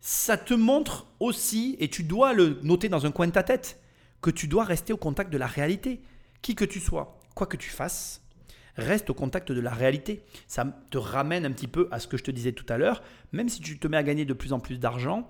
[0.00, 3.80] ça te montre aussi, et tu dois le noter dans un coin de ta tête,
[4.22, 6.02] que tu dois rester au contact de la réalité.
[6.40, 8.22] Qui que tu sois, quoi que tu fasses,
[8.76, 10.24] reste au contact de la réalité.
[10.46, 13.02] Ça te ramène un petit peu à ce que je te disais tout à l'heure,
[13.32, 15.28] même si tu te mets à gagner de plus en plus d'argent,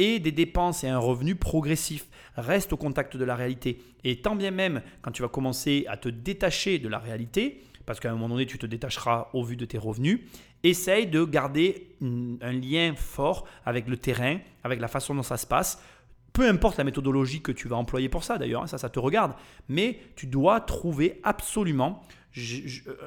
[0.00, 2.06] et des dépenses et un revenu progressif.
[2.36, 3.82] Reste au contact de la réalité.
[4.02, 8.00] Et tant bien même quand tu vas commencer à te détacher de la réalité, parce
[8.00, 10.20] qu'à un moment donné tu te détacheras au vu de tes revenus,
[10.62, 15.46] essaye de garder un lien fort avec le terrain, avec la façon dont ça se
[15.46, 15.82] passe.
[16.32, 18.98] Peu importe la méthodologie que tu vas employer pour ça d'ailleurs, hein, ça ça te
[18.98, 19.34] regarde,
[19.68, 22.00] mais tu dois trouver absolument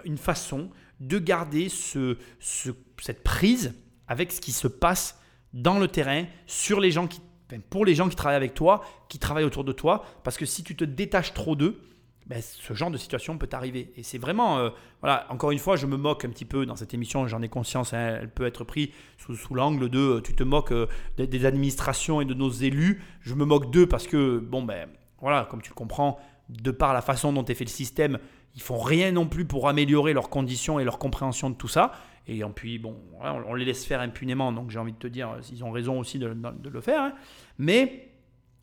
[0.06, 3.74] une façon de garder ce, cette prise
[4.07, 5.18] avec ce qui se passe
[5.53, 7.21] dans le terrain, sur les gens qui,
[7.69, 10.63] pour les gens qui travaillent avec toi, qui travaillent autour de toi, parce que si
[10.63, 11.80] tu te détaches trop d'eux,
[12.25, 13.91] ben, ce genre de situation peut arriver.
[13.97, 14.69] Et c'est vraiment, euh,
[15.01, 17.49] voilà, encore une fois, je me moque un petit peu dans cette émission, j'en ai
[17.49, 21.45] conscience, hein, elle peut être prise sous, l'angle de euh, tu te moques euh, des,
[21.45, 23.01] administrations et de nos élus.
[23.19, 24.88] Je me moque d'eux parce que, bon, ben
[25.19, 26.17] voilà, comme tu le comprends,
[26.49, 28.19] de par la façon dont est fait le système,
[28.55, 31.91] ils font rien non plus pour améliorer leurs conditions et leur compréhension de tout ça.
[32.28, 35.64] Et puis, bon, on les laisse faire impunément, donc j'ai envie de te dire, ils
[35.64, 37.02] ont raison aussi de, le faire.
[37.02, 37.14] Hein.
[37.58, 38.12] Mais,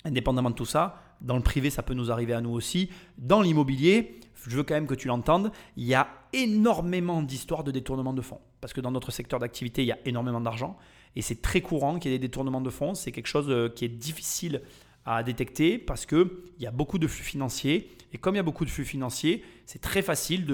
[0.05, 2.91] indépendamment de tout ça, dans le privé, ça peut nous arriver à nous aussi.
[3.19, 7.71] Dans l'immobilier, je veux quand même que tu l'entendes, il y a énormément d'histoires de
[7.71, 8.41] détournement de fonds.
[8.61, 10.77] Parce que dans notre secteur d'activité, il y a énormément d'argent.
[11.17, 12.95] Et c'est très courant qu'il y ait des détournements de fonds.
[12.95, 14.63] C'est quelque chose euh, qui est difficile
[15.05, 16.29] à détecter parce qu'il
[16.59, 17.91] y a beaucoup de flux financiers.
[18.13, 20.47] Et comme il y a beaucoup de flux financiers, c'est très facile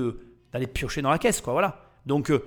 [0.52, 1.40] d'aller piocher dans la caisse.
[1.40, 1.82] Quoi, voilà.
[2.06, 2.44] Donc, euh,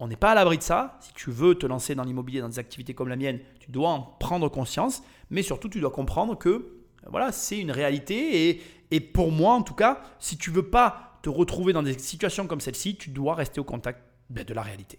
[0.00, 0.98] on n'est pas à l'abri de ça.
[1.00, 3.90] Si tu veux te lancer dans l'immobilier, dans des activités comme la mienne, tu dois
[3.90, 5.02] en prendre conscience.
[5.28, 6.72] Mais surtout, tu dois comprendre que
[7.06, 8.62] voilà, c'est une réalité.
[8.90, 12.46] Et, pour moi, en tout cas, si tu veux pas te retrouver dans des situations
[12.46, 14.00] comme celle-ci, tu dois rester au contact
[14.30, 14.98] ben, de la réalité.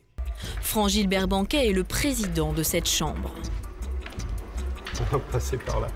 [0.61, 3.33] Franck Gilbert Banquet est le président de cette chambre.
[4.99, 5.87] On va passer par là.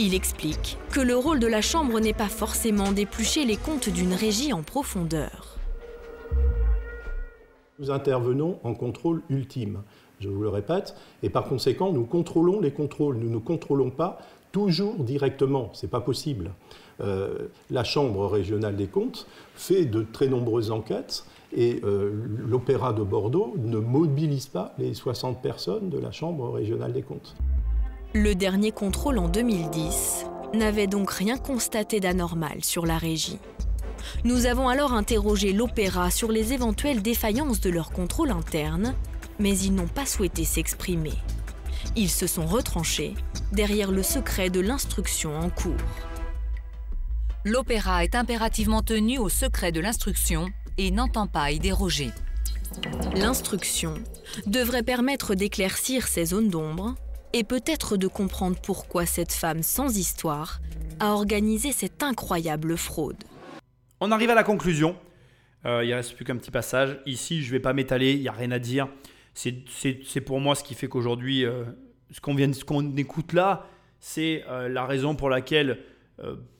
[0.00, 4.12] Il explique que le rôle de la chambre n'est pas forcément d'éplucher les comptes d'une
[4.12, 5.53] régie en profondeur.
[7.80, 9.82] Nous intervenons en contrôle ultime,
[10.20, 10.94] je vous le répète,
[11.24, 13.16] et par conséquent, nous contrôlons les contrôles.
[13.16, 14.18] Nous ne contrôlons pas
[14.52, 16.52] toujours directement, ce n'est pas possible.
[17.00, 19.26] Euh, la Chambre régionale des comptes
[19.56, 22.12] fait de très nombreuses enquêtes et euh,
[22.46, 27.34] l'Opéra de Bordeaux ne mobilise pas les 60 personnes de la Chambre régionale des comptes.
[28.14, 33.40] Le dernier contrôle en 2010 n'avait donc rien constaté d'anormal sur la régie.
[34.24, 38.94] Nous avons alors interrogé l'Opéra sur les éventuelles défaillances de leur contrôle interne
[39.38, 41.14] mais ils n'ont pas souhaité s'exprimer.
[41.96, 43.14] Ils se sont retranchés
[43.52, 45.74] derrière le secret de l'instruction en cours.
[47.44, 50.48] L'opéra est impérativement tenu au secret de l'instruction
[50.78, 52.10] et n'entend pas y déroger.
[53.14, 53.94] L'instruction
[54.46, 56.94] devrait permettre d'éclaircir ces zones d'ombre
[57.32, 60.60] et peut-être de comprendre pourquoi cette femme sans histoire
[61.00, 63.22] a organisé cette incroyable fraude.
[64.06, 64.96] On arrive à la conclusion.
[65.64, 66.98] Euh, il ne reste plus qu'un petit passage.
[67.06, 68.86] Ici, je ne vais pas m'étaler, il n'y a rien à dire.
[69.32, 71.64] C'est pour moi ce qui fait qu'aujourd'hui, euh,
[72.10, 73.66] ce qu'on écoute là,
[74.00, 75.78] c'est euh, la raison pour laquelle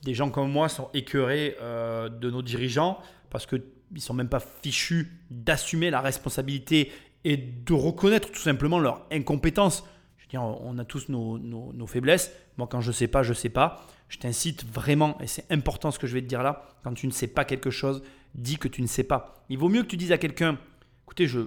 [0.03, 2.99] des gens comme moi sont écœurés de nos dirigeants,
[3.31, 3.62] parce qu'ils
[3.93, 6.91] ne sont même pas fichus d'assumer la responsabilité
[7.23, 9.85] et de reconnaître tout simplement leur incompétence.
[10.16, 12.33] Je on a tous nos, nos faiblesses.
[12.57, 13.87] Moi, quand je ne sais pas, je ne sais pas.
[14.09, 17.06] Je t'incite vraiment, et c'est important ce que je vais te dire là, quand tu
[17.06, 18.02] ne sais pas quelque chose,
[18.35, 19.44] dis que tu ne sais pas.
[19.48, 20.59] Il vaut mieux que tu dises à quelqu'un,
[21.05, 21.40] écoutez, je,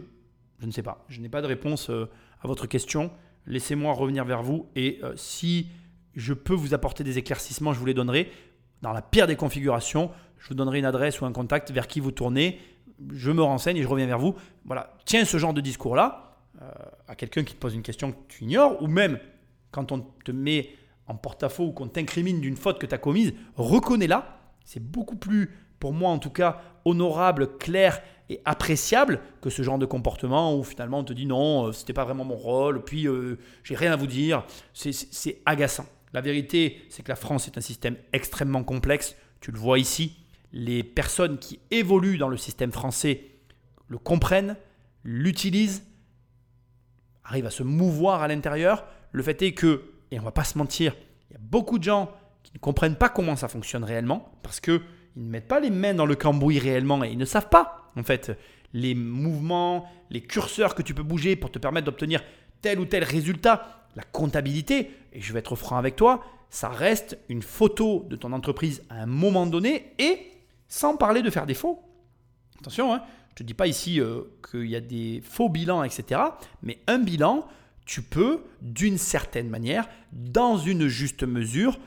[0.59, 2.09] je ne sais pas, je n'ai pas de réponse euh,
[2.41, 3.11] à votre question,
[3.45, 5.67] laissez-moi revenir vers vous, et euh, si
[6.15, 8.31] je peux vous apporter des éclaircissements, je vous les donnerai.
[8.81, 11.99] Dans la pire des configurations, je vous donnerai une adresse ou un contact vers qui
[11.99, 12.59] vous tournez,
[13.11, 14.35] je me renseigne et je reviens vers vous.
[14.65, 16.71] Voilà, tiens ce genre de discours-là euh,
[17.07, 19.19] à quelqu'un qui te pose une question que tu ignores, ou même
[19.71, 20.69] quand on te met
[21.07, 24.39] en porte-à-faux ou qu'on t'incrimine d'une faute que tu as commise, reconnais-la.
[24.65, 29.77] C'est beaucoup plus, pour moi en tout cas, honorable, clair et appréciable que ce genre
[29.77, 33.07] de comportement où finalement on te dit non, euh, c'était pas vraiment mon rôle, puis
[33.07, 34.45] euh, j'ai rien à vous dire.
[34.73, 35.85] C'est agaçant.
[36.13, 39.15] La vérité, c'est que la France est un système extrêmement complexe.
[39.39, 40.17] Tu le vois ici.
[40.53, 43.25] Les personnes qui évoluent dans le système français
[43.87, 44.55] le comprennent,
[45.03, 45.85] l'utilisent,
[47.23, 48.85] arrivent à se mouvoir à l'intérieur.
[49.11, 50.95] Le fait est que et on va pas se mentir,
[51.29, 52.11] il y a beaucoup de gens
[52.43, 54.81] qui ne comprennent pas comment ça fonctionne réellement parce que
[55.15, 57.91] ils ne mettent pas les mains dans le cambouis réellement et ils ne savent pas
[57.95, 58.37] en fait
[58.73, 62.21] les mouvements, les curseurs que tu peux bouger pour te permettre d'obtenir
[62.61, 63.85] tel ou tel résultat.
[63.95, 68.31] La comptabilité, et je vais être franc avec toi, ça reste une photo de ton
[68.31, 70.31] entreprise à un moment donné et
[70.67, 71.81] sans parler de faire des faux.
[72.59, 75.83] Attention, hein, je ne te dis pas ici euh, qu'il y a des faux bilans,
[75.83, 76.21] etc.
[76.61, 77.47] Mais un bilan,
[77.87, 81.79] tu peux, d'une certaine manière, dans une juste mesure,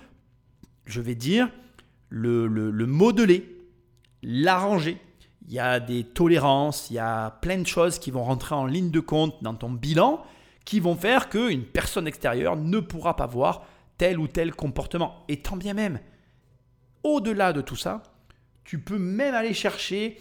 [0.87, 1.49] je vais dire,
[2.09, 2.49] le,
[2.87, 3.57] modeler,
[4.23, 4.99] l'arranger.
[5.47, 8.67] Il y a des tolérances, il y a plein de choses qui vont rentrer en
[8.67, 10.25] ligne de compte dans ton bilan
[10.65, 13.67] qui vont faire qu'une personne extérieure ne pourra pas voir
[13.99, 15.25] tel ou tel comportement.
[15.29, 15.99] Et tant bien même,
[17.03, 18.03] au-delà de tout ça,
[18.65, 20.19] tu peux même aller chercher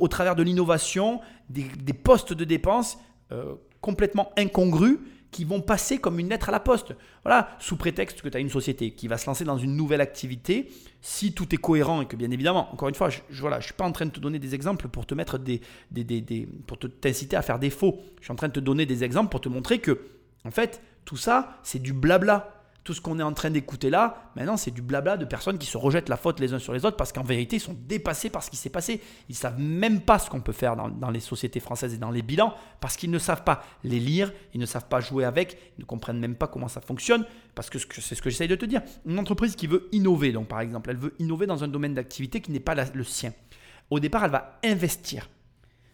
[0.00, 2.98] au travers de l'innovation des, postes de dépenses
[3.32, 3.54] euh,
[3.88, 4.98] complètement incongrus
[5.30, 6.94] qui vont passer comme une lettre à la poste.
[7.24, 10.02] Voilà, sous prétexte que tu as une société qui va se lancer dans une nouvelle
[10.02, 10.70] activité,
[11.00, 13.64] si tout est cohérent et que bien évidemment, encore une fois, je ne voilà, je
[13.64, 16.20] suis pas en train de te donner des exemples pour te mettre des, des, des,
[16.20, 17.98] des pour t'inciter à faire des faux.
[18.18, 19.98] Je suis en train de te donner des exemples pour te montrer que
[20.44, 22.57] en fait, tout ça, c'est du blabla
[22.88, 25.66] tout ce qu'on est en train d'écouter là, maintenant, c'est du blabla de personnes qui
[25.66, 28.30] se rejettent la faute les uns sur les autres parce qu'en vérité, ils sont dépassés
[28.30, 29.02] par ce qui s'est passé.
[29.28, 32.22] Ils savent même pas ce qu'on peut faire dans, les sociétés françaises et dans les
[32.22, 35.82] bilans parce qu'ils ne savent pas les lire, ils ne savent pas jouer avec, ils
[35.82, 38.64] ne comprennent même pas comment ça fonctionne parce que c'est ce que j'essaye de te
[38.64, 38.80] dire.
[39.04, 42.40] Une entreprise qui veut innover, donc par exemple, elle veut innover dans un domaine d'activité
[42.40, 43.34] qui n'est pas le sien.
[43.90, 45.28] Au départ, elle va investir.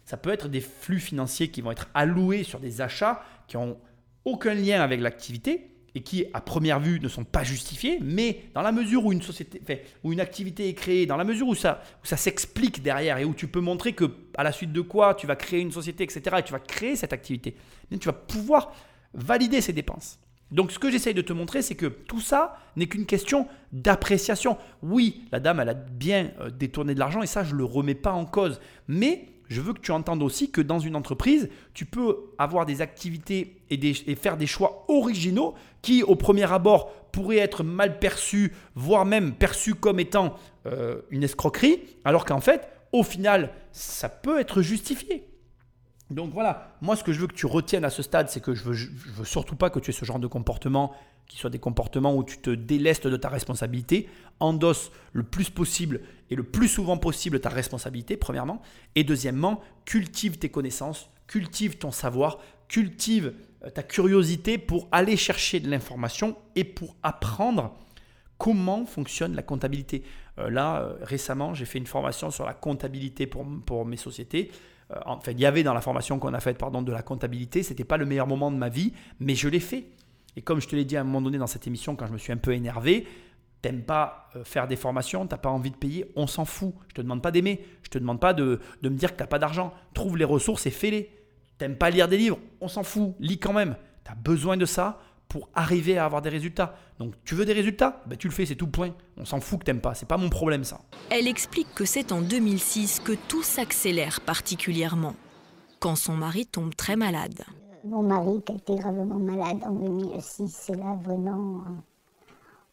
[0.05, 3.77] Ça peut être des flux financiers qui vont être alloués sur des achats qui ont
[4.23, 8.61] aucun lien avec l'activité et qui, à première vue, ne sont pas justifiés, mais dans
[8.61, 9.61] la mesure où une société,
[10.03, 13.33] où une activité est créée, dans la mesure où ça, ça s'explique derrière et où
[13.33, 16.21] tu peux montrer que, à la suite de quoi tu vas créer une société, etc.,
[16.39, 17.55] et tu vas créer cette activité,
[17.89, 18.73] tu vas pouvoir
[19.13, 20.19] valider ces dépenses.
[20.51, 24.57] Donc, ce que j'essaye de te montrer, c'est que tout ça n'est qu'une question d'appréciation.
[24.83, 27.63] Oui, la dame, elle a bien euh, détourné de l'argent et ça, je ne le
[27.65, 28.59] remets pas en cause.
[28.87, 32.81] Mais je veux que tu entendes aussi que dans une entreprise, tu peux avoir des
[32.81, 39.05] activités et, faire des choix originaux qui, au premier abord, pourraient être mal perçus, voire
[39.05, 40.35] même perçus comme étant
[40.65, 45.27] euh, une escroquerie, alors qu'en fait, au final, ça peut être justifié.
[46.11, 48.53] Donc voilà, moi ce que je veux que tu retiennes à ce stade, c'est que
[48.53, 50.93] je veux, veux surtout pas que tu aies ce genre de comportement,
[51.27, 54.07] qui soit des comportements où tu te délestes de ta responsabilité,
[54.39, 58.61] endosse le plus possible et le plus souvent possible ta responsabilité, premièrement,
[58.95, 63.33] et deuxièmement, cultive tes connaissances, cultive ton savoir, cultive
[63.63, 67.75] euh, ta curiosité pour aller chercher de l'information et pour apprendre
[68.37, 70.03] comment fonctionne la comptabilité.
[70.39, 74.51] Euh, là, euh, récemment, j'ai fait une formation sur la comptabilité pour, pour mes sociétés.
[74.91, 77.63] Euh, enfin, il y avait dans la formation qu'on a faite pardon, de la comptabilité,
[77.63, 79.85] ce n'était pas le meilleur moment de ma vie, mais je l'ai fait.
[80.35, 82.13] Et comme je te l'ai dit à un moment donné dans cette émission, quand je
[82.13, 83.07] me suis un peu énervé,
[83.61, 86.73] t'aimes pas euh, faire des formations, t'as pas envie de payer, on s'en fout.
[86.89, 89.39] Je te demande pas d'aimer, je te demande pas de, me dire que t'as pas
[89.39, 89.73] d'argent.
[89.93, 91.09] Trouve les ressources et fais-les.
[91.57, 93.75] T'aimes pas lire des livres On s'en fout, lis quand même.
[94.03, 96.77] Tu as besoin de ça pour arriver à avoir des résultats.
[96.99, 98.03] Donc tu veux des résultats?
[98.05, 98.93] Ben, Tu le fais, c'est tout point.
[99.17, 100.81] On s'en fout que t'aimes pas, c'est pas mon problème ça.
[101.09, 105.15] Elle explique que c'est en 2006 que tout s'accélère particulièrement,
[105.79, 107.43] quand son mari tombe très malade.
[107.85, 111.61] Mon mari qui a été gravement malade en 2006, c'est là vraiment,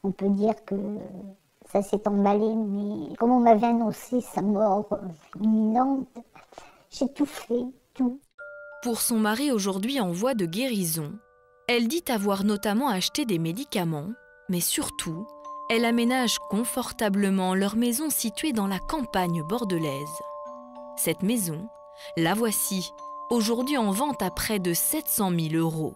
[0.02, 0.74] on peut dire que
[1.70, 4.88] ça s'est emballé, mais comme on m'avait annoncé sa mort
[5.38, 6.08] imminente,
[6.90, 8.20] j'ai tout fait, tout.
[8.82, 11.12] Pour son mari aujourd'hui en voie de guérison,
[11.68, 14.08] elle dit avoir notamment acheté des médicaments,
[14.48, 15.26] mais surtout,
[15.68, 20.22] elle aménage confortablement leur maison située dans la campagne bordelaise.
[20.96, 21.68] Cette maison,
[22.16, 22.92] la voici,
[23.32, 25.94] aujourd'hui en vente à près de 700 000 euros.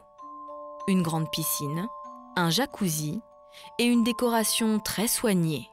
[0.88, 1.86] Une grande piscine,
[2.34, 3.20] un jacuzzi
[3.78, 5.68] et une décoration très soignée.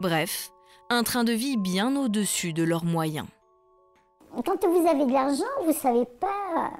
[0.00, 0.50] Bref,
[0.90, 3.28] un train de vie bien au-dessus de leurs moyens.
[4.44, 6.70] Quand vous avez de l'argent, vous ne savez pas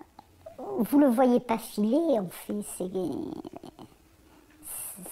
[0.78, 2.62] vous le voyez pas filer, en fait.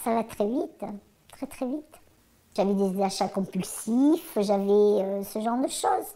[0.02, 0.84] Ça va très vite,
[1.32, 1.84] très très vite.
[2.54, 6.14] J'avais des achats compulsifs, j'avais euh, ce genre de choses.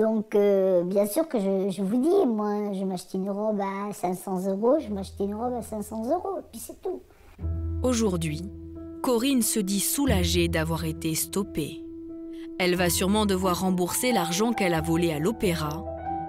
[0.00, 4.48] Donc, euh, bien sûr que je, vous dis, moi, je m'achetais une robe à 500
[4.48, 7.02] euros, je m'achetais une robe à 500 euros, et puis c'est tout.
[7.82, 8.40] Aujourd'hui,
[9.02, 11.84] Corinne se dit soulagée d'avoir été stoppée.
[12.58, 15.84] Elle va sûrement devoir rembourser l'argent qu'elle a volé à l'opéra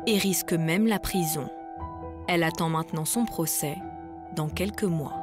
[0.06, 1.48] et risque même la prison.
[2.28, 3.78] Elle attend maintenant son procès
[4.36, 5.16] dans quelques mois.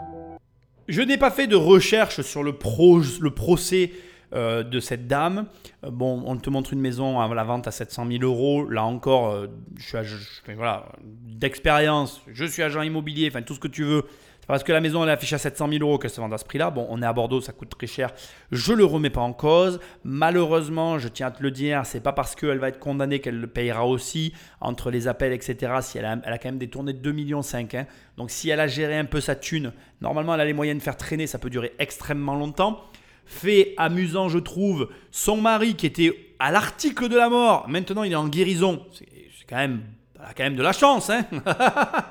[0.87, 3.93] Je n'ai pas fait de recherche sur le, le procès
[4.35, 5.47] euh, de cette dame.
[5.85, 8.69] Euh, bon, on te montre une maison à la vente à 700 000 euros.
[8.69, 9.47] Là encore, euh,
[9.77, 14.05] je suis voilà, d'expérience, je suis agent immobilier, enfin tout ce que tu veux.
[14.47, 16.39] Parce que la maison elle est affichée à 700 000 euros qu'elle se vend à
[16.39, 16.71] ce prix-là.
[16.71, 18.11] Bon, on est à Bordeaux, ça coûte très cher.
[18.51, 19.79] Je le remets pas en cause.
[20.05, 23.39] Malheureusement, je tiens à te le dire, c'est pas parce qu'elle va être condamnée qu'elle
[23.39, 25.73] le payera aussi entre les appels, etc.
[25.83, 27.41] Si elle a, elle a quand même détourné 2,5 millions.
[27.55, 27.87] Hein.
[28.17, 30.83] Donc si elle a géré un peu sa thune, normalement elle a les moyens de
[30.83, 32.91] faire traîner, ça peut durer extrêmement longtemps.
[33.31, 38.13] Fait amusant, je trouve, son mari qui était à l'article de la mort, maintenant il
[38.13, 38.87] est en guérison.
[38.93, 39.83] C'est quand même,
[40.17, 41.11] elle a quand même de la chance.
[41.11, 41.25] Hein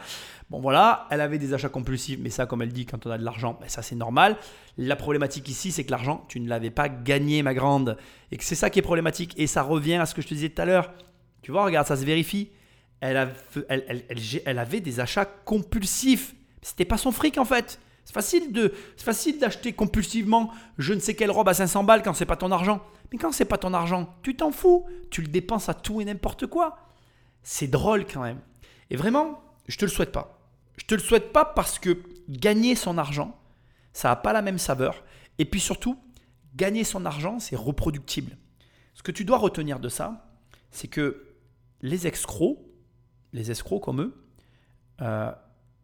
[0.49, 3.18] Bon voilà, elle avait des achats compulsifs, mais ça, comme elle dit, quand on a
[3.18, 4.38] de l'argent, ben ça c'est normal.
[4.77, 7.98] La problématique ici, c'est que l'argent, tu ne l'avais pas gagné, ma grande.
[8.31, 9.34] Et que c'est ça qui est problématique.
[9.38, 10.94] Et ça revient à ce que je te disais tout à l'heure.
[11.41, 12.49] Tu vois, regarde, ça se vérifie.
[13.02, 13.30] Elle,
[13.68, 16.34] elle, avait des achats compulsifs.
[16.61, 17.80] C'était pas son fric en fait.
[18.08, 22.38] C'est facile d'acheter compulsivement je ne sais quelle robe à 500 balles quand c'est pas
[22.38, 22.82] ton argent.
[23.12, 24.86] Mais quand c'est pas ton argent, tu t'en fous.
[25.12, 26.78] Tu le dépenses à tout et n'importe quoi.
[27.44, 28.40] C'est drôle quand même.
[28.90, 30.40] Et vraiment, je te le souhaite pas.
[30.78, 33.38] Je te le souhaite pas parce que gagner son argent,
[33.92, 35.04] ça n'a pas la même saveur.
[35.38, 36.00] Et puis surtout,
[36.56, 38.38] gagner son argent, c'est reproductible.
[38.94, 40.32] Ce que tu dois retenir de ça,
[40.72, 41.26] c'est que
[41.82, 42.58] les escrocs,
[43.34, 44.24] les escrocs comme eux,
[45.02, 45.32] euh,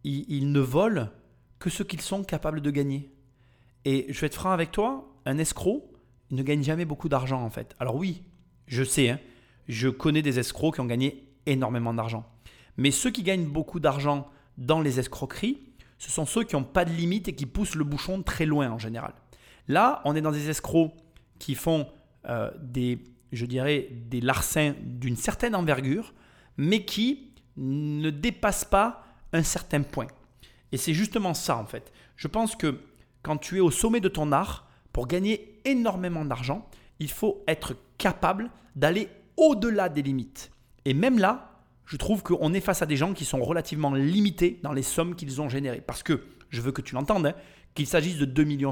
[0.06, 1.10] ils, ne volent
[1.64, 3.10] que ce qu'ils sont capables de gagner.
[3.86, 5.90] Et je vais être franc avec toi, un escroc,
[6.30, 7.74] ne gagne jamais beaucoup d'argent en fait.
[7.80, 8.22] Alors oui,
[8.68, 9.20] je sais, hein,
[9.70, 12.26] je connais des escrocs qui ont gagné énormément d'argent.
[12.76, 14.28] Mais ceux qui gagnent beaucoup d'argent
[14.58, 15.58] dans les escroqueries,
[16.00, 18.70] ce sont ceux qui n'ont pas de limite et qui poussent le bouchon très loin
[18.70, 19.14] en général.
[19.70, 20.92] Là, on est dans des escrocs
[21.40, 21.88] qui font
[22.26, 26.14] euh, des, je dirais, des larcins d'une certaine envergure,
[26.58, 30.08] mais qui ne dépassent pas un certain point.
[30.74, 31.94] Et c'est justement ça en fait.
[32.18, 32.82] Je pense que
[33.22, 36.68] quand tu es au sommet de ton art, pour gagner énormément d'argent,
[37.00, 40.52] il faut être capable d'aller au-delà des limites.
[40.86, 44.60] Et même là, je trouve qu'on est face à des gens qui sont relativement limités
[44.64, 45.82] dans les sommes qu'ils ont générées.
[45.82, 47.34] Parce que, je veux que tu l'entendes, hein,
[47.76, 48.72] qu'il s'agisse de 2,5 millions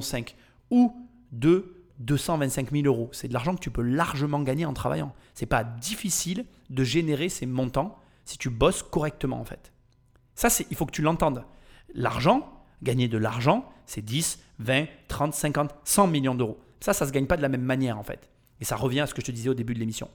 [0.70, 0.96] ou
[1.32, 3.10] de 225 000 euros.
[3.12, 5.14] C'est de l'argent que tu peux largement gagner en travaillant.
[5.34, 9.72] C'est pas difficile de générer ces montants si tu bosses correctement en fait.
[10.36, 11.44] Ça, il faut que tu l'entendes.
[11.94, 12.48] L'argent,
[12.84, 16.60] gagner de l'argent, c'est 10, 20, 30, 50, 100 millions d'euros.
[16.80, 18.30] Ça, ça ne se gagne pas de la même manière en fait.
[18.60, 20.10] Et ça revient à ce que je te disais au début de l'émission.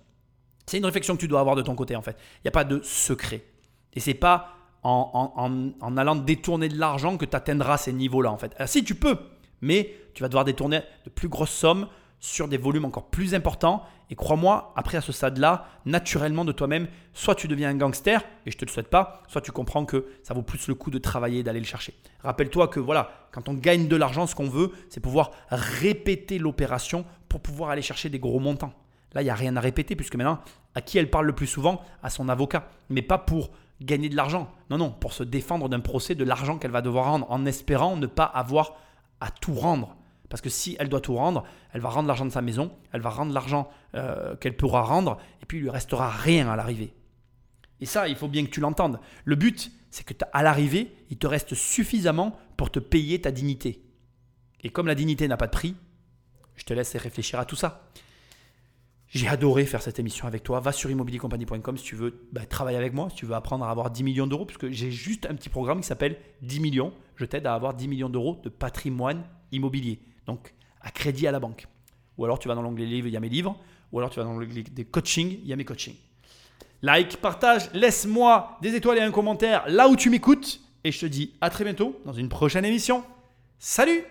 [0.66, 2.16] C'est une réflexion que tu dois avoir de ton côté en fait.
[2.38, 3.44] Il n'y a pas de secret.
[3.92, 8.54] Et c'est pas en, allant détourner de l'argent que tu atteindras ces niveaux-là en fait.
[8.66, 9.18] Si tu peux,
[9.60, 11.88] mais tu vas devoir détourner de plus grosses sommes
[12.20, 13.84] sur des volumes encore plus importants.
[14.10, 18.50] Et crois-moi, après à ce stade-là, naturellement de toi-même, soit tu deviens un gangster, et
[18.50, 20.98] je te le souhaite pas, soit tu comprends que ça vaut plus le coup de
[20.98, 21.94] travailler et d'aller le chercher.
[22.22, 27.04] Rappelle-toi que voilà, quand on gagne de l'argent, ce qu'on veut, c'est pouvoir répéter l'opération
[27.28, 28.72] pour pouvoir aller chercher des gros montants.
[29.12, 30.40] Là, il n'y a rien à répéter, puisque maintenant,
[30.74, 31.80] à qui elle parle le plus souvent?
[32.02, 32.68] À son avocat.
[32.90, 34.50] Mais pas pour gagner de l'argent.
[34.70, 37.96] Non, non, pour se défendre d'un procès, de l'argent qu'elle va devoir rendre, en espérant
[37.96, 38.74] ne pas avoir
[39.20, 39.96] à tout rendre.
[40.28, 43.00] Parce que si elle doit tout rendre, elle va rendre l'argent de sa maison, elle
[43.00, 46.94] va rendre l'argent euh, qu'elle pourra rendre, et puis il lui restera rien à l'arrivée.
[47.80, 48.98] Et ça, il faut bien que tu l'entendes.
[49.24, 53.82] Le but, c'est que à l'arrivée, il te reste suffisamment pour te payer ta dignité.
[54.62, 55.76] Et comme la dignité n'a pas de prix,
[56.54, 57.88] je te laisse réfléchir à tout ça.
[59.08, 60.58] J'ai adoré faire cette émission avec toi.
[60.60, 63.70] Va sur immobiliercompagnie.com si tu veux bah, travailler avec moi, si tu veux apprendre à
[63.70, 66.92] avoir 10 millions d'euros, puisque j'ai juste un petit programme qui s'appelle 10 millions.
[67.14, 70.00] Je t'aide à avoir 10 millions d'euros de patrimoine immobilier.
[70.26, 71.66] Donc, à crédit à la banque.
[72.18, 73.58] Ou alors tu vas dans l'onglet livres, il y a mes livres.
[73.92, 75.96] Ou alors tu vas dans l'onglet des coachings, il y a mes coachings.
[76.82, 80.60] Like, partage, laisse-moi des étoiles et un commentaire là où tu m'écoutes.
[80.84, 83.04] Et je te dis à très bientôt dans une prochaine émission.
[83.58, 84.04] Salut